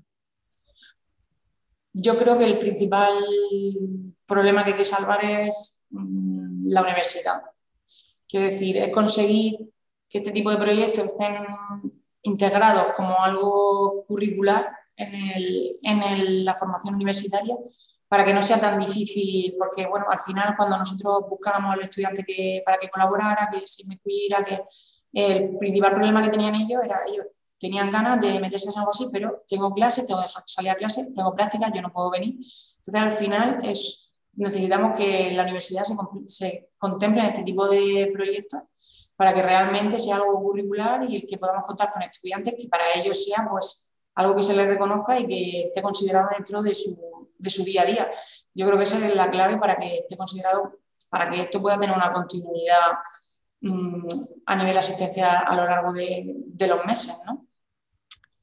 Yo 1.94 2.18
creo 2.18 2.38
que 2.38 2.46
el 2.46 2.60
principal 2.60 3.14
problema 4.26 4.64
que 4.64 4.72
hay 4.72 4.78
que 4.78 4.86
salvar 4.86 5.24
es 5.26 5.84
mm, 5.90 6.68
la 6.68 6.84
universidad. 6.84 7.42
Quiero 8.28 8.46
decir, 8.46 8.78
es 8.78 8.92
conseguir 8.92 9.58
que 10.10 10.20
este 10.20 10.32
tipo 10.32 10.52
de 10.52 10.58
proyectos 10.58 11.06
estén 11.06 11.36
integrados 12.22 12.88
como 12.96 13.20
algo 13.22 14.06
curricular 14.06 14.70
en, 14.96 16.46
la 16.46 16.54
formación 16.54 16.96
universitaria 16.96 17.56
para 18.08 18.24
que 18.24 18.34
no 18.34 18.42
sea 18.42 18.60
tan 18.60 18.80
difícil, 18.80 19.56
porque 19.58 19.86
bueno, 19.86 20.06
al 20.10 20.20
final 20.20 20.56
cuando 20.56 20.78
nosotros 20.78 21.24
buscábamos 21.30 21.74
al 21.74 21.82
estudiante 21.82 22.24
que, 22.24 22.62
para 22.66 22.78
que 22.78 22.90
colaborara, 22.90 23.50
que 23.52 23.68
se 23.68 23.86
me 23.88 24.00
cuidara, 24.00 24.44
que 24.46 24.64
el 25.14 25.58
principal 25.58 25.94
problema 25.94 26.24
que 26.24 26.30
tenían 26.30 26.56
ellos 26.56 26.82
era 26.84 27.00
ellos 27.08 27.26
tenían 27.60 27.90
ganas 27.92 28.22
de 28.22 28.40
meterse 28.40 28.70
en 28.70 28.80
algo 28.80 28.92
así, 28.92 29.08
pero 29.12 29.44
tengo 29.48 29.74
clases, 29.74 30.06
tengo 30.06 30.22
que 30.22 30.28
salir 30.46 30.72
a 30.72 30.76
clase, 30.76 31.12
tengo 31.16 31.34
prácticas, 31.34 31.72
yo 31.74 31.82
no 31.82 31.92
puedo 31.92 32.12
venir. 32.12 32.36
Entonces 32.78 33.02
al 33.02 33.12
final 33.12 33.60
es, 33.64 34.16
necesitamos 34.34 34.98
que 34.98 35.32
la 35.32 35.44
universidad 35.44 35.84
se, 35.84 35.96
se 36.28 36.70
contemple 36.78 37.22
en 37.22 37.28
este 37.28 37.44
tipo 37.44 37.68
de 37.68 38.12
proyectos 38.14 38.62
para 39.16 39.34
que 39.34 39.42
realmente 39.42 40.00
sea 40.00 40.18
algo 40.18 40.40
curricular 40.42 41.04
y 41.10 41.16
el 41.16 41.26
que 41.26 41.40
podamos 41.40 41.64
contar 41.64 41.92
con 41.92 42.04
estudiantes 42.04 42.54
que 42.56 42.68
para 42.68 42.84
ellos 42.96 43.26
sea 43.26 43.48
pues 43.50 43.92
algo 44.14 44.36
que 44.36 44.44
se 44.44 44.56
les 44.56 44.68
reconozca 44.68 45.20
y 45.20 45.28
que 45.28 45.62
esté 45.68 45.82
considerado 45.82 46.30
dentro 46.36 46.62
de 46.62 46.76
su, 46.76 47.17
de 47.38 47.50
su 47.50 47.64
día 47.64 47.84
a 47.84 47.86
día. 47.86 48.12
Yo 48.54 48.66
creo 48.66 48.78
que 48.78 48.84
esa 48.84 49.06
es 49.06 49.16
la 49.16 49.30
clave 49.30 49.58
para 49.58 49.76
que 49.78 49.96
esté 49.96 50.18
considerado, 50.18 50.80
para 51.10 51.30
que 51.30 51.42
esto 51.42 51.62
pueda 51.62 51.80
tener 51.80 51.96
una 51.96 52.12
continuidad 52.12 52.94
mm, 53.62 54.08
a 54.46 54.56
nivel 54.56 54.78
asistencia 54.78 55.40
a 55.40 55.56
lo 55.56 55.66
largo 55.66 55.94
de, 55.94 56.68
los 56.68 56.86
meses, 56.86 57.22
¿no? 57.26 57.46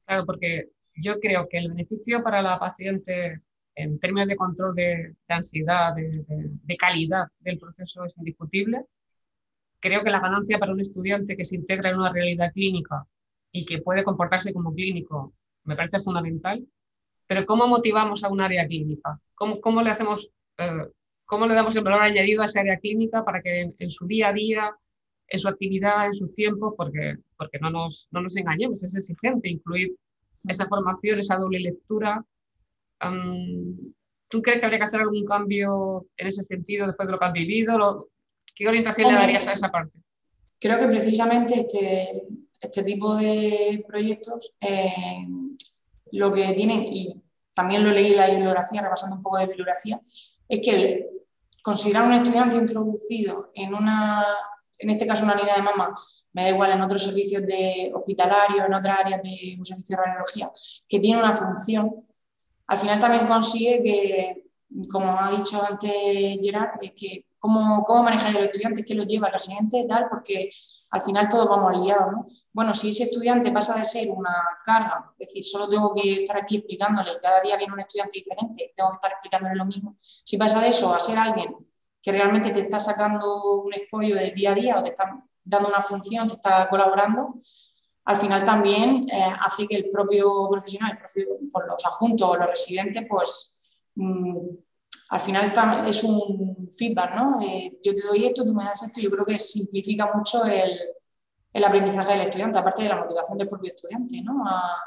Claro, 0.05 0.25
porque 0.25 0.69
yo 0.95 1.19
creo 1.19 1.47
que 1.49 1.57
el 1.57 1.69
beneficio 1.69 2.23
para 2.23 2.41
la 2.41 2.59
paciente 2.59 3.41
en 3.75 3.99
términos 3.99 4.27
de 4.27 4.35
control 4.37 4.73
de, 4.75 5.15
de 5.27 5.33
ansiedad, 5.33 5.93
de, 5.93 6.23
de, 6.27 6.77
calidad 6.77 7.27
del 7.39 7.59
proceso 7.59 8.05
es 8.05 8.15
indiscutible, 8.17 8.85
creo 9.79 10.03
que 10.03 10.09
la 10.09 10.21
ganancia 10.21 10.57
para 10.57 10.71
un 10.71 10.79
estudiante 10.79 11.35
que 11.35 11.45
se 11.45 11.55
integra 11.55 11.89
en 11.89 11.97
una 11.97 12.11
realidad 12.11 12.51
clínica 12.53 13.05
y 13.51 13.65
que 13.65 13.81
puede 13.81 14.03
comportarse 14.03 14.53
como 14.53 14.73
clínico 14.73 15.33
me 15.65 15.75
parece 15.75 15.99
fundamental. 15.99 16.65
Pero 17.27 17.45
¿cómo 17.45 17.67
motivamos 17.67 18.23
a 18.23 18.29
un 18.29 18.41
área 18.41 18.67
clínica? 18.67 19.19
¿Cómo, 19.33 19.59
cómo 19.59 19.81
le 19.81 19.89
hacemos, 19.89 20.29
eh, 20.57 20.87
cómo 21.25 21.47
le 21.47 21.53
damos 21.53 21.75
el 21.75 21.83
valor 21.83 22.01
añadido 22.01 22.41
a 22.41 22.45
esa 22.45 22.59
área 22.59 22.77
clínica 22.77 23.23
para 23.23 23.41
que 23.41 23.73
en, 23.77 23.89
su 23.89 24.05
día 24.05 24.29
a 24.29 24.33
día, 24.33 24.77
en 25.27 25.39
su 25.39 25.47
actividad, 25.47 26.05
en 26.05 26.13
sus 26.13 26.33
tiempos, 26.35 26.73
porque, 26.77 27.15
porque 27.37 27.59
no, 27.59 27.69
nos, 27.69 28.07
no 28.11 28.21
nos 28.21 28.37
engañemos, 28.37 28.83
es 28.83 28.95
exigente 28.95 29.49
incluir 29.49 29.95
esa 30.47 30.67
formación, 30.67 31.19
esa 31.19 31.37
doble 31.37 31.59
lectura. 31.59 32.23
¿Tú 34.27 34.41
crees 34.41 34.59
que 34.59 34.65
habría 34.65 34.79
que 34.79 34.85
hacer 34.85 35.01
algún 35.01 35.25
cambio 35.25 36.07
en 36.17 36.27
ese 36.27 36.43
sentido 36.43 36.87
después 36.87 37.07
de 37.07 37.13
lo 37.13 37.19
que 37.19 37.25
has 37.25 37.33
vivido? 37.33 38.09
¿Qué 38.53 38.67
orientación 38.67 39.09
le 39.09 39.15
darías 39.15 39.47
a 39.47 39.53
esa 39.53 39.71
parte? 39.71 39.99
Creo 40.59 40.79
que 40.79 40.87
precisamente 40.87 41.61
este, 41.61 42.23
este 42.59 42.83
tipo 42.83 43.15
de 43.15 43.83
proyectos 43.87 44.55
eh, 44.61 45.25
lo 46.15 46.31
que 46.31 46.53
tienen, 46.53 46.83
y 46.91 47.21
también 47.53 47.83
lo 47.83 47.91
leí 47.91 48.11
en 48.11 48.17
la 48.17 48.29
bibliografía, 48.29 48.81
repasando 48.81 49.15
un 49.15 49.21
poco 49.21 49.37
de 49.37 49.47
bibliografía, 49.47 49.99
es 50.47 50.59
que 50.59 51.09
considerar 51.61 52.05
un 52.05 52.13
estudiante 52.13 52.57
introducido 52.57 53.51
en 53.53 53.73
una, 53.73 54.23
en 54.77 54.89
este 54.89 55.07
caso 55.07 55.23
una 55.23 55.33
unidad 55.33 55.55
de 55.55 55.63
mama, 55.63 55.95
me 56.33 56.43
da 56.43 56.49
igual 56.49 56.71
en 56.71 56.81
otros 56.81 57.03
servicios 57.03 57.43
de 57.43 57.91
hospitalario, 57.93 58.65
en 58.65 58.73
otras 58.73 58.99
áreas 58.99 59.21
de 59.23 59.55
un 59.57 59.65
servicio 59.65 59.95
de 59.95 60.03
radiología, 60.03 60.51
que 60.87 60.99
tiene 60.99 61.19
una 61.19 61.33
función, 61.33 62.05
al 62.67 62.77
final 62.77 62.99
también 62.99 63.25
consigue 63.25 63.81
que, 63.81 64.43
como 64.91 65.17
ha 65.17 65.31
dicho 65.31 65.63
antes 65.63 65.91
Gerard, 66.41 66.77
es 66.81 66.91
que 66.91 67.25
cómo, 67.39 67.83
cómo 67.83 68.03
manejar 68.03 68.35
el 68.35 68.43
estudiante, 68.43 68.83
qué 68.83 68.93
lo 68.93 69.03
lleva 69.03 69.27
el 69.27 69.33
residente, 69.33 69.85
tal, 69.87 70.07
porque 70.09 70.49
al 70.91 71.01
final 71.01 71.27
todos 71.27 71.47
vamos 71.47 71.85
liados, 71.85 72.11
¿no? 72.11 72.27
Bueno, 72.53 72.73
si 72.73 72.89
ese 72.89 73.03
estudiante 73.03 73.51
pasa 73.51 73.77
de 73.77 73.85
ser 73.85 74.09
una 74.11 74.33
carga, 74.63 75.13
es 75.17 75.27
decir, 75.27 75.43
solo 75.43 75.67
tengo 75.67 75.93
que 75.93 76.13
estar 76.13 76.37
aquí 76.37 76.57
explicándole, 76.57 77.19
cada 77.21 77.41
día 77.41 77.57
viene 77.57 77.73
un 77.73 77.79
estudiante 77.79 78.19
diferente, 78.19 78.73
tengo 78.75 78.89
que 78.91 78.95
estar 78.95 79.11
explicándole 79.11 79.55
lo 79.55 79.65
mismo, 79.65 79.97
si 80.01 80.37
pasa 80.37 80.61
de 80.61 80.69
eso 80.69 80.93
a 80.93 80.99
ser 80.99 81.17
alguien 81.17 81.55
que 82.01 82.11
realmente 82.11 82.51
te 82.51 82.61
está 82.61 82.79
sacando 82.79 83.61
un 83.63 83.73
escollo 83.73 84.15
del 84.15 84.33
día 84.33 84.51
a 84.51 84.55
día 84.55 84.79
o 84.79 84.83
te 84.83 84.89
está 84.89 85.23
dando 85.43 85.69
una 85.69 85.81
función, 85.81 86.27
te 86.27 86.35
está 86.35 86.69
colaborando, 86.69 87.41
al 88.05 88.17
final 88.17 88.43
también 88.43 89.07
eh, 89.11 89.35
hace 89.41 89.67
que 89.67 89.75
el 89.75 89.89
propio 89.89 90.47
profesional, 90.49 90.91
el 90.91 90.97
propio, 90.99 91.49
por 91.51 91.67
los 91.67 91.83
adjuntos 91.83 92.29
o 92.29 92.37
los 92.37 92.49
residentes, 92.49 93.03
pues 93.09 93.81
mm, 93.95 94.47
al 95.09 95.19
final 95.19 95.53
es 95.87 96.03
un 96.03 96.69
feedback, 96.75 97.15
¿no? 97.15 97.35
Eh, 97.41 97.79
yo 97.83 97.93
te 97.93 98.01
doy 98.01 98.25
esto, 98.25 98.45
tú 98.45 98.53
me 98.53 98.63
das 98.63 98.83
esto, 98.83 98.99
yo 98.99 99.11
creo 99.11 99.25
que 99.25 99.37
simplifica 99.37 100.11
mucho 100.13 100.43
el, 100.45 100.71
aprendizaje 101.63 102.11
del 102.13 102.21
estudiante, 102.21 102.59
aparte 102.59 102.83
de 102.83 102.89
la 102.89 102.97
motivación 102.97 103.37
del 103.37 103.49
propio 103.49 103.71
estudiante, 103.73 104.21
¿no? 104.21 104.43
A, 104.47 104.81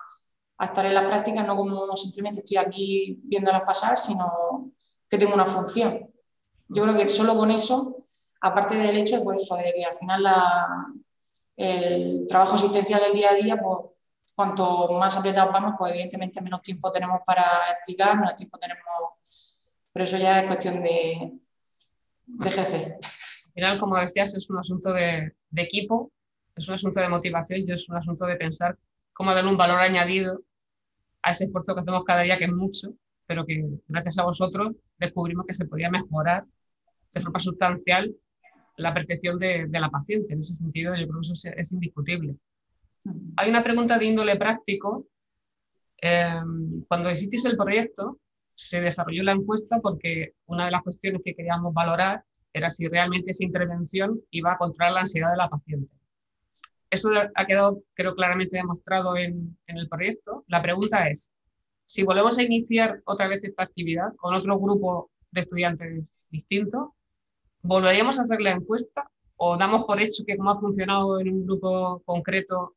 estar 0.60 0.84
en 0.84 0.94
las 0.94 1.04
prácticas, 1.04 1.46
no 1.46 1.54
como 1.54 1.96
simplemente 1.96 2.40
estoy 2.40 2.56
aquí 2.56 3.20
viéndolas 3.22 3.62
pasar, 3.62 3.96
sino 3.96 4.72
que 5.08 5.16
tengo 5.16 5.32
una 5.32 5.46
función. 5.46 6.12
Yo 6.66 6.82
creo 6.82 6.96
que 6.96 7.08
solo 7.08 7.36
con 7.36 7.52
eso, 7.52 8.02
aparte 8.40 8.74
del 8.74 8.96
hecho 8.96 9.22
pues, 9.22 9.48
de 9.48 9.72
que 9.72 9.84
al 9.84 9.94
final 9.94 10.26
el 11.56 12.26
trabajo 12.26 12.56
asistencial 12.56 13.00
del 13.02 13.12
día 13.12 13.30
a 13.30 13.34
día, 13.34 13.56
pues 13.56 13.78
cuanto 14.34 14.88
más 14.92 15.16
apretados 15.16 15.52
vamos, 15.52 15.74
pues 15.78 15.92
evidentemente 15.92 16.40
menos 16.40 16.60
tiempo 16.60 16.90
tenemos 16.90 17.20
para 17.24 17.44
explicar, 17.70 18.18
menos 18.18 18.34
tiempo 18.34 18.58
tenemos 18.58 18.84
pero 19.98 20.06
eso 20.06 20.18
ya 20.18 20.38
es 20.38 20.46
cuestión 20.46 20.80
de, 20.80 21.40
de 22.24 22.50
jefe. 22.52 22.94
Al 22.94 23.52
final, 23.52 23.80
como 23.80 23.98
decías, 23.98 24.32
es 24.32 24.48
un 24.48 24.58
asunto 24.58 24.92
de, 24.92 25.34
equipo, 25.56 26.12
es 26.54 26.68
un 26.68 26.74
asunto 26.74 27.00
de 27.00 27.08
motivación 27.08 27.62
y 27.66 27.72
es 27.72 27.88
un 27.88 27.96
asunto 27.96 28.24
de 28.24 28.36
pensar 28.36 28.78
cómo 29.12 29.34
darle 29.34 29.50
un 29.50 29.56
valor 29.56 29.80
añadido 29.80 30.40
a 31.20 31.32
ese 31.32 31.46
esfuerzo 31.46 31.74
que 31.74 31.80
hacemos 31.80 32.04
cada 32.04 32.22
día, 32.22 32.38
que 32.38 32.44
es 32.44 32.52
mucho, 32.52 32.94
pero 33.26 33.44
que 33.44 33.60
gracias 33.88 34.18
a 34.18 34.22
vosotros 34.22 34.76
descubrimos 34.98 35.44
que 35.46 35.54
se 35.54 35.66
podía 35.66 35.90
mejorar 35.90 36.44
de 37.12 37.20
forma 37.20 37.40
sustancial 37.40 38.14
la 38.76 38.94
percepción 38.94 39.36
de, 39.40 39.66
la 39.68 39.90
paciente. 39.90 40.32
En 40.32 40.38
ese 40.38 40.54
sentido, 40.54 40.94
yo 40.94 41.08
creo 41.08 41.20
que 41.22 41.32
eso 41.32 41.48
es, 41.56 41.72
indiscutible. 41.72 42.36
Hay 43.36 43.50
una 43.50 43.64
pregunta 43.64 43.98
de 43.98 44.04
índole 44.04 44.36
práctico. 44.36 45.08
Eh, 46.00 46.40
cuando 46.86 47.10
hicisteis 47.10 47.46
el 47.46 47.56
proyecto, 47.56 48.20
se 48.58 48.80
desarrolló 48.80 49.22
la 49.22 49.32
encuesta 49.32 49.78
porque 49.80 50.34
una 50.46 50.64
de 50.64 50.72
las 50.72 50.82
cuestiones 50.82 51.22
que 51.24 51.36
queríamos 51.36 51.72
valorar 51.72 52.24
era 52.52 52.70
si 52.70 52.88
realmente 52.88 53.30
esa 53.30 53.44
intervención 53.44 54.20
iba 54.32 54.52
a 54.52 54.58
controlar 54.58 54.94
la 54.94 55.00
ansiedad 55.02 55.30
de 55.30 55.36
la 55.36 55.48
paciente. 55.48 55.94
Eso 56.90 57.10
ha 57.36 57.46
quedado, 57.46 57.84
creo, 57.94 58.16
claramente 58.16 58.56
demostrado 58.56 59.16
en, 59.16 59.56
el 59.68 59.88
proyecto. 59.88 60.44
La 60.48 60.60
pregunta 60.60 61.08
es, 61.08 61.30
si 61.86 62.02
volvemos 62.02 62.36
a 62.36 62.42
iniciar 62.42 63.00
otra 63.04 63.28
vez 63.28 63.44
esta 63.44 63.62
actividad 63.62 64.12
con 64.16 64.34
otro 64.34 64.58
grupo 64.58 65.12
de 65.30 65.42
estudiantes 65.42 66.04
distinto, 66.28 66.96
¿volveríamos 67.62 68.18
a 68.18 68.22
hacer 68.22 68.40
la 68.40 68.50
encuesta 68.50 69.08
o 69.36 69.56
damos 69.56 69.84
por 69.84 70.00
hecho 70.00 70.24
que 70.26 70.36
como 70.36 70.50
ha 70.50 70.58
funcionado 70.58 71.20
en 71.20 71.28
un 71.28 71.46
grupo 71.46 72.02
concreto, 72.04 72.74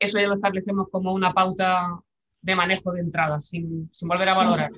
eso 0.00 0.18
ya 0.18 0.26
lo 0.26 0.34
establecemos 0.34 0.88
como 0.90 1.12
una 1.12 1.32
pauta 1.32 2.00
de 2.40 2.56
manejo 2.56 2.90
de 2.90 3.02
entrada, 3.02 3.40
sin, 3.40 3.88
sin 3.92 4.08
volver 4.08 4.30
a 4.30 4.34
valorar? 4.34 4.70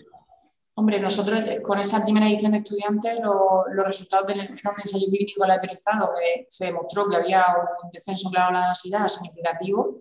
Hombre, 0.78 1.00
nosotros 1.00 1.40
eh, 1.44 1.60
con 1.60 1.80
esa 1.80 2.04
primera 2.04 2.28
edición 2.28 2.52
de 2.52 2.58
estudiantes 2.58 3.18
los 3.18 3.84
resultados 3.84 4.28
del 4.28 4.38
un 4.38 4.80
ensayo 4.80 5.06
clínico 5.08 5.42
aleatorizado 5.42 6.12
que 6.14 6.46
se 6.48 6.66
demostró 6.66 7.08
que 7.08 7.16
había 7.16 7.44
un 7.82 7.90
descenso 7.90 8.30
claro 8.30 8.54
de 8.54 8.60
la 8.60 8.66
densidad 8.66 9.08
significativo 9.08 9.96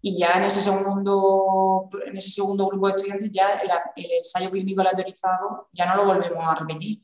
y 0.00 0.16
ya 0.16 0.34
en 0.34 0.44
ese 0.44 0.60
segundo, 0.60 1.88
en 2.06 2.16
ese 2.16 2.30
segundo 2.30 2.68
grupo 2.68 2.86
de 2.86 2.94
estudiantes 2.94 3.28
ya 3.32 3.54
el, 3.54 3.72
ensayo 4.12 4.50
clínico 4.52 4.82
aleatorizado 4.82 5.68
ya 5.72 5.86
no 5.86 5.96
lo 5.96 6.04
volvemos 6.04 6.44
a 6.46 6.54
repetir. 6.54 7.02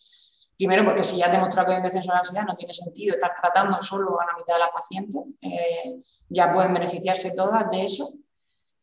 Primero 0.56 0.84
porque 0.84 1.02
si 1.02 1.16
ya 1.16 1.28
demostrado 1.28 1.66
que 1.66 1.72
hay 1.72 1.78
un 1.78 1.82
descenso 1.82 2.12
de 2.12 2.14
la 2.14 2.20
densidad 2.22 2.44
no 2.46 2.54
tiene 2.54 2.74
sentido 2.74 3.14
estar 3.14 3.32
tratando 3.34 3.80
solo 3.80 4.20
a 4.20 4.26
la 4.26 4.36
mitad 4.38 4.54
de 4.54 4.60
las 4.60 4.70
pacientes, 4.70 5.20
eh, 5.40 6.00
ya 6.28 6.54
pueden 6.54 6.72
beneficiarse 6.72 7.34
todas 7.34 7.68
de 7.72 7.86
eso. 7.86 8.08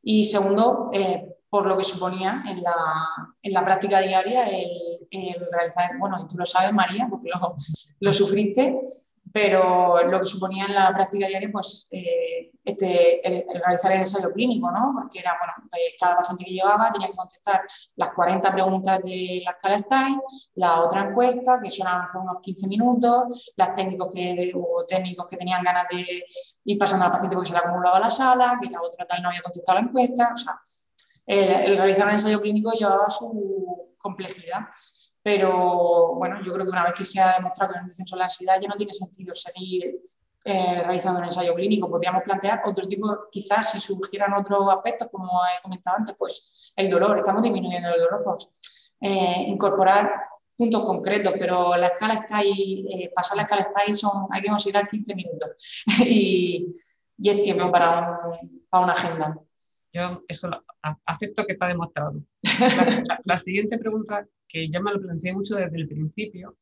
Y 0.02 0.26
segundo, 0.26 0.90
eh, 0.92 1.33
por 1.54 1.68
lo 1.68 1.78
que 1.78 1.84
suponía 1.84 2.44
en 2.48 2.64
la, 2.64 2.74
en 3.40 3.54
la 3.54 3.64
práctica 3.64 4.00
diaria 4.00 4.50
el, 4.50 5.48
realizar, 5.52 6.00
bueno, 6.00 6.18
y 6.20 6.28
tú 6.28 6.36
lo 6.36 6.48
sabes 6.48 6.74
María, 6.74 7.06
porque 7.08 7.30
lo, 7.30 7.56
lo, 8.00 8.12
sufriste, 8.12 8.76
pero 9.32 10.02
lo 10.02 10.20
que 10.20 10.26
suponía 10.26 10.66
en 10.66 10.74
la 10.74 10.92
práctica 10.96 11.28
diaria, 11.28 11.50
pues 11.52 11.90
eh, 11.92 12.50
este, 12.66 13.22
el, 13.28 13.46
realizar 13.64 13.92
el 13.92 14.00
ensayo 14.00 14.34
clínico, 14.34 14.72
¿no? 14.72 14.96
Porque 15.00 15.20
era, 15.20 15.38
bueno, 15.38 15.54
eh, 15.78 15.94
cada 16.00 16.16
paciente 16.16 16.44
que 16.44 16.54
llevaba 16.54 16.92
tenía 16.92 17.10
que 17.10 17.16
contestar 17.16 17.62
las 17.98 18.10
40 18.10 18.52
preguntas 18.52 19.00
de 19.04 19.44
la 19.46 19.52
escala 19.52 19.78
STAI, 19.78 20.18
la 20.56 20.82
otra 20.82 21.02
encuesta, 21.02 21.60
que 21.64 21.70
son 21.70 21.88
unos 22.16 22.38
15 22.42 22.68
minutos, 22.68 23.54
las 23.56 23.76
técnicos 23.76 24.12
que, 24.12 24.52
o 24.56 24.84
técnicos 24.88 25.28
que 25.28 25.38
tenían 25.38 25.62
ganas 25.62 25.86
de 25.92 26.26
ir 26.66 26.78
pasando 26.80 27.06
al 27.06 27.12
paciente 27.12 27.36
porque 27.36 27.50
se 27.50 27.54
le 27.54 27.60
acumulaba 27.60 28.00
la 28.00 28.10
sala, 28.10 28.58
que 28.60 28.72
la 28.72 28.82
otra 28.82 29.06
tal 29.06 29.22
no 29.22 29.30
había 29.30 29.44
contestado 29.44 29.78
la 29.78 29.86
encuesta, 29.86 30.32
o 30.34 30.38
sea, 30.38 30.60
el, 31.26 31.78
realizar 31.78 32.08
un 32.08 32.14
ensayo 32.14 32.42
clínico 32.42 32.72
llevaba 32.72 33.10
su 33.10 33.96
complejidad. 33.98 34.62
Pero 35.22 36.16
bueno, 36.16 36.44
yo 36.44 36.54
creo 36.54 36.66
que 36.66 36.72
una 36.72 36.84
vez 36.84 36.94
que 36.94 37.06
se 37.06 37.22
ha 37.22 37.36
demostrado 37.38 37.74
que 37.74 37.80
un 37.80 37.88
descenso 37.88 38.16
de 38.16 38.20
la 38.20 38.26
ansiedad 38.26 38.60
ya 38.62 38.68
no 38.68 38.76
tiene 38.76 38.92
sentido 38.92 39.34
seguir 39.34 40.02
eh, 40.46 40.82
realizando 40.84 41.20
un 41.20 41.26
ensayo 41.26 41.54
clínico. 41.54 41.90
Podríamos 41.90 42.24
plantear 42.24 42.62
otro 42.66 42.86
tipo, 42.88 43.30
quizás 43.32 43.72
si 43.72 43.80
surgieran 43.80 44.34
otros 44.34 44.68
aspectos, 44.70 45.08
como 45.10 45.30
he 45.46 45.62
comentado 45.62 45.98
antes, 45.98 46.16
pues 46.20 46.74
el 46.76 46.90
dolor, 46.90 47.20
estamos 47.20 47.42
disminuyendo 47.42 47.88
el 47.88 48.02
dolor, 48.02 48.22
pues 48.26 48.94
eh, 49.00 49.46
incorporar 49.48 50.12
puntos 50.58 50.84
concretos, 50.84 51.34
pero 51.40 51.78
la 51.78 51.88
escala 51.88 52.16
está 52.16 52.38
ahí, 52.38 52.86
eh, 52.92 53.12
pasar 53.16 53.38
la 53.38 53.44
escala 53.44 53.62
está 53.62 53.82
ahí, 53.82 53.94
son, 53.94 54.28
hay 54.30 54.42
que 54.42 54.50
considerar 54.50 54.88
15 54.88 55.16
minutos 55.16 55.84
y, 56.06 56.74
y 57.18 57.30
es 57.30 57.42
tiempo 57.42 57.72
para, 57.72 58.20
para 58.70 58.84
una 58.84 58.94
agenda. 58.94 59.38
Yo 59.94 60.24
eso 60.28 60.50
acepto 61.06 61.46
que 61.46 61.54
está 61.54 61.68
demostrado. 61.68 62.24
La, 63.26 63.38
siguiente 63.38 63.78
pregunta, 63.78 64.28
que 64.48 64.68
ya 64.70 64.82
me 64.82 64.92
lo 64.92 65.00
planteé 65.00 65.34
mucho 65.34 65.56
desde 65.56 65.78
el 65.78 65.88
principio 65.88 66.58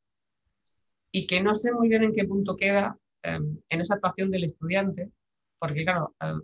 y 1.11 1.25
que 1.25 1.41
no 1.41 1.55
sé 1.55 1.71
muy 1.71 1.88
bien 1.88 2.03
en 2.03 2.13
qué 2.13 2.25
punto 2.25 2.57
queda 2.57 2.97
em, 3.23 3.57
en 3.69 3.82
esa 3.82 3.95
actuación 3.95 4.32
del 4.32 4.43
estudiante, 4.43 5.11
porque 5.59 5.84
claro, 5.84 6.13
em, 6.19 6.41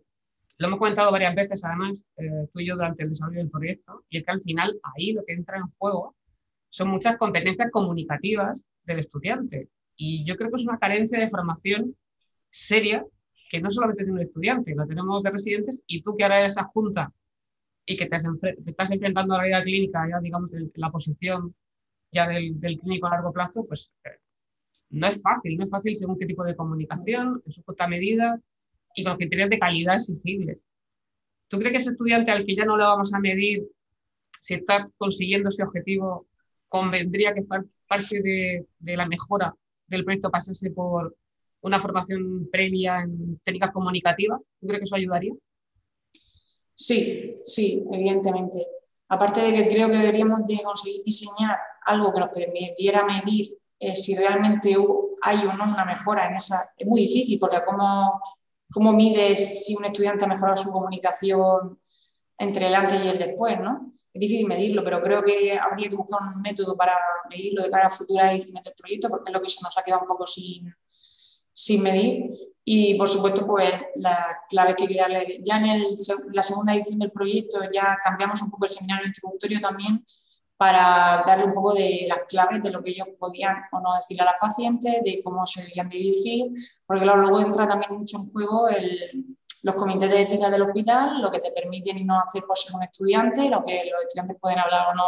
lo 0.58 0.68
hemos 0.68 0.80
comentado 0.80 1.12
varias 1.12 1.36
veces 1.36 1.64
además, 1.66 2.04
eh, 2.18 2.48
tú 2.54 2.62
y 2.62 2.68
yo 2.68 2.76
durante 2.76 3.04
el 3.04 3.10
desarrollo 3.10 3.40
del 3.40 3.52
proyecto, 3.52 4.06
y 4.10 4.18
es 4.18 4.24
que 4.24 4.32
al 4.32 4.42
final 4.42 4.80
ahí 4.96 5.12
lo 5.12 5.24
que 5.26 5.34
entra 5.34 5.58
en 5.58 5.68
juego 5.78 6.16
son 6.70 6.90
muchas 6.90 7.18
competencias 7.18 7.70
comunicativas 7.72 8.64
del 8.84 9.00
estudiante. 9.00 9.70
Y 9.96 10.24
yo 10.26 10.36
creo 10.38 10.50
que 10.50 10.58
es 10.58 10.66
una 10.66 10.80
carencia 10.80 11.20
de 11.20 11.30
formación 11.30 11.96
seria 12.50 13.06
que 13.50 13.62
no 13.62 13.70
solamente 13.70 14.04
tiene 14.04 14.20
un 14.20 14.22
estudiante, 14.22 14.76
lo 14.76 14.86
tenemos 14.86 15.24
de 15.24 15.32
residentes 15.32 15.82
y 15.88 16.02
tú 16.02 16.16
que 16.16 16.24
ahora 16.24 16.40
eres 16.40 16.58
adjunta 16.58 17.14
y 17.86 17.96
que 17.96 18.08
te, 18.08 18.18
estás 18.66 18.92
enfrentando 18.92 19.34
a 19.34 19.38
la 19.38 19.44
vida 19.46 19.64
clínica, 19.64 20.08
ya 20.10 20.20
digamos, 20.20 20.52
en, 20.54 20.72
la 20.76 20.92
posición 20.92 21.56
ya 22.12 22.28
del, 22.28 22.60
del, 22.60 22.80
clínico 22.80 23.08
a 23.08 23.12
largo 23.12 23.32
plazo, 23.32 23.64
pues 23.64 23.92
eh, 24.04 24.20
no 24.90 25.08
es 25.08 25.22
fácil, 25.22 25.58
no 25.58 25.64
es 25.64 25.70
fácil 25.70 25.96
según 25.96 26.20
qué 26.20 26.26
tipo 26.26 26.44
de 26.44 26.56
comunicación, 26.56 27.42
en 27.46 27.52
su 27.52 27.64
justa 27.64 27.88
medida 27.88 28.40
y 28.96 29.04
con 29.04 29.18
criterios 29.18 29.50
de 29.50 29.60
calidad 29.60 29.96
exigibles. 29.96 30.58
¿Tú 31.48 31.60
crees 31.60 31.72
que 31.72 31.78
ese 31.78 31.92
estudiante 31.92 32.32
al 32.32 32.46
que 32.46 32.56
ya 32.56 32.66
no 32.66 32.78
le 32.78 32.84
vamos 32.84 33.14
a 33.14 33.20
medir 33.20 33.68
si 34.42 34.56
está 34.56 34.90
consiguiendo 34.98 35.50
ese 35.50 35.64
objetivo, 35.64 36.28
convendría 36.68 37.34
que 37.34 37.44
parte 37.44 38.22
de, 38.22 38.66
de 38.80 38.98
la 38.98 39.08
mejora 39.08 39.56
del 39.88 40.04
proyecto 40.04 40.30
pasase 40.30 40.72
por 40.72 41.16
una 41.62 41.80
formación 41.80 42.50
previa 42.52 43.02
en 43.02 43.40
técnicas 43.44 43.72
comunicativas? 43.72 44.40
¿Tú 44.60 44.68
crees 44.68 44.80
que 44.82 44.86
eso 44.86 44.96
ayudaría? 44.96 45.34
Sí, 46.74 47.42
sí, 47.44 47.86
evidentemente. 47.92 48.68
Aparte 49.10 49.42
de 49.42 49.54
que 49.54 49.70
creo 49.70 49.90
que 49.90 49.98
deberíamos 49.98 50.46
de 50.46 50.62
conseguir 50.62 51.02
diseñar 51.04 51.58
algo 51.86 52.14
que 52.14 52.20
nos 52.20 52.30
permitiera 52.30 53.04
medir 53.06 53.58
eh, 53.80 53.96
si 53.96 54.16
realmente 54.16 54.76
hay 55.22 55.38
o 55.46 55.54
no 55.54 55.64
una 55.64 55.86
mejora 55.86 56.28
en 56.28 56.36
esa. 56.36 56.74
Es 56.78 56.86
muy 56.86 57.02
difícil 57.02 57.40
porque 57.40 57.62
cómo, 57.66 58.22
cómo 58.72 58.94
mides 58.94 59.66
si 59.66 59.76
un 59.76 59.86
estudiante 59.86 60.26
ha 60.26 60.28
mejorado 60.28 60.56
su 60.56 60.72
comunicación 60.72 61.80
entre 62.38 62.68
el 62.68 62.76
antes 62.76 63.04
y 63.04 63.08
el 63.08 63.18
después, 63.18 63.60
¿no? 63.60 63.94
Es 64.14 64.20
difícil 64.20 64.48
medirlo, 64.48 64.84
pero 64.84 65.02
creo 65.02 65.22
que 65.24 65.58
habría 65.58 65.90
que 65.90 65.96
buscar 65.96 66.20
un 66.22 66.42
método 66.42 66.76
para 66.76 66.94
medirlo 67.30 67.64
de 67.64 67.70
cara 67.70 67.88
a 67.88 67.90
futuras 67.90 68.32
ediciones 68.32 68.64
del 68.64 68.74
proyecto 68.74 69.10
porque 69.10 69.30
es 69.30 69.34
lo 69.34 69.42
que 69.42 69.50
se 69.50 69.64
nos 69.64 69.78
ha 69.78 69.84
quedado 69.84 70.02
un 70.02 70.08
poco 70.08 70.26
sin, 70.26 70.74
sin 71.58 71.82
medir. 71.82 72.32
Y 72.64 72.94
por 72.96 73.10
supuesto, 73.10 73.48
pues 73.48 73.74
la 73.96 74.42
clave 74.48 74.76
que 74.76 74.86
quería 74.86 75.04
darle, 75.04 75.42
ya 75.44 75.58
en 75.58 75.82
la 76.34 76.44
segunda 76.44 76.76
edición 76.76 77.00
del 77.00 77.12
proyecto 77.12 77.60
ya 77.74 77.98
cambiamos 78.04 78.42
un 78.44 78.52
poco 78.52 78.66
el 78.66 78.72
seminario 78.72 79.08
introductorio 79.08 79.60
también 79.60 80.06
para 80.56 81.24
darle 81.26 81.46
un 81.46 81.54
poco 81.54 81.74
de 81.74 82.06
las 82.08 82.20
claves 82.28 82.62
de 82.62 82.72
lo 82.72 82.84
que 82.84 82.92
ellos 82.92 83.08
podían 83.18 83.56
o 83.72 83.80
no 83.80 83.96
decirle 83.96 84.22
a 84.22 84.26
las 84.26 84.36
pacientes, 84.40 85.02
de 85.04 85.22
cómo 85.24 85.46
se 85.48 85.64
debían 85.64 85.90
de 85.90 85.98
dirigir, 85.98 86.46
porque 86.86 87.04
claro, 87.04 87.22
luego 87.22 87.40
entra 87.40 87.68
también 87.68 87.98
mucho 87.98 88.18
en 88.18 88.32
juego 88.32 88.68
los 89.64 89.76
comités 89.76 90.10
de 90.10 90.22
ética 90.22 90.50
del 90.50 90.62
hospital, 90.62 91.22
lo 91.22 91.32
que 91.32 91.40
te 91.40 91.52
permiten 91.52 91.98
y 91.98 92.04
no 92.04 92.20
hacer 92.20 92.44
por 92.44 92.58
ser 92.58 92.76
un 92.76 92.84
estudiante, 92.84 93.50
lo 93.50 93.64
que 93.66 93.90
los 93.92 94.04
estudiantes 94.04 94.38
pueden 94.40 94.60
hablar 94.60 94.90
o 94.92 94.96
no, 94.96 95.06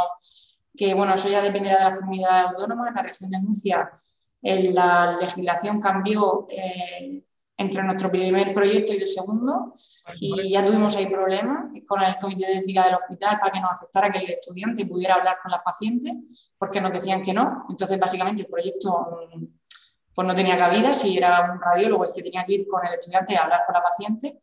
que 0.75 0.93
bueno, 0.95 1.13
eso 1.13 1.29
ya 1.29 1.41
dependerá 1.41 1.77
de 1.77 1.91
la 1.91 1.97
comunidad 1.97 2.47
autónoma, 2.47 2.91
la 2.91 3.03
región 3.03 3.29
de 3.29 3.39
Murcia 3.39 3.91
la 4.41 5.17
legislación 5.19 5.79
cambió 5.79 6.47
eh, 6.49 7.23
entre 7.57 7.83
nuestro 7.83 8.09
primer 8.09 8.53
proyecto 8.53 8.93
y 8.93 8.97
el 8.97 9.07
segundo 9.07 9.75
y 10.15 10.51
ya 10.51 10.63
tuvimos 10.63 10.95
ahí 10.95 11.07
problemas 11.07 11.65
con 11.85 12.01
el 12.01 12.15
comité 12.17 12.45
de 12.47 12.57
ética 12.59 12.85
del 12.85 12.95
hospital 12.95 13.37
para 13.39 13.51
que 13.51 13.59
nos 13.59 13.71
aceptara 13.71 14.09
que 14.09 14.19
el 14.19 14.29
estudiante 14.29 14.85
pudiera 14.85 15.15
hablar 15.15 15.37
con 15.43 15.51
las 15.51 15.61
pacientes 15.61 16.15
porque 16.57 16.79
nos 16.79 16.93
decían 16.93 17.21
que 17.21 17.33
no. 17.33 17.65
Entonces, 17.69 17.99
básicamente, 17.99 18.43
el 18.43 18.47
proyecto 18.47 19.27
mm, 19.35 19.45
pues 20.13 20.27
no 20.27 20.33
tenía 20.33 20.57
cabida 20.57 20.93
si 20.93 21.17
era 21.17 21.51
un 21.51 21.61
radiólogo 21.61 22.05
el 22.05 22.13
que 22.13 22.23
tenía 22.23 22.45
que 22.45 22.53
ir 22.53 22.67
con 22.67 22.85
el 22.85 22.93
estudiante 22.93 23.35
a 23.35 23.43
hablar 23.43 23.61
con 23.65 23.73
la 23.73 23.83
paciente. 23.83 24.41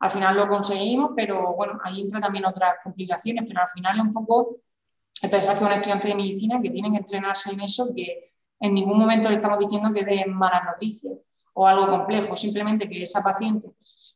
Al 0.00 0.10
final 0.10 0.36
lo 0.36 0.48
conseguimos, 0.48 1.12
pero 1.14 1.54
bueno, 1.54 1.78
ahí 1.84 2.00
entra 2.00 2.20
también 2.20 2.44
otras 2.44 2.76
complicaciones, 2.82 3.44
pero 3.46 3.60
al 3.60 3.68
final 3.68 3.96
es 3.98 4.02
un 4.02 4.12
poco 4.12 4.58
pensar 5.30 5.58
que 5.58 5.64
un 5.64 5.72
estudiante 5.72 6.08
de 6.08 6.14
medicina 6.14 6.60
que 6.62 6.70
tiene 6.70 6.90
que 6.90 6.98
entrenarse 6.98 7.52
en 7.52 7.60
eso, 7.60 7.86
que 7.94 8.20
en 8.60 8.74
ningún 8.74 8.98
momento 8.98 9.28
le 9.28 9.36
estamos 9.36 9.58
diciendo 9.58 9.92
que 9.92 10.04
den 10.04 10.34
malas 10.34 10.64
noticias 10.64 11.14
o 11.54 11.66
algo 11.66 11.88
complejo, 11.88 12.36
simplemente 12.36 12.88
que 12.88 13.02
esa 13.02 13.22
paciente 13.22 13.72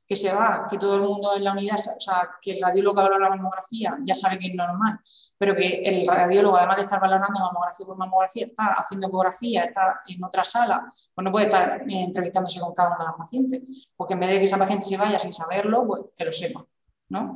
que 0.07 0.17
se 0.17 0.33
va, 0.33 0.67
que 0.69 0.79
todo 0.79 0.97
el 0.97 1.03
mundo 1.03 1.37
en 1.37 1.45
la 1.45 1.53
unidad, 1.53 1.77
o 1.77 2.01
sea, 2.01 2.29
que 2.41 2.53
el 2.53 2.61
radiólogo 2.61 2.97
valora 2.97 3.19
la 3.19 3.37
mamografía 3.37 3.97
ya 4.03 4.15
sabe 4.15 4.39
que 4.39 4.49
es 4.49 4.55
normal, 4.55 4.99
pero 5.39 5.55
que 5.55 5.83
el 5.83 6.07
radiólogo, 6.07 6.57
además 6.57 6.77
de 6.77 6.83
estar 6.83 7.01
valorando 7.01 7.41
mamografía 7.41 7.87
por 7.87 7.97
mamografía, 7.97 8.47
está 8.47 8.75
haciendo 8.79 9.09
ecografía, 9.09 9.63
está 9.63 10.01
en 10.07 10.23
otra 10.23 10.45
sala, 10.45 10.93
pues 11.15 11.25
no 11.25 11.33
puede 11.33 11.47
estar 11.47 11.83
eh, 11.83 12.03
entrevistándose 12.03 12.61
con 12.61 12.75
cada 12.75 12.91
una 12.91 12.99
de 12.99 13.05
las 13.05 13.17
pacientes, 13.17 13.63
porque 13.97 14.15
en 14.15 14.21
vez 14.21 14.31
de 14.31 14.39
que 14.39 14.45
esa 14.45 14.59
paciente 14.59 14.85
se 14.85 14.97
vaya 14.97 15.19
sin 15.19 15.33
saberlo, 15.33 15.87
pues 15.87 16.03
que 16.15 16.25
lo 16.25 16.33
sepa, 16.33 16.65
¿no? 17.09 17.35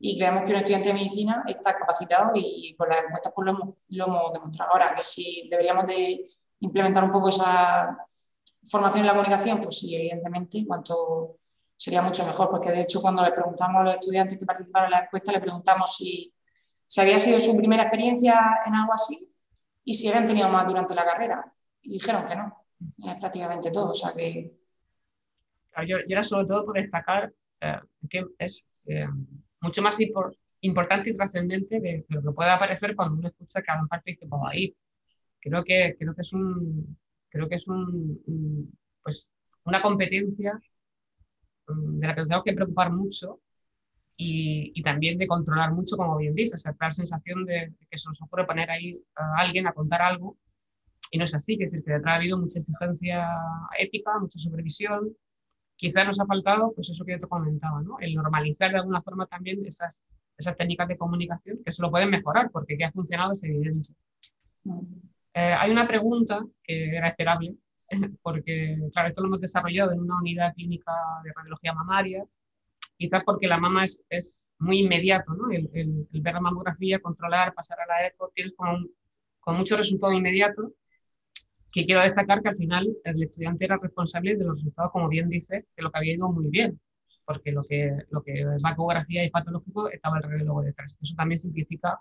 y 0.00 0.16
creemos 0.16 0.44
que 0.44 0.52
un 0.52 0.58
estudiante 0.58 0.88
de 0.88 0.94
medicina 0.94 1.44
está 1.46 1.76
capacitado 1.76 2.30
y, 2.34 2.74
por 2.74 2.88
las 2.88 3.02
encuestas 3.02 3.32
pues 3.34 3.46
lo, 3.46 3.50
hemos, 3.52 3.74
lo 3.88 4.06
hemos 4.06 4.32
demostrado. 4.32 4.72
Ahora, 4.72 4.94
que 4.94 5.02
si 5.02 5.48
deberíamos 5.50 5.86
de 5.86 6.28
implementar 6.60 7.04
un 7.04 7.12
poco 7.12 7.28
esa 7.28 7.96
formación 8.68 9.00
en 9.00 9.06
la 9.06 9.12
comunicación, 9.12 9.60
pues 9.60 9.78
sí, 9.78 9.94
evidentemente, 9.94 10.64
cuanto 10.66 11.38
sería 11.76 12.02
mucho 12.02 12.26
mejor, 12.26 12.50
porque 12.50 12.70
de 12.70 12.80
hecho 12.80 13.00
cuando 13.00 13.22
le 13.22 13.32
preguntamos 13.32 13.80
a 13.80 13.84
los 13.84 13.94
estudiantes 13.94 14.36
que 14.36 14.44
participaron 14.44 14.86
en 14.86 14.92
la 14.92 15.04
encuesta, 15.04 15.32
le 15.32 15.40
preguntamos 15.40 15.94
si, 15.96 16.34
si 16.86 17.00
había 17.00 17.18
sido 17.18 17.38
su 17.38 17.56
primera 17.56 17.84
experiencia 17.84 18.60
en 18.66 18.74
algo 18.74 18.92
así 18.92 19.32
y 19.84 19.94
si 19.94 20.08
habían 20.08 20.26
tenido 20.26 20.48
más 20.48 20.66
durante 20.66 20.94
la 20.94 21.04
carrera. 21.04 21.52
Y 21.82 21.92
dijeron 21.92 22.24
que 22.24 22.36
no, 22.36 22.66
prácticamente 23.20 23.70
todo. 23.70 23.90
O 23.90 23.94
sea 23.94 24.12
que... 24.12 24.52
Yo, 25.86 25.98
era 26.08 26.24
sobre 26.24 26.46
todo 26.46 26.66
por 26.66 26.74
destacar 26.74 27.32
eh, 27.60 27.80
que 28.10 28.26
es 28.38 28.66
eh, 28.88 29.06
mucho 29.60 29.80
más 29.80 29.96
importante 30.60 31.10
y 31.10 31.16
trascendente 31.16 31.78
de, 31.78 32.04
lo 32.08 32.20
que 32.20 32.30
puede 32.32 32.50
aparecer 32.50 32.96
cuando 32.96 33.16
uno 33.16 33.28
escucha 33.28 33.62
que 33.62 33.70
a 33.70 33.76
lo 33.76 33.82
mejor 33.82 34.02
dice, 34.04 34.26
pues 34.26 34.42
ahí 34.46 34.76
creo 35.40 35.64
que, 35.64 35.96
creo 35.98 36.14
que 36.14 36.22
es 36.22 36.32
un, 36.32 36.98
creo 37.28 37.48
que 37.48 37.56
es 37.56 37.68
un, 37.68 38.72
pues 39.02 39.30
una 39.64 39.82
competencia 39.82 40.60
mm, 41.68 41.98
de 42.00 42.06
la 42.06 42.14
que 42.14 42.20
nos 42.20 42.28
tenemos 42.28 42.44
que 42.44 42.52
preocupar 42.54 42.92
mucho 42.92 43.40
y, 44.20 44.82
también 44.82 45.16
de 45.18 45.28
controlar 45.28 45.72
mucho, 45.72 45.96
como 45.96 46.16
bien 46.16 46.34
dices, 46.34 46.64
o 46.66 46.74
la 46.80 46.90
sensación 46.90 47.44
de, 47.44 47.72
que 47.88 47.98
se 47.98 48.08
nos 48.08 48.20
ocurre 48.22 48.46
poner 48.46 48.70
ahí 48.70 49.00
a 49.14 49.42
alguien 49.42 49.66
a 49.68 49.72
contar 49.72 50.02
algo 50.02 50.36
y 51.10 51.18
no 51.18 51.24
es 51.24 51.34
así, 51.34 51.54
es 51.54 51.70
decir, 51.70 51.84
que 51.84 51.92
detrás 51.92 52.14
ha 52.14 52.16
habido 52.16 52.38
mucha 52.38 52.58
exigencia 52.58 53.28
ética, 53.78 54.18
mucha 54.18 54.38
supervisión. 54.38 55.16
Quizás 55.76 56.06
nos 56.06 56.20
ha 56.20 56.26
faltado, 56.26 56.72
pues 56.74 56.90
eso 56.90 57.04
que 57.04 57.12
yo 57.12 57.20
te 57.20 57.28
comentaba, 57.28 57.80
¿no? 57.82 57.98
el 58.00 58.14
normalizar 58.14 58.72
de 58.72 58.78
alguna 58.78 59.00
forma 59.02 59.26
también 59.26 59.64
esas, 59.64 59.96
esas 60.36 60.56
técnicas 60.56 60.88
de 60.88 60.98
comunicación 60.98 61.60
que 61.64 61.72
se 61.72 61.82
lo 61.82 61.90
pueden 61.90 62.10
mejorar, 62.10 62.50
porque 62.50 62.76
que 62.76 62.84
ha 62.84 62.92
funcionado 62.92 63.32
es 63.34 63.42
evidente. 63.44 63.90
Eh, 65.38 65.54
hay 65.56 65.70
una 65.70 65.86
pregunta 65.86 66.44
que 66.64 66.96
era 66.96 67.08
esperable, 67.10 67.54
porque, 68.22 68.76
claro, 68.92 69.08
esto 69.08 69.20
lo 69.20 69.28
hemos 69.28 69.40
desarrollado 69.40 69.92
en 69.92 70.00
una 70.00 70.18
unidad 70.18 70.52
clínica 70.52 70.92
de 71.22 71.32
radiología 71.32 71.72
mamaria, 71.74 72.24
quizás 72.96 73.22
porque 73.24 73.46
la 73.46 73.58
mama 73.58 73.84
es, 73.84 74.02
es 74.08 74.34
muy 74.58 74.80
inmediato, 74.80 75.32
¿no? 75.34 75.48
El, 75.52 75.70
el, 75.74 76.08
ver 76.22 76.34
la 76.34 76.40
mamografía, 76.40 76.98
controlar, 76.98 77.54
pasar 77.54 77.78
a 77.80 77.86
la 77.86 78.08
eco, 78.08 78.32
tienes 78.34 78.52
como 78.56 78.84
con 79.38 79.56
mucho 79.56 79.76
resultado 79.76 80.12
inmediato, 80.12 80.72
que 81.72 81.86
quiero 81.86 82.02
destacar 82.02 82.42
que 82.42 82.48
al 82.48 82.56
final 82.56 82.88
el 83.04 83.22
estudiante 83.22 83.64
era 83.64 83.78
responsable 83.80 84.36
de 84.36 84.44
los 84.44 84.56
resultados, 84.56 84.90
como 84.90 85.08
bien 85.08 85.28
dices, 85.28 85.64
de 85.76 85.82
lo 85.84 85.92
que 85.92 85.98
había 85.98 86.14
ido 86.14 86.32
muy 86.32 86.48
bien, 86.48 86.80
porque 87.24 87.52
lo 87.52 87.62
que, 87.62 87.96
lo 88.10 88.22
que 88.24 88.40
es 88.40 88.62
ecografía 88.72 89.24
y 89.24 89.30
patológico 89.30 89.88
estaba 89.88 90.16
el 90.16 90.24
radiólogo 90.24 90.62
detrás. 90.62 90.98
Eso 91.00 91.14
también 91.16 91.38
simplifica 91.38 92.00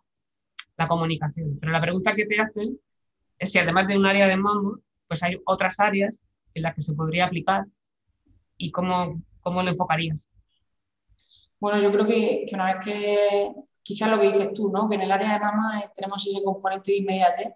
la 0.76 0.88
comunicación. 0.88 1.60
Pero 1.60 1.72
la 1.72 1.82
pregunta 1.82 2.16
que 2.16 2.26
te 2.26 2.40
hacen 2.40 2.80
si 3.42 3.60
además 3.60 3.88
de 3.88 3.98
un 3.98 4.06
área 4.06 4.28
de 4.28 4.38
mamo, 4.38 4.80
pues 5.08 5.24
hay 5.24 5.38
otras 5.46 5.80
áreas 5.80 6.22
en 6.54 6.64
las 6.64 6.76
que 6.76 6.82
se 6.82 6.94
podría 6.94 7.26
aplicar 7.26 7.66
y 8.58 8.72
cómo, 8.72 9.22
cómo 9.42 9.62
lo 9.64 9.70
enfocarías. 9.70 10.28
Bueno, 11.60 11.80
yo 11.82 11.92
creo 11.92 12.06
que, 12.06 12.46
que, 12.48 12.56
una 12.56 12.74
vez 12.74 12.84
que, 12.84 13.52
quizás 13.84 14.10
lo 14.10 14.20
que 14.20 14.28
dices 14.28 14.54
tú, 14.54 14.70
¿no? 14.70 14.90
que 14.90 14.96
en 14.96 15.02
el 15.02 15.12
área 15.12 15.34
de 15.34 15.40
mama 15.40 15.84
tenemos 15.96 16.26
ese 16.26 16.44
componente 16.44 16.92
de 16.92 16.98
inmediatez, 16.98 17.54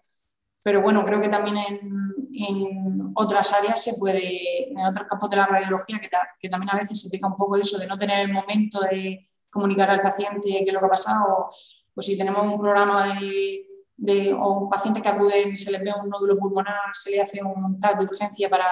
pero 0.63 0.82
bueno, 0.82 1.03
creo 1.03 1.19
que 1.19 1.29
también 1.29 1.57
en, 1.57 2.13
en, 2.34 3.11
otras 3.15 3.51
áreas 3.53 3.84
se 3.84 3.95
puede, 3.95 4.71
en 4.71 4.86
otros 4.86 5.07
campos 5.07 5.29
de 5.29 5.38
la 5.38 5.47
radiología, 5.47 5.99
que, 5.99 6.09
que, 6.39 6.49
también 6.49 6.69
a 6.71 6.79
veces 6.79 7.01
se 7.01 7.09
pica 7.09 7.27
un 7.27 7.36
poco 7.36 7.55
de 7.55 7.63
eso, 7.63 7.77
de 7.77 7.88
no 7.88 7.97
tener 7.97 8.19
el 8.19 8.34
momento 8.34 8.79
de 8.82 9.19
comunicar 9.49 9.89
al 9.89 10.01
paciente 10.01 10.49
qué 10.49 10.63
es 10.65 10.73
lo 10.73 10.79
que 10.79 10.86
ha 10.86 10.89
pasado, 10.89 11.49
pues 11.93 12.05
si 12.05 12.17
tenemos 12.17 12.43
un 12.43 12.59
programa 12.59 13.19
de, 13.19 13.65
de 14.02 14.34
o 14.34 14.62
un 14.62 14.70
paciente 14.70 14.99
que 14.99 15.10
acude 15.10 15.49
y 15.49 15.58
se 15.58 15.72
le 15.72 15.78
ve 15.78 15.93
un 15.93 16.10
nódulo 16.10 16.36
pulmonar, 16.36 16.89
se 16.91 17.12
le 17.12 17.22
hace 17.22 17.43
un 17.43 17.80
TAC 17.80 17.99
de 17.99 18.06
urgencia 18.06 18.49
para, 18.49 18.66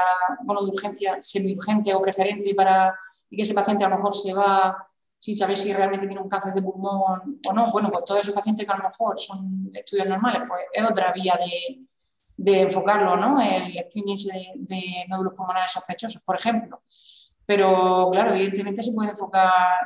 bueno, 0.43 0.65
de 0.65 0.71
urgencia 0.71 1.17
semi-urgente 1.21 1.93
o 1.93 2.01
preferente 2.01 2.55
para, 2.55 2.95
y 3.29 3.37
que 3.37 3.43
ese 3.43 3.53
paciente 3.53 3.85
a 3.85 3.89
lo 3.89 3.97
mejor 3.97 4.15
se 4.15 4.33
va 4.33 4.75
sin 5.19 5.35
saber 5.35 5.55
si 5.55 5.71
realmente 5.71 6.07
tiene 6.07 6.23
un 6.23 6.29
cáncer 6.29 6.53
de 6.55 6.63
pulmón 6.63 7.39
o 7.45 7.53
no. 7.53 7.71
Bueno, 7.71 7.91
pues 7.91 8.05
todos 8.05 8.21
esos 8.21 8.33
pacientes 8.33 8.65
que 8.65 8.71
a 8.71 8.77
lo 8.77 8.85
mejor 8.85 9.19
son 9.19 9.69
estudios 9.71 10.07
normales, 10.07 10.41
pues 10.47 10.61
es 10.73 10.89
otra 10.89 11.11
vía 11.13 11.37
de, 11.37 11.85
de 12.35 12.61
enfocarlo, 12.61 13.15
¿no? 13.15 13.39
El 13.39 13.71
screening 13.87 14.15
de, 14.15 14.51
de, 14.55 15.05
nódulos 15.09 15.33
pulmonares 15.35 15.71
sospechosos, 15.71 16.23
por 16.23 16.37
ejemplo. 16.37 16.81
Pero, 17.45 18.09
claro, 18.11 18.33
evidentemente 18.33 18.81
se 18.81 18.93
puede 18.93 19.11
enfocar 19.11 19.77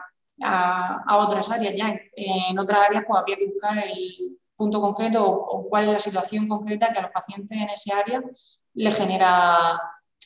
a, 0.41 1.04
a 1.06 1.18
otras 1.18 1.52
áreas. 1.52 1.74
Ya 1.76 1.94
en, 2.16 2.58
otras 2.58 2.80
áreas, 2.88 3.04
pues 3.06 3.20
habría 3.20 3.36
que 3.36 3.48
buscar 3.48 3.78
el 3.78 4.39
punto 4.64 4.82
concreto 4.82 5.26
o, 5.26 5.68
cuál 5.70 5.86
es 5.86 5.93
la 5.93 5.99
situación 5.99 6.47
concreta 6.47 6.91
que 6.91 6.99
a 6.99 7.03
los 7.03 7.11
pacientes 7.11 7.57
en 7.57 7.70
ese 7.70 7.91
área 7.93 8.24
le 8.74 8.91
genera, 8.91 9.80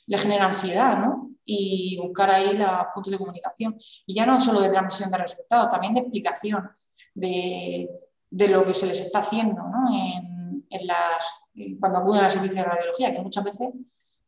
le 0.08 0.18
genera 0.18 0.46
ansiedad, 0.46 0.98
¿no? 0.98 1.32
y 1.44 1.98
buscar 2.02 2.30
ahí 2.30 2.54
los 2.56 2.70
puntos 2.94 3.12
de 3.12 3.18
comunicación. 3.18 3.78
Y 4.06 4.14
ya 4.14 4.26
no 4.26 4.40
solo 4.40 4.60
de 4.60 4.70
transmisión 4.70 5.10
de 5.10 5.18
resultados, 5.18 5.70
también 5.70 5.94
de 5.94 6.02
explicación 6.02 6.70
de, 7.16 7.90
de 8.30 8.48
lo 8.50 8.64
que 8.66 8.74
se 8.74 8.86
les 8.86 9.00
está 9.00 9.20
haciendo 9.20 9.64
¿no? 9.64 9.92
en, 9.92 10.66
en 10.70 10.88
las, 10.88 11.50
cuando 11.80 12.00
acuden 12.00 12.26
al 12.26 12.32
servicio 12.32 12.62
de 12.62 12.68
radiología, 12.68 13.14
que 13.14 13.22
muchas 13.22 13.44
veces 13.44 13.70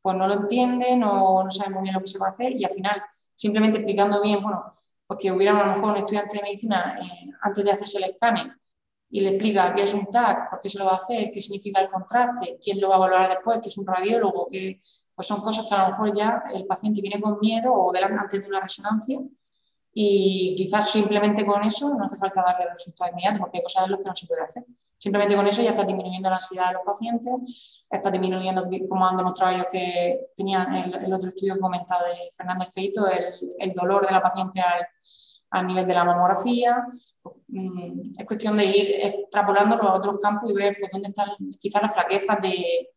pues 0.02 0.16
no 0.16 0.28
lo 0.28 0.34
entienden 0.36 1.04
o 1.04 1.44
no 1.44 1.52
saben 1.52 1.74
muy 1.74 1.84
bien 1.84 1.94
lo 1.94 2.02
que 2.02 2.08
se 2.08 2.18
va 2.18 2.28
a 2.28 2.30
hacer 2.30 2.54
y 2.58 2.64
al 2.64 2.72
final 2.72 3.04
simplemente 3.36 3.78
explicando 3.78 4.22
bien, 4.22 4.42
bueno, 4.42 4.64
pues 5.06 5.20
que 5.22 5.32
hubiera 5.32 5.60
a 5.60 5.68
lo 5.68 5.74
mejor 5.74 5.92
un 5.92 5.98
estudiante 5.98 6.38
de 6.38 6.44
medicina 6.44 6.98
eh, 7.02 7.30
antes 7.42 7.64
de 7.66 7.72
hacerse 7.72 7.98
el 7.98 8.06
escáner 8.06 8.59
y 9.12 9.22
le 9.22 9.30
explica 9.30 9.74
qué 9.74 9.84
es 9.84 9.94
un 9.94 10.06
TAC, 10.06 10.50
por 10.52 10.60
qué 10.60 10.70
se 10.70 10.78
lo 10.78 10.86
va 10.86 10.92
a 10.92 10.96
hacer, 10.96 11.32
qué 11.32 11.42
significa 11.42 11.82
el 11.82 11.90
contraste, 11.90 12.60
quién 12.62 12.80
lo 12.80 12.90
va 12.90 12.96
a 12.96 13.00
valorar 13.00 13.30
después, 13.30 13.60
qué 13.62 13.70
es 13.70 13.78
un 13.78 13.88
radiólogo, 13.88 14.48
que 14.48 14.80
pues 15.16 15.28
son 15.28 15.42
cosas 15.42 15.66
que 15.68 15.76
a 15.76 15.84
lo 15.84 15.90
mejor 15.92 16.16
ya 16.16 16.44
el 16.54 16.66
paciente 16.66 17.02
viene 17.02 17.20
con 17.20 17.40
miedo 17.42 17.74
o 17.74 17.92
delante 17.92 18.40
de 18.40 18.48
una 18.48 18.62
resonancia 18.62 19.20
y 19.94 20.54
quizás 20.56 20.92
simplemente 20.92 21.46
con 21.46 21.64
eso 21.64 21.94
no 21.98 22.06
hace 22.06 22.16
falta 22.16 22.42
darle 22.42 22.66
el 22.66 22.72
resultado 22.72 23.12
inmediato 23.12 23.40
porque 23.40 23.58
hay 23.58 23.64
cosas 23.64 23.86
en 23.86 23.92
las 23.92 24.00
que 24.00 24.06
no 24.06 24.16
se 24.16 24.28
puede 24.28 24.42
hacer. 24.44 24.64
Simplemente 24.98 25.36
con 25.36 25.48
eso 25.48 25.62
ya 25.62 25.72
está 25.72 25.84
disminuyendo 25.84 26.30
la 26.30 26.36
ansiedad 26.36 26.68
de 26.68 26.74
los 26.74 26.84
pacientes, 26.86 27.34
está 27.90 28.12
disminuyendo, 28.12 28.68
como 28.88 29.08
han 29.08 29.18
demostrado 29.18 29.56
ellos 29.56 29.68
que 29.72 30.26
tenían 30.36 30.74
el, 30.74 31.14
otro 31.14 31.30
estudio 31.30 31.60
comentado 31.60 32.06
de 32.06 32.30
Fernández 32.36 32.72
Feito, 32.72 33.08
el, 33.08 33.24
el 33.58 33.74
dolor 33.74 34.06
de 34.06 34.12
la 34.12 34.22
paciente 34.22 34.62
al, 34.62 34.86
al, 35.52 35.68
nivel 35.68 35.86
de 35.86 35.94
la 35.94 36.04
mamografía. 36.04 36.86
Mm, 37.48 38.12
es 38.18 38.26
cuestión 38.26 38.58
de 38.58 38.66
ir 38.66 38.96
extrapolándolo 39.02 39.84
a 39.84 39.96
otros 39.96 40.20
campos 40.22 40.50
y 40.52 40.54
ver 40.54 40.78
pues, 40.80 40.92
dónde 40.92 41.10
están 41.10 41.30
quizás 41.60 41.82
las 41.82 41.94
flaquezas 41.94 42.42
de, 42.42 42.90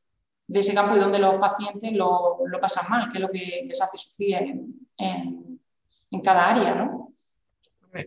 de 0.47 0.61
ese 0.61 0.75
campo 0.75 0.97
y 0.97 1.01
dónde 1.01 1.19
los 1.19 1.35
pacientes 1.35 1.93
lo, 1.93 2.39
lo, 2.47 2.61
pasan 2.61 2.91
mal, 2.91 3.11
que 3.11 3.19
es 3.19 3.23
lo 3.23 3.31
que 3.31 3.65
les 3.67 3.81
hace 3.81 3.97
sufrir 3.97 4.37
en, 4.37 4.75
en, 4.97 5.61
en 6.11 6.21
cada 6.21 6.51
área. 6.51 6.75
¿no? 6.75 7.13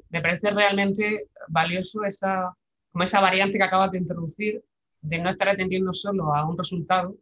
Me 0.10 0.22
parece 0.22 0.52
realmente 0.52 1.30
valioso 1.48 2.04
esa, 2.04 2.56
como 2.92 3.04
esa 3.04 3.20
variante 3.20 3.58
que 3.58 3.64
acabas 3.64 3.92
de 3.92 4.00
introducir, 4.00 4.64
de 5.02 5.20
no 5.20 5.30
estar 5.30 5.50
atendiendo 5.50 5.94
solo 5.94 6.34
a 6.34 6.48
un 6.48 6.58
resultado, 6.58 7.16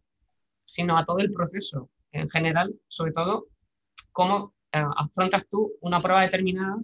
sino 0.66 0.98
a 0.98 1.06
todo 1.06 1.20
el 1.20 1.34
proceso 1.34 1.90
en 2.12 2.30
general, 2.30 2.74
sobre 2.88 3.12
todo 3.12 3.48
cómo 4.12 4.54
eh, 4.72 4.84
afrontas 4.98 5.44
tú 5.50 5.74
una 5.82 6.02
prueba 6.02 6.22
determinada 6.22 6.78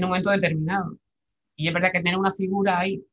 en 0.00 0.04
un 0.06 0.10
momento 0.10 0.30
determinado. 0.30 0.98
Y 1.56 1.68
es 1.68 1.74
verdad 1.74 1.90
que 1.92 2.02
tener 2.02 2.18
una 2.18 2.32
figura 2.32 2.80
ahí 2.80 3.04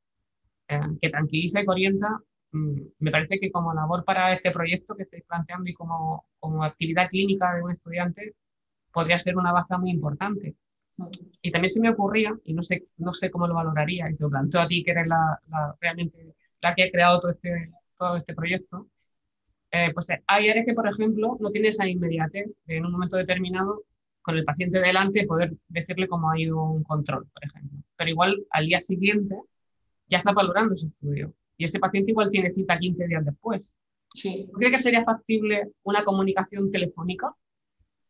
eh, 0.70 0.80
que 1.02 1.10
tranquiliza 1.10 1.62
y 1.62 1.64
que 1.66 1.72
orienta 1.72 2.22
Mm, 2.52 2.82
me 3.00 3.12
parece 3.12 3.40
que 3.40 3.52
como 3.52 3.74
labor 3.74 4.06
para 4.06 4.34
este 4.34 4.52
proyecto 4.52 4.96
que 4.96 5.04
estáis 5.04 5.24
planteando 5.26 5.70
y 5.70 5.74
como, 5.74 6.26
como 6.40 6.64
actividad 6.64 7.10
clínica 7.10 7.54
de 7.56 7.64
un 7.64 7.72
estudiante, 7.72 8.36
podría 8.92 9.20
ser 9.20 9.38
una 9.38 9.52
baza 9.52 9.78
muy 9.78 9.92
importante. 9.92 10.56
Y 11.42 11.52
también 11.52 11.70
se 11.70 11.82
me 11.82 11.90
ocurría, 11.90 12.36
y 12.46 12.54
no 12.54 12.64
sé, 12.64 12.88
no 12.98 13.14
sé 13.14 13.30
cómo 13.32 13.48
lo 13.48 13.56
valoraría, 13.56 14.10
y 14.10 14.16
te 14.16 14.24
lo 14.24 14.30
planteo 14.30 14.62
a 14.62 14.68
ti 14.68 14.84
que 14.84 14.92
eres 14.92 15.08
la, 15.08 15.40
la 15.50 15.76
realmente 15.82 16.36
la 16.62 16.74
que 16.76 16.84
ha 16.86 16.92
creado 16.92 17.20
todo 17.22 17.32
este, 17.32 17.72
todo 17.98 18.18
este 18.18 18.34
proyecto, 18.34 18.88
eh, 19.72 19.94
pues 19.94 20.08
hay 20.28 20.50
áreas 20.50 20.66
que, 20.66 20.74
por 20.74 20.88
ejemplo, 20.88 21.38
no 21.40 21.52
tiene 21.52 21.70
esa 21.70 21.88
inmediatez 21.88 22.48
en 22.68 22.86
un 22.86 22.92
momento 22.94 23.18
determinado 23.18 23.84
con 24.28 24.36
el 24.36 24.44
paciente 24.44 24.82
delante 24.82 25.26
poder 25.26 25.54
decirle 25.70 26.06
cómo 26.06 26.30
ha 26.30 26.38
ido 26.38 26.62
un 26.62 26.84
control, 26.84 27.26
por 27.34 27.46
ejemplo. 27.46 27.80
Pero 27.96 28.10
igual 28.10 28.46
al 28.50 28.66
día 28.66 28.82
siguiente 28.82 29.40
ya 30.10 30.18
está 30.18 30.34
valorando 30.34 30.74
ese 30.74 30.88
estudio 30.88 31.34
y 31.56 31.64
ese 31.64 31.80
paciente 31.80 32.12
igual 32.12 32.30
tiene 32.30 32.52
cita 32.54 32.78
15 32.78 33.08
días 33.08 33.24
después. 33.24 33.78
Sí. 34.14 34.50
¿Cree 34.54 34.70
que 34.70 34.80
sería 34.80 35.06
factible 35.06 35.72
una 35.84 36.04
comunicación 36.04 36.70
telefónica 36.70 37.34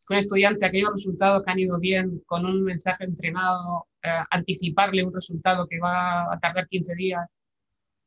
con 0.05 0.17
el 0.17 0.23
estudiante, 0.23 0.65
aquellos 0.65 0.93
resultados 0.93 1.43
que 1.43 1.51
han 1.51 1.59
ido 1.59 1.77
bien, 1.77 2.23
con 2.25 2.47
un 2.47 2.63
mensaje 2.63 3.03
entrenado, 3.03 3.85
eh, 4.01 4.09
anticiparle 4.31 5.03
un 5.03 5.13
resultado 5.13 5.67
que 5.67 5.77
va 5.79 6.33
a 6.33 6.39
tardar 6.39 6.67
15 6.67 6.95
días? 6.95 7.29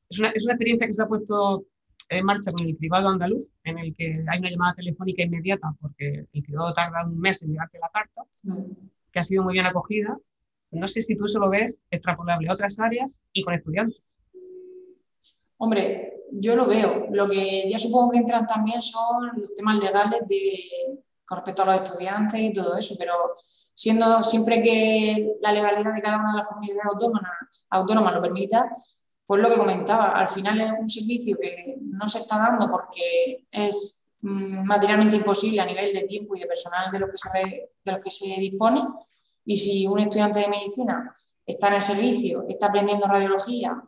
Es 0.09 0.19
una, 0.19 0.31
es 0.31 0.45
una 0.45 0.55
experiencia 0.55 0.89
que 0.89 0.95
se 0.95 1.03
ha 1.03 1.07
puesto 1.07 1.65
en 2.19 2.25
marcha 2.25 2.51
con 2.53 2.67
el 2.67 2.77
cribado 2.77 3.09
andaluz, 3.09 3.51
en 3.65 3.79
el 3.79 3.95
que 3.95 4.25
hay 4.29 4.39
una 4.39 4.51
llamada 4.51 4.75
telefónica 4.75 5.23
inmediata, 5.23 5.73
porque 5.81 6.27
el 6.33 6.43
cribado 6.43 6.73
tarda 6.75 7.07
un 7.07 7.19
mes 7.19 7.43
en 7.43 7.51
llegarte 7.51 7.79
la 7.79 7.91
carta, 7.91 8.23
que 9.13 9.19
ha 9.21 9.23
sido 9.23 9.45
muy 9.45 9.55
bien 9.55 9.67
acogida. 9.67 10.19
No 10.73 10.89
sé 10.89 11.03
si 11.03 11.17
tú 11.17 11.27
eso 11.27 11.39
lo 11.39 11.49
ves 11.49 11.81
extrapolable 11.91 12.49
a 12.49 12.55
otras 12.55 12.79
áreas 12.79 13.21
y 13.33 13.43
con 13.43 13.55
estudiantes. 13.55 14.03
Hombre, 15.57 16.25
yo 16.33 16.57
lo 16.57 16.67
veo. 16.67 17.07
Lo 17.11 17.29
que 17.29 17.69
ya 17.71 17.79
supongo 17.79 18.11
que 18.11 18.19
entran 18.19 18.47
también 18.47 18.83
son 18.83 19.31
los 19.37 19.55
temas 19.55 19.79
legales 19.79 20.27
de, 20.27 21.03
con 21.25 21.37
respecto 21.39 21.63
a 21.63 21.67
los 21.67 21.75
estudiantes 21.77 22.41
y 22.41 22.53
todo 22.53 22.77
eso, 22.77 22.95
pero 22.99 23.15
siendo 23.75 24.23
siempre 24.23 24.63
que 24.63 25.37
la 25.41 25.53
legalidad 25.53 25.95
de 25.95 26.03
cada 26.03 26.19
una 26.19 26.33
de 26.33 26.39
las 26.39 26.47
comunidades 26.49 26.83
autónomas, 26.93 27.67
autónomas 27.71 28.15
lo 28.15 28.23
permita, 28.23 28.71
pues 29.31 29.43
lo 29.43 29.49
que 29.49 29.59
comentaba, 29.59 30.07
al 30.07 30.27
final 30.27 30.61
es 30.61 30.73
un 30.77 30.89
servicio 30.89 31.39
que 31.41 31.77
no 31.83 32.09
se 32.09 32.19
está 32.19 32.37
dando 32.37 32.69
porque 32.69 33.47
es 33.49 34.13
mm, 34.23 34.65
materialmente 34.65 35.15
imposible 35.15 35.61
a 35.61 35.67
nivel 35.67 35.93
de 35.93 36.03
tiempo 36.03 36.35
y 36.35 36.41
de 36.41 36.47
personal 36.49 36.91
de 36.91 36.99
lo 36.99 37.09
que 37.09 37.17
se, 37.17 37.71
de 37.85 37.93
lo 37.93 38.01
que 38.01 38.11
se 38.11 38.27
dispone. 38.27 38.83
Y 39.45 39.57
si 39.57 39.87
un 39.87 40.01
estudiante 40.01 40.41
de 40.41 40.49
medicina 40.49 41.15
está 41.47 41.69
en 41.69 41.75
el 41.75 41.83
servicio, 41.83 42.45
está 42.49 42.67
aprendiendo 42.67 43.07
radiología 43.07 43.81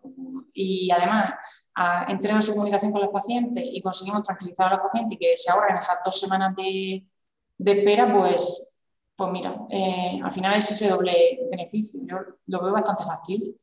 y 0.54 0.88
además 0.92 1.34
a, 1.74 2.06
entrenan 2.08 2.40
su 2.40 2.52
comunicación 2.52 2.92
con 2.92 3.00
los 3.00 3.10
pacientes 3.10 3.64
y 3.66 3.82
conseguimos 3.82 4.22
tranquilizar 4.22 4.68
a 4.68 4.76
los 4.76 4.82
pacientes 4.82 5.16
y 5.16 5.18
que 5.18 5.36
se 5.36 5.50
ahorren 5.50 5.76
esas 5.76 5.98
dos 6.04 6.20
semanas 6.20 6.54
de, 6.54 7.04
de 7.58 7.72
espera, 7.72 8.12
pues, 8.16 8.80
pues 9.16 9.32
mira, 9.32 9.56
eh, 9.70 10.20
al 10.22 10.30
final 10.30 10.56
es 10.56 10.70
ese 10.70 10.88
doble 10.88 11.40
beneficio. 11.50 12.00
Yo 12.04 12.18
lo 12.46 12.62
veo 12.62 12.72
bastante 12.74 13.02
factible. 13.02 13.56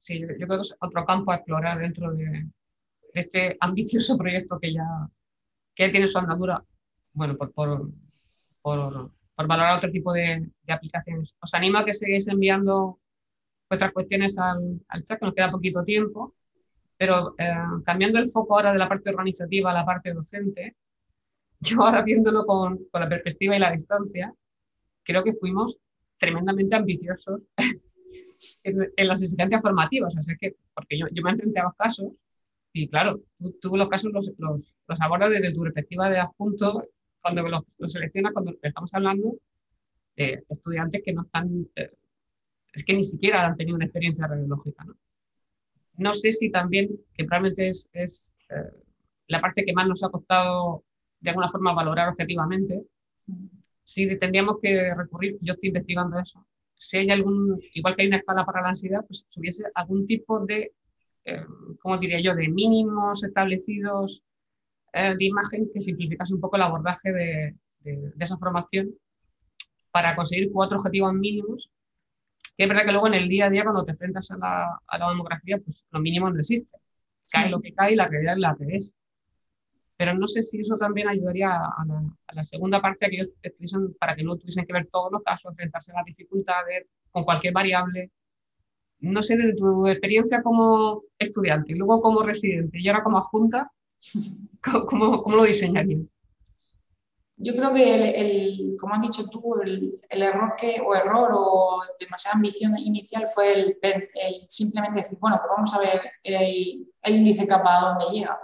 Sí, 0.00 0.20
yo 0.20 0.26
creo 0.26 0.48
que 0.48 0.62
es 0.62 0.76
otro 0.80 1.04
campo 1.04 1.30
a 1.30 1.36
explorar 1.36 1.78
dentro 1.78 2.12
de 2.12 2.46
este 3.12 3.56
ambicioso 3.60 4.16
proyecto 4.16 4.58
que 4.58 4.72
ya, 4.72 4.86
que 5.74 5.88
tiene 5.90 6.06
su 6.06 6.18
andadura, 6.18 6.64
bueno, 7.14 7.36
por, 7.36 7.52
por, 7.52 7.90
por, 8.62 9.10
valorar 9.36 9.76
otro 9.76 9.90
tipo 9.90 10.12
de, 10.12 10.50
aplicaciones. 10.68 11.34
Os 11.40 11.54
animo 11.54 11.78
a 11.78 11.84
que 11.84 11.94
sigáis 11.94 12.28
enviando 12.28 13.00
vuestras 13.68 13.92
cuestiones 13.92 14.38
al, 14.38 14.80
al, 14.88 15.02
chat, 15.02 15.18
que 15.18 15.26
nos 15.26 15.34
queda 15.34 15.50
poquito 15.50 15.84
tiempo, 15.84 16.34
pero 16.96 17.34
eh, 17.38 17.54
cambiando 17.84 18.18
el 18.18 18.28
foco 18.28 18.56
ahora 18.56 18.72
de 18.72 18.78
la 18.78 18.88
parte 18.88 19.10
organizativa 19.10 19.70
a 19.70 19.74
la 19.74 19.86
parte 19.86 20.12
docente, 20.12 20.76
yo 21.60 21.82
ahora 21.82 22.02
viéndolo 22.02 22.44
con, 22.46 22.84
con 22.90 23.00
la 23.00 23.08
perspectiva 23.08 23.56
y 23.56 23.58
la 23.58 23.72
distancia, 23.72 24.32
creo 25.02 25.24
que 25.24 25.32
fuimos 25.32 25.78
tremendamente 26.18 26.76
ambiciosos 26.76 27.42
en, 28.64 29.08
las 29.08 29.22
exigencias 29.22 29.62
formativas. 29.62 30.16
O 30.16 30.22
sea, 30.22 30.36
que, 30.38 30.56
porque 30.74 30.98
yo, 30.98 31.06
yo 31.12 31.22
me 31.22 31.30
enfrenté 31.30 31.60
a 31.60 31.64
los 31.64 31.74
casos 31.74 32.12
y 32.72 32.88
claro, 32.88 33.20
tú, 33.60 33.76
los 33.76 33.88
casos 33.88 34.12
los, 34.12 34.30
los, 34.38 34.74
los, 34.86 35.00
abordas 35.00 35.30
desde 35.30 35.52
tu 35.52 35.62
perspectiva 35.62 36.08
de 36.08 36.20
adjunto, 36.20 36.84
cuando 37.20 37.42
los, 37.48 37.64
los 37.78 37.92
seleccionas, 37.92 38.32
cuando 38.32 38.54
estamos 38.62 38.94
hablando 38.94 39.36
de 40.16 40.44
estudiantes 40.48 41.02
que 41.04 41.12
no 41.12 41.22
están, 41.22 41.68
eh, 41.74 41.90
es 42.72 42.84
que 42.84 42.94
ni 42.94 43.02
siquiera 43.02 43.46
han 43.46 43.56
tenido 43.56 43.76
una 43.76 43.86
experiencia 43.86 44.26
radiológica. 44.26 44.84
¿no? 44.84 44.94
no 46.00 46.14
sé 46.14 46.32
si 46.32 46.50
también, 46.50 46.88
que 47.14 47.24
probablemente 47.24 47.68
es, 47.68 47.88
es 47.92 48.26
eh, 48.48 48.72
la 49.28 49.40
parte 49.40 49.64
que 49.64 49.72
más 49.72 49.86
nos 49.86 50.02
ha 50.02 50.08
costado 50.08 50.84
de 51.20 51.30
alguna 51.30 51.50
forma 51.50 51.74
valorar 51.74 52.08
objetivamente, 52.08 52.82
si 53.84 54.06
tendríamos 54.18 54.58
que 54.62 54.94
recurrir, 54.94 55.36
yo 55.40 55.52
estoy 55.52 55.68
investigando 55.68 56.18
eso, 56.18 56.46
si 56.80 56.96
hay 56.96 57.10
algún, 57.10 57.60
igual 57.74 57.94
que 57.94 58.02
hay 58.02 58.08
una 58.08 58.16
escala 58.16 58.46
para 58.46 58.62
la 58.62 58.70
ansiedad, 58.70 59.04
pues 59.06 59.26
si 59.28 59.38
hubiese 59.38 59.64
algún 59.74 60.06
tipo 60.06 60.40
de, 60.46 60.72
eh, 61.24 61.44
¿cómo 61.78 61.98
diría 61.98 62.20
yo?, 62.20 62.34
de 62.34 62.48
mínimos 62.48 63.22
establecidos 63.22 64.22
eh, 64.94 65.14
de 65.14 65.24
imagen 65.26 65.70
que 65.72 65.82
simplificase 65.82 66.32
un 66.32 66.40
poco 66.40 66.56
el 66.56 66.62
abordaje 66.62 67.12
de, 67.12 67.54
de, 67.80 68.12
esa 68.18 68.38
formación 68.38 68.94
para 69.90 70.16
conseguir 70.16 70.50
cuatro 70.50 70.78
objetivos 70.78 71.12
mínimos. 71.12 71.70
Que 72.56 72.64
es 72.64 72.68
verdad 72.68 72.86
que 72.86 72.92
luego 72.92 73.08
en 73.08 73.14
el 73.14 73.28
día 73.28 73.46
a 73.46 73.50
día, 73.50 73.62
cuando 73.62 73.84
te 73.84 73.92
enfrentas 73.92 74.30
a 74.30 74.38
la, 74.38 74.80
a 74.86 74.98
la 74.98 75.08
demografía, 75.10 75.58
pues 75.58 75.84
los 75.90 76.02
mínimos 76.02 76.32
no 76.32 76.40
existen. 76.40 76.80
Cae 77.30 77.50
lo 77.50 77.60
que 77.60 77.74
cae 77.74 77.92
y 77.92 77.96
la 77.96 78.08
realidad 78.08 78.34
es 78.34 78.40
la 78.40 78.56
que 78.56 78.76
es 78.76 78.96
pero 80.00 80.14
no 80.14 80.26
sé 80.26 80.42
si 80.42 80.62
eso 80.62 80.78
también 80.78 81.08
ayudaría 81.08 81.56
a 81.56 82.32
la, 82.32 82.42
segunda 82.42 82.80
parte, 82.80 83.04
a 83.04 83.10
que 83.10 83.16
ellos 83.16 83.32
para 83.98 84.16
que 84.16 84.24
no 84.24 84.34
tuviesen 84.34 84.64
que 84.64 84.72
ver 84.72 84.88
todos 84.90 85.12
los 85.12 85.22
casos, 85.22 85.50
enfrentarse 85.50 85.92
a 85.92 85.96
las 85.96 86.06
dificultades 86.06 86.86
con 87.10 87.22
cualquier 87.22 87.52
variable. 87.52 88.10
No 89.00 89.22
sé, 89.22 89.36
de 89.36 89.52
tu 89.52 89.86
experiencia 89.86 90.42
como 90.42 91.02
estudiante 91.18 91.74
luego 91.74 92.00
como 92.00 92.22
residente 92.22 92.78
y 92.80 92.88
ahora 92.88 93.04
como 93.04 93.18
adjunta, 93.18 93.70
¿cómo, 94.88 95.22
cómo 95.22 95.36
lo 95.36 95.44
diseñarías? 95.44 96.00
Yo 97.36 97.54
creo 97.54 97.74
que, 97.74 97.94
el, 98.20 98.76
como 98.80 98.94
has 98.94 99.02
dicho 99.02 99.28
tú, 99.28 99.56
el, 99.62 100.00
el, 100.08 100.22
error 100.22 100.54
que, 100.56 100.80
o 100.80 100.94
error 100.94 101.30
o 101.34 101.82
demasiada 101.98 102.36
ambición 102.36 102.74
inicial 102.78 103.24
fue 103.26 103.52
el, 103.52 103.78
simplemente 104.48 105.00
decir, 105.00 105.18
bueno, 105.20 105.36
pues 105.36 105.50
vamos 105.54 105.74
a 105.74 105.78
ver 105.78 106.10
el, 106.22 106.90
el 107.02 107.16
índice 107.16 107.46
capa 107.46 107.76
a 107.76 107.90
dónde 107.90 108.06
llega 108.14 108.38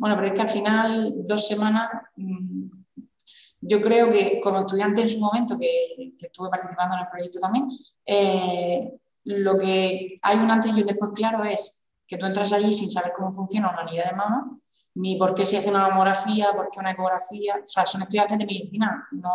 bueno, 0.00 0.16
pero 0.16 0.28
es 0.28 0.32
que 0.32 0.40
al 0.40 0.48
final, 0.48 1.12
dos 1.26 1.46
semanas, 1.46 1.90
mm, 2.16 2.70
yo 3.60 3.82
creo 3.82 4.08
que 4.08 4.40
como 4.42 4.60
estudiante 4.60 5.02
en 5.02 5.10
su 5.10 5.20
momento, 5.20 5.58
que, 5.58 6.14
estuve 6.18 6.48
participando 6.48 6.94
en 6.96 7.02
el 7.02 7.08
proyecto 7.08 7.38
también, 7.38 7.68
eh, 8.06 8.98
lo 9.24 9.58
que 9.58 10.14
hay 10.22 10.36
un 10.38 10.50
antes 10.50 10.72
y 10.74 10.80
un 10.80 10.86
después 10.86 11.10
claro 11.14 11.44
es 11.44 11.92
que 12.06 12.16
tú 12.16 12.24
entras 12.24 12.50
allí 12.54 12.72
sin 12.72 12.90
saber 12.90 13.12
cómo 13.14 13.30
funciona 13.30 13.70
una 13.70 13.82
unidad 13.82 14.06
de 14.06 14.16
mama, 14.16 14.58
ni 14.94 15.16
por 15.16 15.34
qué 15.34 15.44
se 15.44 15.58
hace 15.58 15.68
una 15.68 15.88
mamografía, 15.88 16.54
por 16.54 16.70
qué 16.70 16.80
una 16.80 16.92
ecografía. 16.92 17.56
O 17.62 17.66
sea, 17.66 17.84
son 17.84 18.00
estudiantes 18.00 18.38
de 18.38 18.46
medicina, 18.46 19.06
no, 19.12 19.30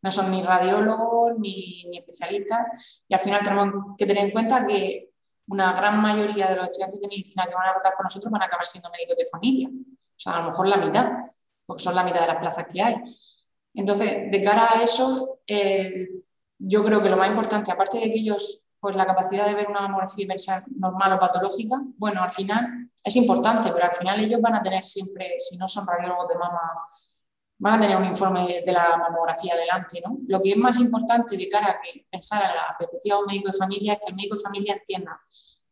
no 0.00 0.10
son 0.10 0.30
ni 0.30 0.42
radiólogos 0.42 1.32
ni, 1.38 1.84
ni, 1.90 1.98
especialistas. 1.98 3.02
Y 3.06 3.12
al 3.12 3.20
final 3.20 3.42
tenemos 3.42 3.74
que 3.98 4.06
tener 4.06 4.24
en 4.24 4.30
cuenta 4.30 4.66
que 4.66 5.07
una 5.48 5.72
gran 5.72 6.00
mayoría 6.00 6.48
de 6.48 6.56
los 6.56 6.64
estudiantes 6.66 7.00
de 7.00 7.08
medicina 7.08 7.46
que 7.46 7.54
van 7.54 7.68
a 7.68 7.72
tratar 7.72 7.94
con 7.94 8.04
nosotros 8.04 8.30
van 8.30 8.42
a 8.42 8.46
acabar 8.46 8.66
siendo 8.66 8.90
médicos 8.90 9.16
de 9.16 9.24
familia. 9.26 9.68
O 9.68 10.20
sea, 10.20 10.34
a 10.34 10.42
lo 10.42 10.50
mejor 10.50 10.68
la 10.68 10.76
mitad, 10.76 11.06
porque 11.66 11.82
son 11.82 11.94
la 11.94 12.04
mitad 12.04 12.20
de 12.20 12.26
las 12.26 12.36
plazas 12.36 12.66
que 12.70 12.82
hay. 12.82 12.96
Entonces, 13.74 14.30
de 14.30 14.42
cara 14.42 14.68
a 14.74 14.82
eso, 14.82 15.40
eh, 15.46 16.08
yo 16.58 16.84
creo 16.84 17.02
que 17.02 17.08
lo 17.08 17.16
más 17.16 17.28
importante, 17.28 17.70
aparte 17.70 17.98
de 17.98 18.12
que 18.12 18.18
ellos, 18.18 18.68
pues 18.80 18.96
la 18.96 19.06
capacidad 19.06 19.46
de 19.46 19.54
ver 19.54 19.68
una 19.68 19.82
mamografía 19.82 20.24
y 20.24 20.28
pensar 20.28 20.62
normal 20.76 21.12
o 21.12 21.20
patológica, 21.20 21.76
bueno, 21.96 22.22
al 22.22 22.30
final 22.30 22.90
es 23.02 23.16
importante, 23.16 23.72
pero 23.72 23.84
al 23.84 23.94
final 23.94 24.20
ellos 24.20 24.40
van 24.40 24.56
a 24.56 24.62
tener 24.62 24.82
siempre, 24.82 25.34
si 25.38 25.56
no 25.56 25.68
son 25.68 25.86
radiólogos 25.86 26.28
de 26.28 26.34
mama 26.34 26.60
van 27.58 27.74
a 27.74 27.80
tener 27.80 27.96
un 27.96 28.04
informe 28.04 28.62
de 28.64 28.72
la 28.72 28.96
mamografía 28.96 29.56
delante. 29.56 30.00
¿no? 30.04 30.18
Lo 30.26 30.40
que 30.40 30.50
es 30.50 30.56
más 30.56 30.78
importante 30.78 31.36
de 31.36 31.48
cara 31.48 31.70
a 31.72 31.80
que 31.80 32.04
pensar 32.10 32.42
en 32.42 32.56
la 32.56 32.76
perspectiva 32.78 33.16
de 33.16 33.22
un 33.22 33.26
médico 33.26 33.50
de 33.50 33.58
familia 33.58 33.92
es 33.94 33.98
que 33.98 34.08
el 34.08 34.14
médico 34.14 34.36
de 34.36 34.42
familia 34.42 34.74
entienda 34.74 35.20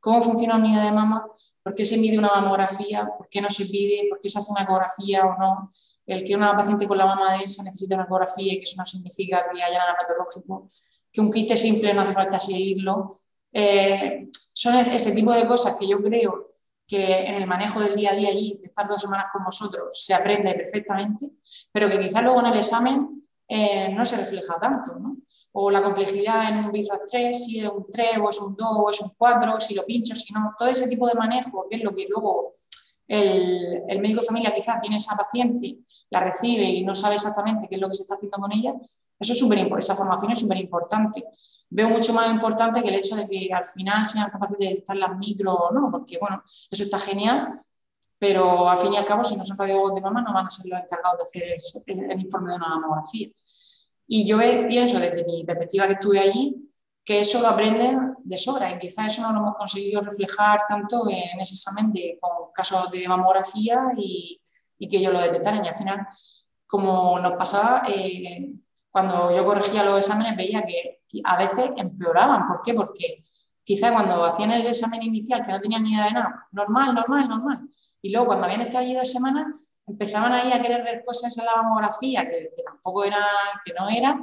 cómo 0.01 0.20
funciona 0.20 0.57
una 0.57 0.64
unidad 0.64 0.84
de 0.84 0.93
mama, 0.93 1.26
por 1.62 1.74
qué 1.74 1.84
se 1.84 1.97
mide 1.97 2.18
una 2.18 2.28
mamografía, 2.28 3.09
por 3.16 3.28
qué 3.28 3.41
no 3.41 3.51
se 3.51 3.64
pide, 3.66 4.07
por 4.09 4.20
qué 4.20 4.28
se 4.28 4.39
hace 4.39 4.53
una 4.53 4.62
ecografía 4.62 5.26
o 5.26 5.37
no, 5.37 5.70
el 6.07 6.22
que 6.22 6.37
una 6.37 6.57
paciente 6.57 6.87
con 6.87 6.99
la 6.99 7.07
mama 7.07 7.32
densa 7.32 7.64
necesita 7.64 7.97
una 7.97 8.05
ecografía 8.05 8.53
y 8.53 8.59
que 8.59 8.62
eso 8.62 8.76
no 8.78 8.84
significa 8.84 9.45
que 9.53 9.62
haya 9.62 9.78
nada 9.78 9.97
patológico, 9.99 10.70
que 11.12 11.20
un 11.20 11.30
kit 11.30 11.53
simple 11.55 11.93
no 11.93 12.03
hace 12.03 12.12
falta 12.12 12.39
seguirlo. 12.39 13.16
Eh, 13.53 14.28
son 14.32 14.76
ese 14.76 15.12
tipo 15.12 15.32
de 15.32 15.47
cosas 15.47 15.74
que 15.76 15.89
yo 15.89 16.01
creo 16.01 16.55
que 16.87 17.26
en 17.26 17.34
el 17.34 17.47
manejo 17.47 17.80
del 17.80 17.97
día 17.97 18.12
a 18.12 18.14
día 18.14 18.28
allí, 18.28 18.59
de 18.61 18.66
estar 18.66 18.89
dos 18.89 19.01
semanas 19.01 19.26
con 19.32 19.45
vosotros, 19.45 19.89
se 19.91 20.14
aprende 20.14 20.55
perfectamente, 20.55 21.26
pero 21.72 21.91
que 21.91 21.99
quizás 21.99 22.22
luego 22.22 22.41
en 22.41 22.47
el 22.47 22.59
examen 22.59 23.28
eh, 23.49 23.93
no 23.93 24.05
se 24.07 24.16
refleja 24.16 24.59
tanto. 24.61 24.97
O 25.53 25.70
la 25.70 25.82
complejidad 25.82 26.51
en 26.51 26.66
un 26.66 26.72
BIRAT 26.72 27.01
3, 27.11 27.45
si 27.45 27.61
es 27.61 27.68
un 27.68 27.87
3 27.91 28.18
o 28.22 28.28
es 28.28 28.41
un 28.41 28.55
2 28.55 28.68
o 28.70 28.91
es 28.91 29.01
un 29.01 29.11
4, 29.16 29.61
si 29.61 29.74
lo 29.74 29.84
pincho, 29.84 30.14
si 30.14 30.32
no, 30.32 30.53
todo 30.57 30.68
ese 30.68 30.87
tipo 30.87 31.07
de 31.07 31.14
manejo, 31.14 31.66
que 31.68 31.76
es 31.76 31.82
lo 31.82 31.95
que 31.95 32.07
luego 32.09 32.53
el, 33.09 33.82
el 33.89 34.01
médico 34.01 34.20
de 34.20 34.26
familia 34.26 34.55
quizás 34.55 34.80
tiene 34.80 34.99
esa 34.99 35.16
paciente, 35.16 35.78
la 36.11 36.20
recibe 36.20 36.64
y 36.64 36.84
no 36.84 36.95
sabe 36.95 37.14
exactamente 37.14 37.68
qué 37.68 37.76
es 37.76 37.80
lo 37.80 37.89
que 37.89 37.95
se 37.95 38.03
está 38.03 38.14
haciendo 38.14 38.39
con 38.39 38.53
ella, 38.53 38.74
eso 39.18 39.32
es 39.32 39.38
súper 39.38 39.58
esa 39.78 39.94
formación 39.94 40.32
es 40.32 40.40
súper 40.40 40.58
importante 40.58 41.24
veo 41.68 41.88
mucho 41.88 42.12
más 42.12 42.30
importante 42.30 42.82
que 42.82 42.88
el 42.88 42.94
hecho 42.96 43.16
de 43.16 43.26
que 43.26 43.50
al 43.52 43.64
final 43.64 44.04
sean 44.06 44.30
capaces 44.30 44.58
de 44.58 44.68
detectar 44.68 44.96
las 44.96 45.16
micro 45.18 45.54
o 45.54 45.72
no, 45.72 45.90
porque 45.90 46.18
bueno, 46.18 46.42
eso 46.70 46.84
está 46.84 46.98
genial, 46.98 47.60
pero 48.18 48.68
al 48.68 48.78
fin 48.78 48.94
y 48.94 48.96
al 48.96 49.04
cabo, 49.04 49.24
si 49.24 49.36
no 49.36 49.44
son 49.44 49.58
radiólogos 49.58 49.94
de 49.94 50.00
mama, 50.00 50.22
no 50.22 50.32
van 50.32 50.46
a 50.46 50.50
ser 50.50 50.66
los 50.70 50.80
encargados 50.80 51.18
de 51.18 51.24
hacer 51.24 52.10
el, 52.10 52.20
informe 52.20 52.52
de 52.52 52.56
una 52.56 52.68
mamografía. 52.68 53.28
Y 54.06 54.26
yo 54.26 54.38
pienso 54.68 55.00
desde 55.00 55.24
mi 55.24 55.44
perspectiva 55.44 55.86
que 55.86 55.94
estuve 55.94 56.20
allí, 56.20 56.72
que 57.04 57.20
eso 57.20 57.40
lo 57.40 57.48
aprenden 57.48 58.14
de 58.24 58.38
sobra 58.38 58.70
y 58.70 58.78
quizás 58.78 59.12
eso 59.12 59.22
no 59.22 59.32
lo 59.32 59.38
hemos 59.40 59.54
conseguido 59.56 60.00
reflejar 60.00 60.60
tanto 60.68 61.08
en 61.08 61.40
ese 61.40 61.54
examen 61.54 61.92
de, 61.92 62.18
con 62.20 62.52
casos 62.52 62.90
de 62.90 63.06
mamografía 63.06 63.88
y, 63.96 64.40
y 64.78 64.88
que 64.88 64.98
ellos 64.98 65.12
lo 65.12 65.20
detectaran. 65.20 65.64
Y 65.64 65.68
al 65.68 65.74
final, 65.74 66.06
como 66.66 67.18
nos 67.20 67.32
pasaba, 67.32 67.82
eh, 67.88 68.54
cuando 68.97 69.30
yo 69.30 69.44
corregía 69.44 69.84
los 69.84 69.99
exámenes 69.99 70.34
veía 70.34 70.64
que 70.64 71.03
a 71.22 71.36
veces 71.36 71.70
empeoraban. 71.76 72.47
¿Por 72.47 72.62
qué? 72.62 72.72
Porque 72.72 73.22
quizá 73.62 73.92
cuando 73.92 74.24
hacían 74.24 74.53
el 74.53 74.66
examen 74.66 75.03
inicial, 75.03 75.44
que 75.44 75.53
no 75.53 75.61
tenían 75.61 75.82
ni 75.82 75.92
idea 75.92 76.07
de 76.07 76.12
nada, 76.12 76.49
normal, 76.51 76.94
normal, 76.94 77.28
normal. 77.28 77.68
Y 78.01 78.11
luego 78.11 78.28
cuando 78.28 78.47
habían 78.47 78.62
estado 78.62 78.84
allí 78.84 78.94
dos 78.94 79.12
semanas, 79.12 79.55
empezaban 79.86 80.32
ahí 80.32 80.51
a 80.51 80.62
querer 80.62 80.82
ver 80.82 81.05
cosas 81.05 81.36
en 81.36 81.44
la 81.44 81.57
mamografía 81.57 82.26
que, 82.26 82.49
tampoco 82.64 83.05
era, 83.05 83.18
que 83.66 83.74
no 83.74 83.86
era, 83.90 84.18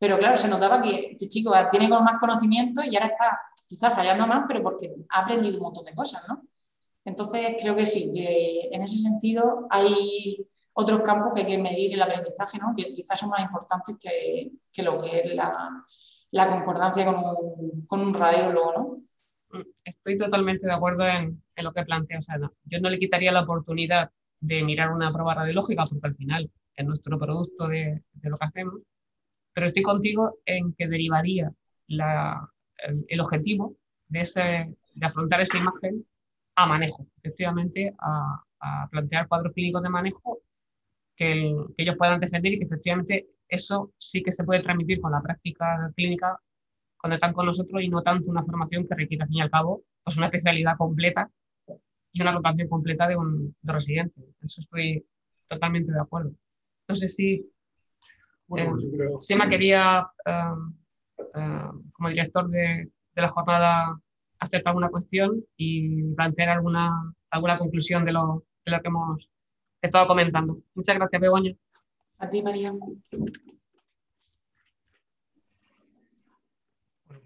pero 0.00 0.18
claro, 0.18 0.36
se 0.36 0.48
notaba 0.48 0.82
que 0.82 1.10
este 1.12 1.28
chico 1.28 1.52
tiene 1.70 1.86
más 1.88 2.18
conocimiento 2.18 2.82
y 2.82 2.96
ahora 2.96 3.12
está 3.12 3.40
quizás 3.68 3.94
fallando 3.94 4.26
más, 4.26 4.46
pero 4.48 4.64
porque 4.64 4.96
ha 5.10 5.20
aprendido 5.20 5.58
un 5.58 5.62
montón 5.62 5.84
de 5.84 5.94
cosas, 5.94 6.24
¿no? 6.28 6.42
Entonces 7.04 7.54
creo 7.60 7.76
que 7.76 7.86
sí, 7.86 8.10
que 8.12 8.68
en 8.72 8.82
ese 8.82 8.98
sentido 8.98 9.68
hay 9.70 10.44
otros 10.80 11.00
campos 11.02 11.32
que 11.34 11.40
hay 11.40 11.46
que 11.46 11.58
medir 11.58 11.94
el 11.94 12.02
aprendizaje, 12.02 12.56
¿no? 12.58 12.72
que 12.76 12.94
quizás 12.94 13.18
son 13.18 13.30
más 13.30 13.40
importantes 13.40 13.96
que, 14.00 14.52
que 14.72 14.82
lo 14.84 14.96
que 14.96 15.20
es 15.20 15.34
la, 15.34 15.84
la 16.30 16.48
concordancia 16.48 17.04
con 17.04 17.16
un, 17.16 17.84
con 17.84 18.00
un, 18.00 18.14
radiólogo. 18.14 19.02
¿no? 19.50 19.62
Estoy 19.82 20.16
totalmente 20.16 20.68
de 20.68 20.72
acuerdo 20.72 21.04
en, 21.04 21.42
en 21.56 21.64
lo 21.64 21.72
que 21.72 21.82
plantea 21.82 22.20
Ana. 22.28 22.52
Yo 22.62 22.80
no 22.80 22.90
le 22.90 23.00
quitaría 23.00 23.32
la 23.32 23.42
oportunidad 23.42 24.12
de 24.38 24.62
mirar 24.62 24.92
una 24.92 25.12
prueba 25.12 25.34
radiológica 25.34 25.84
porque 25.84 26.06
al 26.06 26.14
final 26.14 26.48
es 26.76 26.86
nuestro 26.86 27.18
producto 27.18 27.66
de, 27.66 28.04
de 28.12 28.30
lo 28.30 28.36
que 28.36 28.44
hacemos, 28.44 28.80
pero 29.52 29.66
estoy 29.66 29.82
contigo 29.82 30.38
en 30.44 30.74
que 30.74 30.86
derivaría 30.86 31.52
la, 31.88 32.48
el, 32.76 33.04
el, 33.08 33.20
objetivo 33.20 33.74
de, 34.06 34.20
ese, 34.20 34.76
de 34.94 35.06
afrontar 35.06 35.40
esa 35.40 35.58
imagen 35.58 36.06
a 36.54 36.66
manejo, 36.68 37.08
efectivamente 37.16 37.92
a, 37.98 38.44
a 38.60 38.88
plantear 38.88 39.26
cuadros 39.26 39.52
clínicos 39.54 39.82
de 39.82 39.88
manejo 39.88 40.40
que, 41.18 41.52
ellos 41.76 41.96
puedan 41.98 42.20
defender 42.20 42.52
y 42.52 42.58
que 42.58 42.64
efectivamente 42.64 43.28
eso 43.48 43.92
sí 43.98 44.22
que 44.22 44.32
se 44.32 44.44
puede 44.44 44.62
transmitir 44.62 45.00
con 45.00 45.12
la 45.12 45.20
práctica 45.20 45.92
clínica 45.96 46.38
cuando 47.00 47.16
están 47.16 47.32
con 47.32 47.46
nosotros 47.46 47.82
y 47.82 47.88
no 47.88 48.02
tanto 48.02 48.30
una 48.30 48.44
formación 48.44 48.86
que 48.86 48.94
requiere, 48.94 49.22
al 49.22 49.28
fin 49.28 49.38
y 49.38 49.40
al 49.42 49.50
cabo, 49.50 49.82
pues 50.02 50.16
una 50.16 50.26
especialidad 50.26 50.76
completa 50.76 51.30
y 52.12 52.22
una 52.22 52.32
rotación 52.32 52.68
completa 52.68 53.08
de 53.08 53.16
un 53.16 53.54
de 53.60 53.72
residente. 53.72 54.20
Eso 54.40 54.60
estoy 54.60 55.04
totalmente 55.46 55.92
de 55.92 56.00
acuerdo. 56.00 56.32
Entonces, 56.82 57.14
sí, 57.14 57.50
bueno, 58.46 58.76
pues 59.12 59.30
eh, 59.30 59.38
quería, 59.50 60.08
eh, 60.24 60.54
eh, 61.34 61.68
como 61.92 62.08
director 62.08 62.48
de, 62.48 62.90
de, 63.14 63.22
la 63.22 63.28
jornada, 63.28 64.00
hacer 64.40 64.62
alguna 64.64 64.88
cuestión 64.88 65.44
y 65.56 66.14
plantear 66.14 66.48
alguna, 66.48 66.90
alguna 67.30 67.58
conclusión 67.58 68.04
de 68.04 68.12
lo, 68.12 68.44
de 68.64 68.72
lo 68.72 68.80
que 68.80 68.88
hemos 68.88 69.28
estado 69.80 70.06
comentando. 70.06 70.60
Muchas 70.74 70.96
gracias, 70.96 71.20
Begoña. 71.20 71.54
A 72.18 72.28
ti, 72.28 72.42
María. 72.42 72.72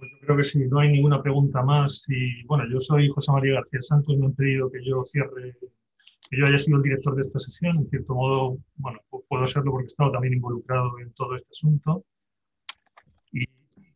pues 0.02 0.10
yo 0.10 0.18
creo 0.26 0.36
que 0.36 0.42
si 0.42 0.58
no 0.66 0.80
hay 0.80 0.90
ninguna 0.90 1.22
pregunta 1.22 1.62
más, 1.62 2.04
y 2.08 2.44
bueno, 2.46 2.64
yo 2.68 2.80
soy 2.80 3.08
José 3.08 3.30
María 3.30 3.54
García 3.54 3.82
Santos, 3.82 4.18
me 4.18 4.26
han 4.26 4.34
pedido 4.34 4.68
que 4.68 4.84
yo 4.84 5.04
cierre, 5.04 5.56
que 6.28 6.36
yo 6.36 6.44
haya 6.44 6.58
sido 6.58 6.78
el 6.78 6.82
director 6.82 7.14
de 7.14 7.20
esta 7.20 7.38
sesión, 7.38 7.76
en 7.78 7.88
cierto 7.88 8.12
modo, 8.12 8.58
bueno, 8.74 8.98
puedo 9.28 9.46
serlo 9.46 9.70
porque 9.70 9.84
he 9.84 9.86
estado 9.86 10.10
también 10.10 10.34
involucrado 10.34 10.98
en 10.98 11.12
todo 11.12 11.36
este 11.36 11.50
asunto. 11.52 12.04
Y, 13.30 13.44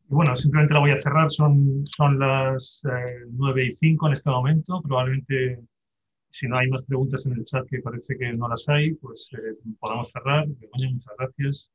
bueno, 0.07 0.37
simplemente 0.37 0.75
la 0.75 0.81
voy 0.81 0.93
a 0.93 0.97
cerrar, 0.97 1.29
son, 1.29 1.85
son 1.85 2.21
las 2.21 2.83
eh, 2.85 3.25
9 3.29 3.67
y 3.67 3.73
5 3.73 4.07
en 4.07 4.13
este 4.13 4.31
momento, 4.31 4.81
probablemente 4.83 5.59
si 6.37 6.47
no 6.49 6.59
hay 6.59 6.69
más 6.69 6.85
preguntas 6.85 7.25
en 7.27 7.33
el 7.33 7.45
chat 7.45 7.67
que 7.67 7.81
parece 7.81 8.17
que 8.19 8.33
no 8.35 8.47
las 8.49 8.69
hay, 8.69 8.95
pues 8.95 9.31
eh, 9.33 9.37
podamos 9.81 10.11
cerrar. 10.11 10.47
muchas 10.47 11.15
gracias 11.19 11.73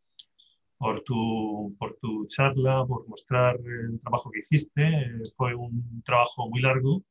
por 0.78 1.02
tu, 1.04 1.76
por 1.80 1.98
tu 2.02 2.28
charla, 2.28 2.86
por 2.86 3.08
mostrar 3.08 3.58
el 3.58 4.00
trabajo 4.02 4.30
que 4.32 4.40
hiciste. 4.40 4.84
Eh, 4.84 5.22
fue 5.36 5.56
un 5.56 6.04
trabajo 6.06 6.48
muy 6.50 6.62
largo, 6.62 7.04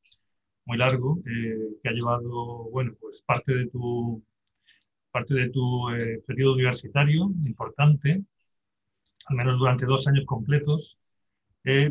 muy 0.65 0.79
largo, 0.79 1.19
eh, 1.27 1.79
que 1.83 1.89
ha 1.89 1.93
llevado, 1.93 2.71
bueno, 2.71 2.93
pues 3.01 3.23
parte 3.23 3.53
de 3.53 3.67
tu, 3.69 4.23
parte 5.11 5.35
de 5.35 5.51
tu 5.51 5.87
periodo 6.27 6.55
universitario 6.55 7.33
importante, 7.45 8.23
al 9.27 9.37
menos 9.37 9.59
durante 9.59 9.87
dos 9.87 10.07
años 10.07 10.25
completos, 10.27 10.99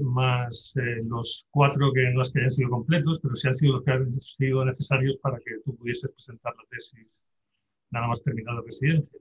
más 0.02 0.74
los 1.08 1.48
cuatro 1.52 1.92
que 1.94 2.10
no 2.12 2.22
es 2.22 2.32
que 2.32 2.40
hayan 2.40 2.52
sido 2.52 2.70
completos, 2.70 3.20
pero 3.22 3.36
sí 3.36 3.48
han 3.48 3.56
sido 3.56 3.74
los 3.74 3.84
que 3.84 3.92
han 3.92 4.22
sido 4.22 4.66
necesarios 4.66 5.18
para 5.22 5.38
que 5.38 5.60
tú 5.64 5.76
pudieses 5.76 6.12
presentar 6.12 6.54
la 6.56 6.64
tesis 6.70 7.20
nada 7.92 8.08
más 8.08 8.24
terminar 8.24 8.56
la 8.56 8.62
residencia. 8.62 9.20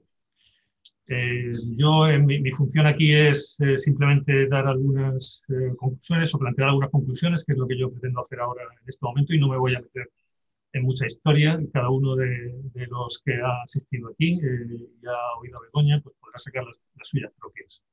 Eh, 1.07 1.51
yo, 1.75 2.05
mi, 2.19 2.51
función 2.51 2.85
aquí 2.85 3.13
es 3.13 3.57
eh, 3.59 3.79
simplemente 3.79 4.47
dar 4.47 4.67
algunas 4.67 5.41
eh, 5.49 5.75
conclusiones 5.75 6.33
o 6.33 6.39
plantear 6.39 6.69
algunas 6.69 6.91
conclusiones, 6.91 7.43
que 7.43 7.53
es 7.53 7.57
lo 7.57 7.67
que 7.67 7.77
yo 7.77 7.91
pretendo 7.91 8.21
hacer 8.21 8.39
ahora 8.39 8.63
en 8.63 8.87
este 8.87 9.05
momento, 9.05 9.33
y 9.33 9.39
no 9.39 9.49
me 9.49 9.57
voy 9.57 9.75
a 9.75 9.81
meter 9.81 10.11
en 10.73 10.83
mucha 10.83 11.07
historia. 11.07 11.59
Cada 11.73 11.89
uno 11.89 12.15
de, 12.15 12.53
los 12.89 13.19
que 13.25 13.33
ha 13.35 13.63
asistido 13.63 14.09
aquí 14.09 14.39
y 14.39 15.07
ha 15.07 15.39
oído 15.39 15.57
a 15.57 15.61
Begoña, 15.61 15.99
pues 16.01 16.15
podrá 16.19 16.37
sacar 16.37 16.63
las, 16.63 16.79
suyas 17.01 17.31
propias. 17.39 17.83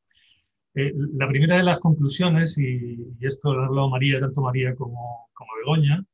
La 0.76 1.28
primera 1.28 1.56
de 1.56 1.62
las 1.62 1.80
conclusiones, 1.80 2.58
y, 2.58 2.98
esto 3.20 3.54
lo 3.54 3.62
ha 3.62 3.66
hablado 3.66 3.90
María, 3.90 4.20
tanto 4.20 4.42
María 4.42 4.74
como, 4.74 5.28
como 5.32 5.50
Begoña, 5.58 6.04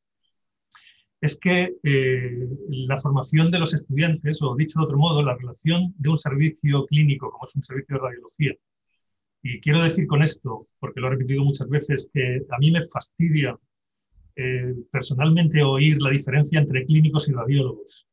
es 1.21 1.39
que 1.39 1.77
eh, 1.85 2.49
la 2.69 2.97
formación 2.97 3.51
de 3.51 3.61
los 3.61 3.73
estudiantes, 3.73 4.43
o 4.43 4.57
dicho 4.57 4.81
de 4.81 4.87
otro 4.87 4.99
modo, 4.99 5.23
la 5.23 5.37
relación 5.37 5.95
de 5.97 6.09
un 6.09 6.19
servicio 6.19 6.85
clínico 6.87 7.31
como 7.31 7.45
es 7.45 7.55
un 7.55 7.63
servicio 7.63 7.97
de 7.97 8.03
radiología. 8.03 8.55
Y 9.41 9.61
quiero 9.61 9.83
decir 9.83 10.07
con 10.09 10.23
esto, 10.23 10.67
porque 10.81 11.01
lo 11.01 11.07
he 11.07 11.11
repetido 11.11 11.45
muchas 11.45 11.69
veces, 11.69 12.11
que 12.13 12.43
a 12.51 12.59
mí 12.59 12.73
me 12.73 12.85
fastidia 12.87 13.57
eh, 14.35 14.75
personalmente 14.91 15.63
oír 15.63 16.01
la 16.01 16.11
diferencia 16.11 16.59
entre 16.59 16.87
clínicos 16.87 17.29
y 17.29 17.33
radiólogos, 17.33 18.07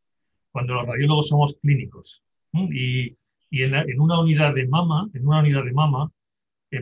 cuando 0.52 0.76
los 0.76 0.86
radiólogos 0.86 1.30
somos 1.30 1.58
clínicos. 1.62 2.24
Y, 2.54 3.18
en, 3.52 4.00
una 4.00 4.20
unidad 4.20 4.54
de 4.54 4.68
mama, 4.68 5.10
en 5.14 5.28
una 5.28 5.40
unidad 5.40 5.64
de 5.64 5.74
mama, 5.74 6.12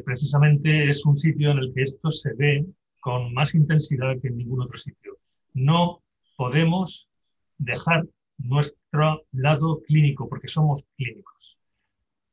precisamente 0.03 0.89
es 0.89 1.05
un 1.05 1.15
sitio 1.15 1.51
en 1.51 1.59
el 1.59 1.73
que 1.73 1.83
esto 1.83 2.11
se 2.11 2.33
ve 2.33 2.65
con 2.99 3.33
más 3.33 3.55
intensidad 3.55 4.19
que 4.21 4.27
en 4.27 4.37
ningún 4.37 4.61
otro 4.61 4.77
sitio. 4.77 5.17
No 5.53 6.03
podemos 6.35 7.09
dejar 7.57 8.05
nuestro 8.37 9.23
lado 9.31 9.81
clínico, 9.81 10.29
porque 10.29 10.47
somos 10.47 10.85
clínicos. 10.95 11.57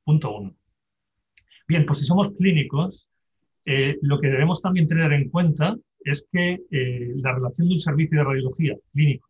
Punto 0.04 0.36
uno. 0.36 0.54
Bien, 1.66 1.86
pues 1.86 2.00
si 2.00 2.04
somos 2.04 2.32
clínicos, 2.32 3.08
eh, 3.64 3.96
lo 4.02 4.20
que 4.20 4.28
debemos 4.28 4.60
también 4.60 4.86
tener 4.86 5.12
en 5.12 5.30
cuenta 5.30 5.76
es 6.00 6.28
que 6.30 6.60
eh, 6.70 7.12
la 7.16 7.34
relación 7.34 7.68
de 7.68 7.74
un 7.74 7.78
servicio 7.78 8.18
de 8.18 8.24
radiología 8.24 8.76
clínico 8.92 9.28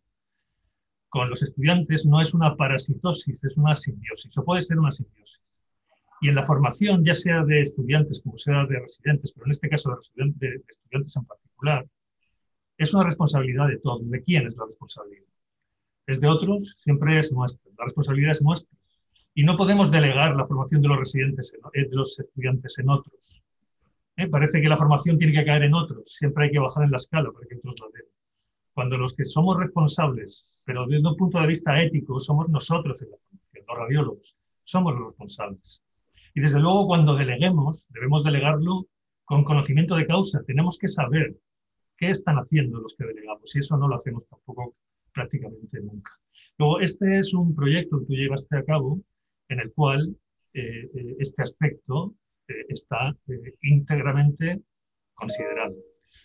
con 1.09 1.31
los 1.31 1.45
estudiantes 1.45 2.05
no 2.07 2.21
es 2.21 2.35
una 2.35 2.57
parasitosis, 2.57 3.45
es 3.45 3.57
una 3.57 3.77
simbiosis, 3.77 4.37
o 4.37 4.45
puede 4.45 4.63
ser 4.63 4.81
una 4.81 4.91
simbiosis. 4.91 5.54
Y 6.21 6.29
en 6.29 6.35
la 6.35 6.45
formación, 6.45 7.05
ya 7.05 7.15
sea 7.15 7.45
de 7.45 7.61
estudiantes 7.61 8.23
como 8.23 8.39
sea 8.39 8.65
de 8.67 8.81
residentes, 8.81 9.33
pero 9.33 9.47
en 9.47 9.51
este 9.51 9.69
caso 9.69 9.99
de, 10.15 10.33
de 10.37 10.63
estudiantes 10.69 11.17
en 11.17 11.25
particular, 11.25 11.87
es 12.79 12.95
una 12.95 13.05
responsabilidad 13.05 13.69
de 13.69 13.79
todos. 13.79 14.11
¿De 14.11 14.23
quién 14.23 14.47
es 14.47 14.57
la 14.57 14.65
responsabilidad? 14.65 15.29
¿Es 16.07 16.21
de 16.21 16.29
otros? 16.29 16.77
Siempre 16.83 17.19
es 17.19 17.33
nuestra. 17.33 17.71
La 17.79 17.85
responsabilidad 17.85 18.33
es 18.33 18.43
nuestra. 18.43 18.77
Y 19.35 19.43
no 19.43 19.57
podemos 19.57 19.91
delegar 19.91 20.37
la 20.37 20.47
formación 20.47 20.83
de 20.83 20.89
los 20.89 20.99
residentes, 20.99 21.55
eh, 21.75 21.89
de 21.89 21.97
los 21.97 22.19
estudiantes 22.19 22.79
en 22.79 22.89
otros. 22.89 23.43
¿Eh? 24.17 24.29
Parece 24.29 24.61
que 24.61 24.69
la 24.69 24.77
formación 24.77 25.19
tiene 25.19 25.33
que 25.33 25.45
caer 25.45 25.65
en 25.65 25.75
otros. 25.75 26.15
Siempre 26.15 26.45
hay 26.45 26.51
que 26.53 26.59
bajar 26.59 26.85
en 26.85 26.91
la 26.91 26.99
escala 26.99 27.31
para 27.33 27.47
que 27.47 27.57
otros 27.57 27.75
la 27.81 27.87
den. 27.93 28.07
Cuando 28.73 28.97
los 28.97 29.15
que 29.15 29.25
somos 29.25 29.59
responsables, 29.59 30.45
pero 30.65 30.87
desde 30.87 31.09
un 31.09 31.17
punto 31.17 31.41
de 31.41 31.47
vista 31.47 31.81
ético, 31.83 32.19
somos 32.21 32.49
nosotros 32.49 33.01
en 33.03 33.11
la 33.11 33.17
formación, 33.17 33.65
los 33.67 33.79
radiólogos, 33.79 34.37
somos 34.63 34.95
los 34.95 35.09
responsables. 35.09 35.83
Y 36.35 36.41
desde 36.41 36.61
luego, 36.61 36.87
cuando 36.87 37.15
deleguemos, 37.15 37.87
debemos 37.91 38.25
delegarlo 38.25 38.87
con 39.25 39.45
conocimiento 39.45 39.95
de 39.97 40.07
causa. 40.07 40.43
Tenemos 40.45 40.79
que 40.79 40.89
saber 40.89 41.37
qué 41.97 42.11
están 42.11 42.37
haciendo 42.37 42.81
los 42.81 42.95
que 42.97 43.07
delegamos 43.07 43.55
y 43.55 43.61
eso 43.61 43.77
no 43.77 43.89
lo 43.89 43.97
hacemos 43.97 44.27
tampoco 44.29 44.75
prácticamente 45.13 45.81
nunca. 45.81 46.11
Luego, 46.59 46.81
este 46.81 47.19
es 47.19 47.35
un 47.35 47.55
proyecto 47.55 48.01
que 48.01 48.07
tú 48.07 48.13
llevaste 48.15 48.57
a 48.57 48.65
cabo 48.65 49.01
en 49.49 49.61
el 49.61 49.73
cual 49.73 50.17
eh, 50.53 50.91
eh, 50.95 51.17
este 51.19 51.43
aspecto 51.43 52.15
eh, 52.49 52.67
está 52.69 53.17
íntegramente 53.63 54.61
considerado. 55.15 55.75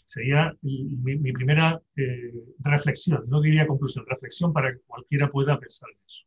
Sería 0.05 0.55
mi, 0.61 1.31
primera 1.31 1.79
reflexión, 2.59 3.23
no 3.27 3.41
diría 3.41 3.67
conclusión, 3.67 4.05
reflexión 4.07 4.51
para 4.51 4.73
que 4.73 4.81
cualquiera 4.81 5.29
pueda 5.29 5.59
pensar 5.59 5.89
en 5.91 5.99
eso. 6.05 6.25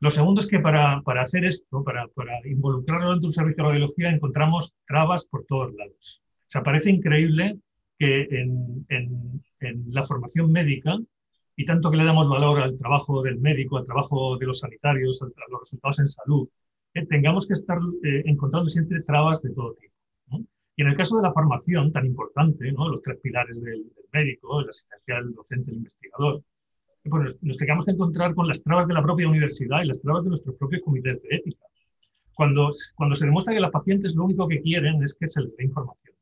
Lo 0.00 0.10
segundo 0.10 0.40
es 0.40 0.46
que 0.46 0.58
para, 0.58 1.00
para 1.02 1.22
hacer 1.22 1.44
esto, 1.44 1.82
para, 1.82 2.06
para 2.08 2.46
involucrarlo 2.46 3.18
de 3.18 3.26
un 3.26 3.32
servicio 3.32 3.64
de 3.64 3.70
radiología, 3.70 4.10
encontramos 4.10 4.74
trabas 4.86 5.24
por 5.24 5.44
todos 5.46 5.74
lados. 5.74 6.22
O 6.46 6.50
sea, 6.50 6.62
parece 6.62 6.90
increíble 6.90 7.58
que 7.98 8.22
en, 8.30 9.42
la 9.86 10.02
formación 10.02 10.52
médica, 10.52 10.98
y 11.56 11.64
tanto 11.64 11.90
que 11.90 11.96
le 11.96 12.04
damos 12.04 12.28
valor 12.28 12.60
al 12.60 12.76
trabajo 12.76 13.22
del 13.22 13.40
médico, 13.40 13.78
al 13.78 13.86
trabajo 13.86 14.36
de 14.36 14.46
los 14.46 14.58
sanitarios, 14.58 15.22
a, 15.22 15.26
los 15.50 15.60
resultados 15.60 16.00
en 16.00 16.08
salud, 16.08 16.48
eh, 16.92 17.06
tengamos 17.06 17.46
que 17.46 17.54
estar 17.54 17.78
eh, 18.02 18.22
encontrando 18.26 18.68
siempre 18.68 19.02
trabas 19.02 19.40
de 19.42 19.54
todo 19.54 19.74
tipo. 19.74 19.94
Y 20.76 20.82
en 20.82 20.88
el 20.88 20.96
caso 20.96 21.16
de 21.16 21.22
la 21.22 21.32
formación, 21.32 21.92
tan 21.92 22.04
importante, 22.04 22.70
¿no? 22.72 22.88
los 22.88 23.00
tres 23.00 23.18
pilares 23.22 23.62
del, 23.62 23.84
médico, 24.12 24.60
el 24.60 24.68
asistencial, 24.68 25.24
el 25.24 25.34
docente, 25.34 25.70
el 25.70 25.78
investigador, 25.78 26.42
eh, 27.04 27.10
pues 27.10 27.38
nos, 27.42 27.56
tengamos 27.56 27.84
que 27.84 27.92
encontrar 27.92 28.34
con 28.34 28.48
las 28.48 28.62
trabas 28.62 28.88
de 28.88 28.94
la 28.94 29.02
propia 29.02 29.28
universidad 29.28 29.82
y 29.82 29.86
las 29.88 30.00
trabas 30.00 30.24
de 30.24 30.30
nuestros 30.30 30.56
propios 30.56 30.82
comités 30.82 31.22
de 31.22 31.36
ética. 31.36 31.64
Cuando, 32.34 32.70
cuando 32.96 33.14
se 33.14 33.26
demuestra 33.26 33.54
que 33.54 33.60
las 33.60 33.70
pacientes 33.70 34.16
lo 34.16 34.24
único 34.24 34.48
que 34.48 34.60
quieren 34.60 35.02
es 35.02 35.14
que 35.14 35.28
se 35.28 35.40
les 35.40 35.56
dé 35.56 35.64
información. 35.64 36.14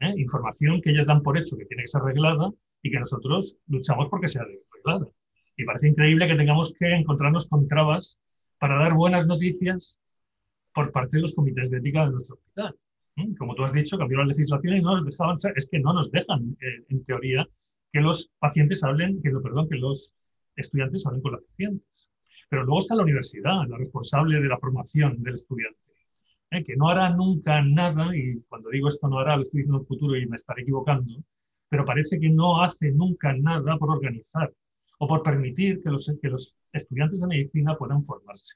¿eh? 0.00 0.14
información 0.16 0.80
que 0.80 0.90
ellas 0.90 1.06
dan 1.06 1.22
por 1.22 1.36
hecho 1.38 1.56
que 1.56 1.66
tiene 1.66 1.82
que 1.82 1.88
ser 1.88 2.02
arreglada 2.02 2.50
y 2.82 2.90
que 2.90 2.98
nosotros 2.98 3.56
luchamos 3.66 4.08
porque 4.08 4.28
sea 4.28 4.42
arreglada. 4.42 5.10
Y 5.56 5.64
parece 5.64 5.88
increíble 5.88 6.28
que 6.28 6.36
tengamos 6.36 6.72
que 6.78 6.86
encontrarnos 6.94 7.48
con 7.48 7.66
trabas 7.66 8.18
para 8.58 8.78
dar 8.78 8.94
buenas 8.94 9.26
noticias 9.26 9.96
por 10.72 10.92
parte 10.92 11.16
de 11.16 11.22
los 11.22 11.34
comités 11.34 11.70
de 11.70 11.78
ética 11.78 12.04
de 12.04 12.12
nuestro 12.12 12.36
hospital. 12.36 12.76
¿eh? 13.16 13.34
Como 13.36 13.54
tú 13.54 13.64
has 13.64 13.72
dicho, 13.72 13.98
cambió 13.98 14.18
la 14.18 14.26
legislación 14.26 14.76
y 14.76 14.80
no 14.80 14.92
nos 14.92 15.04
dejaban, 15.04 15.36
es 15.54 15.68
que 15.68 15.80
no 15.80 15.92
nos 15.92 16.10
dejan, 16.10 16.56
eh, 16.60 16.84
en 16.88 17.04
teoría, 17.04 17.48
que 17.92 18.00
los 18.00 18.30
pacientes 18.38 18.84
hablen, 18.84 19.20
que, 19.22 19.30
perdón, 19.30 19.68
que 19.68 19.76
los 19.76 20.12
estudiantes 20.56 21.06
hablen 21.06 21.22
con 21.22 21.32
los 21.32 21.42
pacientes. 21.44 22.10
Pero 22.48 22.64
luego 22.64 22.80
está 22.80 22.94
la 22.94 23.02
universidad, 23.02 23.66
la 23.68 23.78
responsable 23.78 24.40
de 24.40 24.48
la 24.48 24.58
formación 24.58 25.22
del 25.22 25.34
estudiante. 25.34 25.78
¿eh? 26.50 26.64
que 26.64 26.76
no 26.76 26.88
hará 26.88 27.10
nunca 27.10 27.62
nada, 27.62 28.16
y 28.16 28.40
cuando 28.48 28.70
digo 28.70 28.88
esto 28.88 29.08
no 29.08 29.18
hará, 29.18 29.36
lo 29.36 29.42
estoy 29.42 29.60
diciendo 29.60 29.78
en 29.78 29.82
el 29.82 29.86
futuro 29.86 30.16
y 30.16 30.26
me 30.26 30.36
estaré 30.36 30.62
equivocando, 30.62 31.12
pero 31.68 31.84
parece 31.84 32.18
que 32.18 32.30
no 32.30 32.62
hace 32.62 32.90
nunca 32.92 33.32
nada 33.34 33.76
por 33.76 33.90
organizar 33.90 34.52
o 34.98 35.06
por 35.06 35.22
permitir 35.22 35.82
que 35.82 35.90
los, 35.90 36.10
que 36.20 36.28
los 36.28 36.54
estudiantes 36.72 37.20
de 37.20 37.26
medicina 37.26 37.76
puedan 37.76 38.04
formarse. 38.04 38.54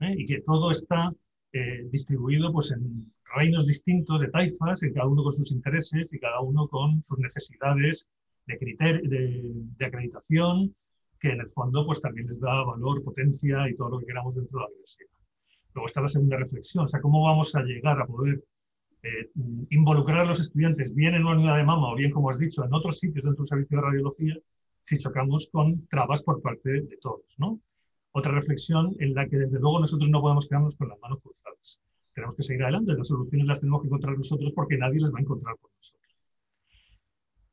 ¿eh? 0.00 0.14
Y 0.16 0.26
que 0.26 0.40
todo 0.40 0.70
está 0.70 1.12
eh, 1.52 1.86
distribuido 1.90 2.52
pues, 2.52 2.72
en 2.72 3.12
reinos 3.36 3.66
distintos 3.66 4.20
de 4.20 4.28
taifas, 4.28 4.82
y 4.82 4.92
cada 4.92 5.06
uno 5.06 5.22
con 5.22 5.32
sus 5.32 5.52
intereses 5.52 6.12
y 6.12 6.18
cada 6.18 6.40
uno 6.40 6.66
con 6.68 7.02
sus 7.04 7.18
necesidades 7.18 8.08
de, 8.48 8.58
criterio, 8.58 9.02
de, 9.08 9.86
acreditación, 9.86 10.74
que 11.20 11.30
en 11.30 11.40
el 11.40 11.48
fondo 11.50 11.84
pues, 11.86 12.00
también 12.00 12.26
les 12.26 12.40
da 12.40 12.64
valor, 12.64 13.02
potencia 13.04 13.68
y 13.68 13.76
todo 13.76 13.90
lo 13.90 13.98
que 13.98 14.06
queramos 14.06 14.34
dentro 14.34 14.58
de 14.58 14.62
la 14.64 14.68
universidad. 14.70 15.10
Luego 15.74 15.86
está 15.86 16.00
la 16.00 16.08
segunda 16.08 16.36
reflexión, 16.36 16.84
o 16.84 16.88
sea, 16.88 17.00
cómo 17.00 17.22
vamos 17.22 17.54
a 17.54 17.62
llegar 17.62 18.00
a 18.00 18.06
poder 18.06 18.42
eh, 19.02 19.30
involucrar 19.70 20.20
a 20.20 20.24
los 20.24 20.40
estudiantes 20.40 20.94
bien 20.94 21.14
en 21.14 21.24
una 21.24 21.36
unidad 21.36 21.56
de 21.56 21.64
mama 21.64 21.92
o 21.92 21.94
bien, 21.94 22.10
como 22.10 22.30
has 22.30 22.38
dicho, 22.38 22.64
en 22.64 22.72
otros 22.72 22.98
sitios 22.98 23.24
dentro 23.24 23.42
del 23.42 23.48
servicio 23.48 23.76
de 23.76 23.82
radiología, 23.82 24.36
si 24.80 24.98
chocamos 24.98 25.48
con 25.52 25.86
trabas 25.88 26.22
por 26.22 26.40
parte 26.40 26.70
de 26.70 26.96
todos. 27.00 27.34
¿no? 27.36 27.60
Otra 28.12 28.32
reflexión 28.32 28.96
en 28.98 29.14
la 29.14 29.28
que 29.28 29.36
desde 29.36 29.60
luego 29.60 29.80
nosotros 29.80 30.08
no 30.08 30.20
podemos 30.20 30.48
quedarnos 30.48 30.74
con 30.74 30.88
las 30.88 30.98
manos 31.00 31.20
cruzadas. 31.22 31.80
Tenemos 32.14 32.34
que 32.34 32.42
seguir 32.42 32.62
adelante, 32.64 32.94
las 32.94 33.06
soluciones 33.06 33.46
las 33.46 33.60
tenemos 33.60 33.82
que 33.82 33.88
encontrar 33.88 34.16
nosotros 34.16 34.52
porque 34.54 34.78
nadie 34.78 35.00
las 35.00 35.12
va 35.12 35.18
a 35.18 35.22
encontrar 35.22 35.54
por 35.56 35.70
nosotros. 35.76 36.07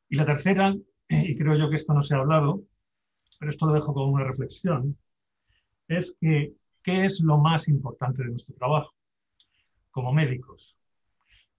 Y 0.08 0.16
la 0.16 0.26
tercera, 0.26 0.74
y 1.08 1.36
creo 1.36 1.56
yo 1.56 1.68
que 1.68 1.76
esto 1.76 1.94
no 1.94 2.02
se 2.02 2.14
ha 2.14 2.18
hablado, 2.18 2.62
pero 3.38 3.50
esto 3.50 3.66
lo 3.66 3.74
dejo 3.74 3.92
como 3.92 4.12
una 4.12 4.24
reflexión, 4.24 4.96
es 5.88 6.16
que 6.20 6.54
¿qué 6.82 7.04
es 7.04 7.20
lo 7.20 7.38
más 7.38 7.68
importante 7.68 8.22
de 8.22 8.30
nuestro 8.30 8.54
trabajo 8.54 8.94
como 9.90 10.12
médicos? 10.12 10.76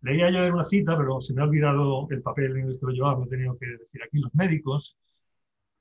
Leía 0.01 0.29
yo 0.29 0.53
una 0.53 0.65
cita, 0.65 0.97
pero 0.97 1.19
se 1.19 1.33
me 1.33 1.41
ha 1.41 1.45
olvidado 1.45 2.07
el 2.09 2.21
papel 2.21 2.57
en 2.57 2.67
el 2.67 2.79
que 2.79 2.85
lo 2.85 2.91
llevaba, 2.91 3.19
lo 3.19 3.25
he 3.25 3.29
tenido 3.29 3.57
que 3.57 3.65
decir 3.65 4.03
aquí. 4.03 4.19
Los 4.19 4.33
médicos 4.35 4.95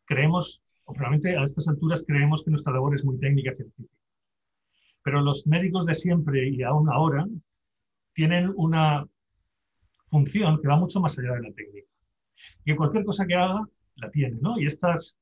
creemos, 0.04 0.62
o 0.84 0.94
a 0.94 1.44
estas 1.44 1.68
alturas 1.68 2.04
creemos 2.06 2.42
que 2.42 2.50
nuestra 2.50 2.72
labor 2.72 2.94
es 2.94 3.04
muy 3.04 3.18
técnica 3.18 3.52
y 3.52 3.56
científica. 3.56 3.94
Pero 5.02 5.20
los 5.20 5.46
médicos 5.46 5.86
de 5.86 5.94
siempre 5.94 6.48
y 6.48 6.62
aún 6.62 6.90
ahora 6.90 7.26
tienen 8.14 8.52
una 8.56 9.06
función 10.08 10.60
que 10.60 10.68
va 10.68 10.76
mucho 10.76 11.00
más 11.00 11.18
allá 11.18 11.32
de 11.34 11.42
la 11.42 11.52
técnica. 11.52 11.86
Y 12.66 12.74
cualquier 12.74 13.04
cosa 13.04 13.24
que 13.24 13.34
haga, 13.36 13.64
la 13.94 14.10
tiene, 14.10 14.38
¿no? 14.40 14.58
Y 14.58 14.66
estas, 14.66 15.16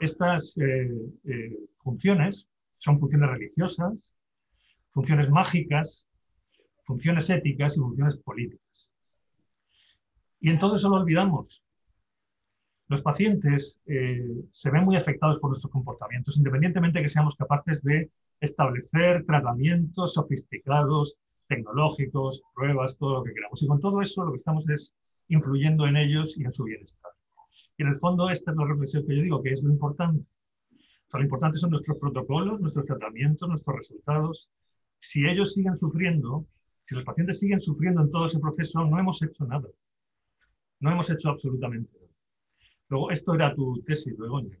estas 0.00 0.58
eh, 0.58 0.90
eh, 1.24 1.56
funciones 1.78 2.48
son 2.78 2.98
funciones 2.98 3.30
religiosas, 3.30 4.12
funciones 4.90 5.30
mágicas, 5.30 6.04
funciones 6.84 7.30
éticas 7.30 7.76
y 7.76 7.80
funciones 7.80 8.16
políticas. 8.16 8.92
Y 10.40 10.50
en 10.50 10.58
todo 10.58 10.74
eso 10.74 10.88
lo 10.88 10.96
olvidamos. 10.96 11.62
Los 12.88 13.00
pacientes 13.00 13.78
eh, 13.86 14.42
se 14.50 14.70
ven 14.70 14.82
muy 14.82 14.96
afectados 14.96 15.38
por 15.38 15.50
nuestros 15.50 15.70
comportamientos, 15.70 16.36
independientemente 16.36 16.98
de 16.98 17.04
que 17.04 17.08
seamos 17.08 17.36
capaces 17.36 17.80
de 17.84 18.10
establecer 18.40 19.24
tratamientos 19.24 20.14
sofisticados, 20.14 21.14
tecnológicos, 21.46 22.42
pruebas, 22.56 22.98
todo 22.98 23.18
lo 23.18 23.22
que 23.22 23.34
queramos. 23.34 23.62
Y 23.62 23.68
con 23.68 23.80
todo 23.80 24.02
eso 24.02 24.24
lo 24.24 24.32
que 24.32 24.38
estamos 24.38 24.68
es 24.68 24.92
influyendo 25.34 25.86
en 25.86 25.96
ellos 25.96 26.36
y 26.36 26.44
en 26.44 26.52
su 26.52 26.64
bienestar. 26.64 27.10
Y 27.76 27.82
en 27.82 27.88
el 27.88 27.96
fondo 27.96 28.30
esta 28.30 28.50
es 28.50 28.56
la 28.56 28.66
reflexión 28.66 29.06
que 29.06 29.16
yo 29.16 29.22
digo, 29.22 29.42
que 29.42 29.52
es 29.52 29.62
lo 29.62 29.70
importante. 29.70 30.24
lo 31.12 31.22
importante 31.22 31.58
son 31.58 31.70
nuestros 31.70 31.98
protocolos, 31.98 32.60
nuestros 32.60 32.84
tratamientos, 32.86 33.48
nuestros 33.48 33.76
resultados. 33.76 34.50
Si 34.98 35.26
ellos 35.26 35.52
siguen 35.52 35.76
sufriendo, 35.76 36.46
si 36.84 36.94
los 36.94 37.04
pacientes 37.04 37.38
siguen 37.38 37.60
sufriendo 37.60 38.02
en 38.02 38.10
todo 38.10 38.26
ese 38.26 38.40
proceso, 38.40 38.84
no 38.84 38.98
hemos 38.98 39.22
hecho 39.22 39.44
nada. 39.44 39.68
No 40.80 40.90
hemos 40.90 41.08
hecho 41.10 41.30
absolutamente 41.30 41.90
nada. 41.94 42.12
Luego, 42.88 43.10
esto 43.10 43.34
era 43.34 43.54
tu 43.54 43.82
tesis, 43.82 44.16
Begoña. 44.18 44.58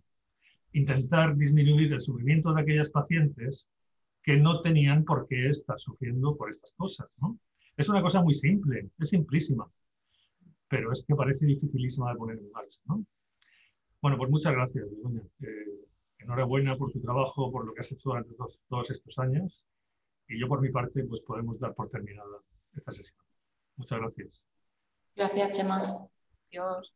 Intentar 0.72 1.36
disminuir 1.36 1.92
el 1.92 2.00
sufrimiento 2.00 2.54
de 2.54 2.62
aquellas 2.62 2.88
pacientes 2.90 3.68
que 4.22 4.36
no 4.36 4.62
tenían 4.62 5.04
por 5.04 5.26
qué 5.28 5.50
estar 5.50 5.78
sufriendo 5.78 6.34
por 6.36 6.48
estas 6.48 6.72
cosas. 6.76 7.08
¿no? 7.20 7.38
Es 7.76 7.88
una 7.88 8.00
cosa 8.00 8.22
muy 8.22 8.34
simple, 8.34 8.88
es 8.98 9.08
simplísima, 9.10 9.66
pero 10.72 10.90
es 10.90 11.04
que 11.06 11.14
parece 11.14 11.44
dificilísima 11.44 12.10
de 12.10 12.16
poner 12.16 12.38
en 12.38 12.50
marcha. 12.50 12.80
¿no? 12.86 13.04
Bueno, 14.00 14.16
pues 14.16 14.30
muchas 14.30 14.54
gracias, 14.54 14.90
Begoña. 14.90 15.20
Eh, 15.42 15.84
enhorabuena 16.20 16.74
por 16.76 16.90
tu 16.90 16.98
trabajo, 16.98 17.52
por 17.52 17.66
lo 17.66 17.74
que 17.74 17.80
has 17.80 17.92
hecho 17.92 18.08
durante 18.08 18.34
todos 18.70 18.90
estos 18.90 19.18
años. 19.18 19.66
Y 20.28 20.40
yo 20.40 20.48
por 20.48 20.62
mi 20.62 20.70
parte, 20.70 21.04
pues 21.04 21.20
podemos 21.20 21.60
dar 21.60 21.74
por 21.74 21.90
terminada 21.90 22.38
esta 22.74 22.90
sesión. 22.90 23.20
Muchas 23.76 23.98
gracias. 23.98 24.44
Gracias, 25.14 25.58
Chema. 25.58 25.78
Adiós. 26.48 26.94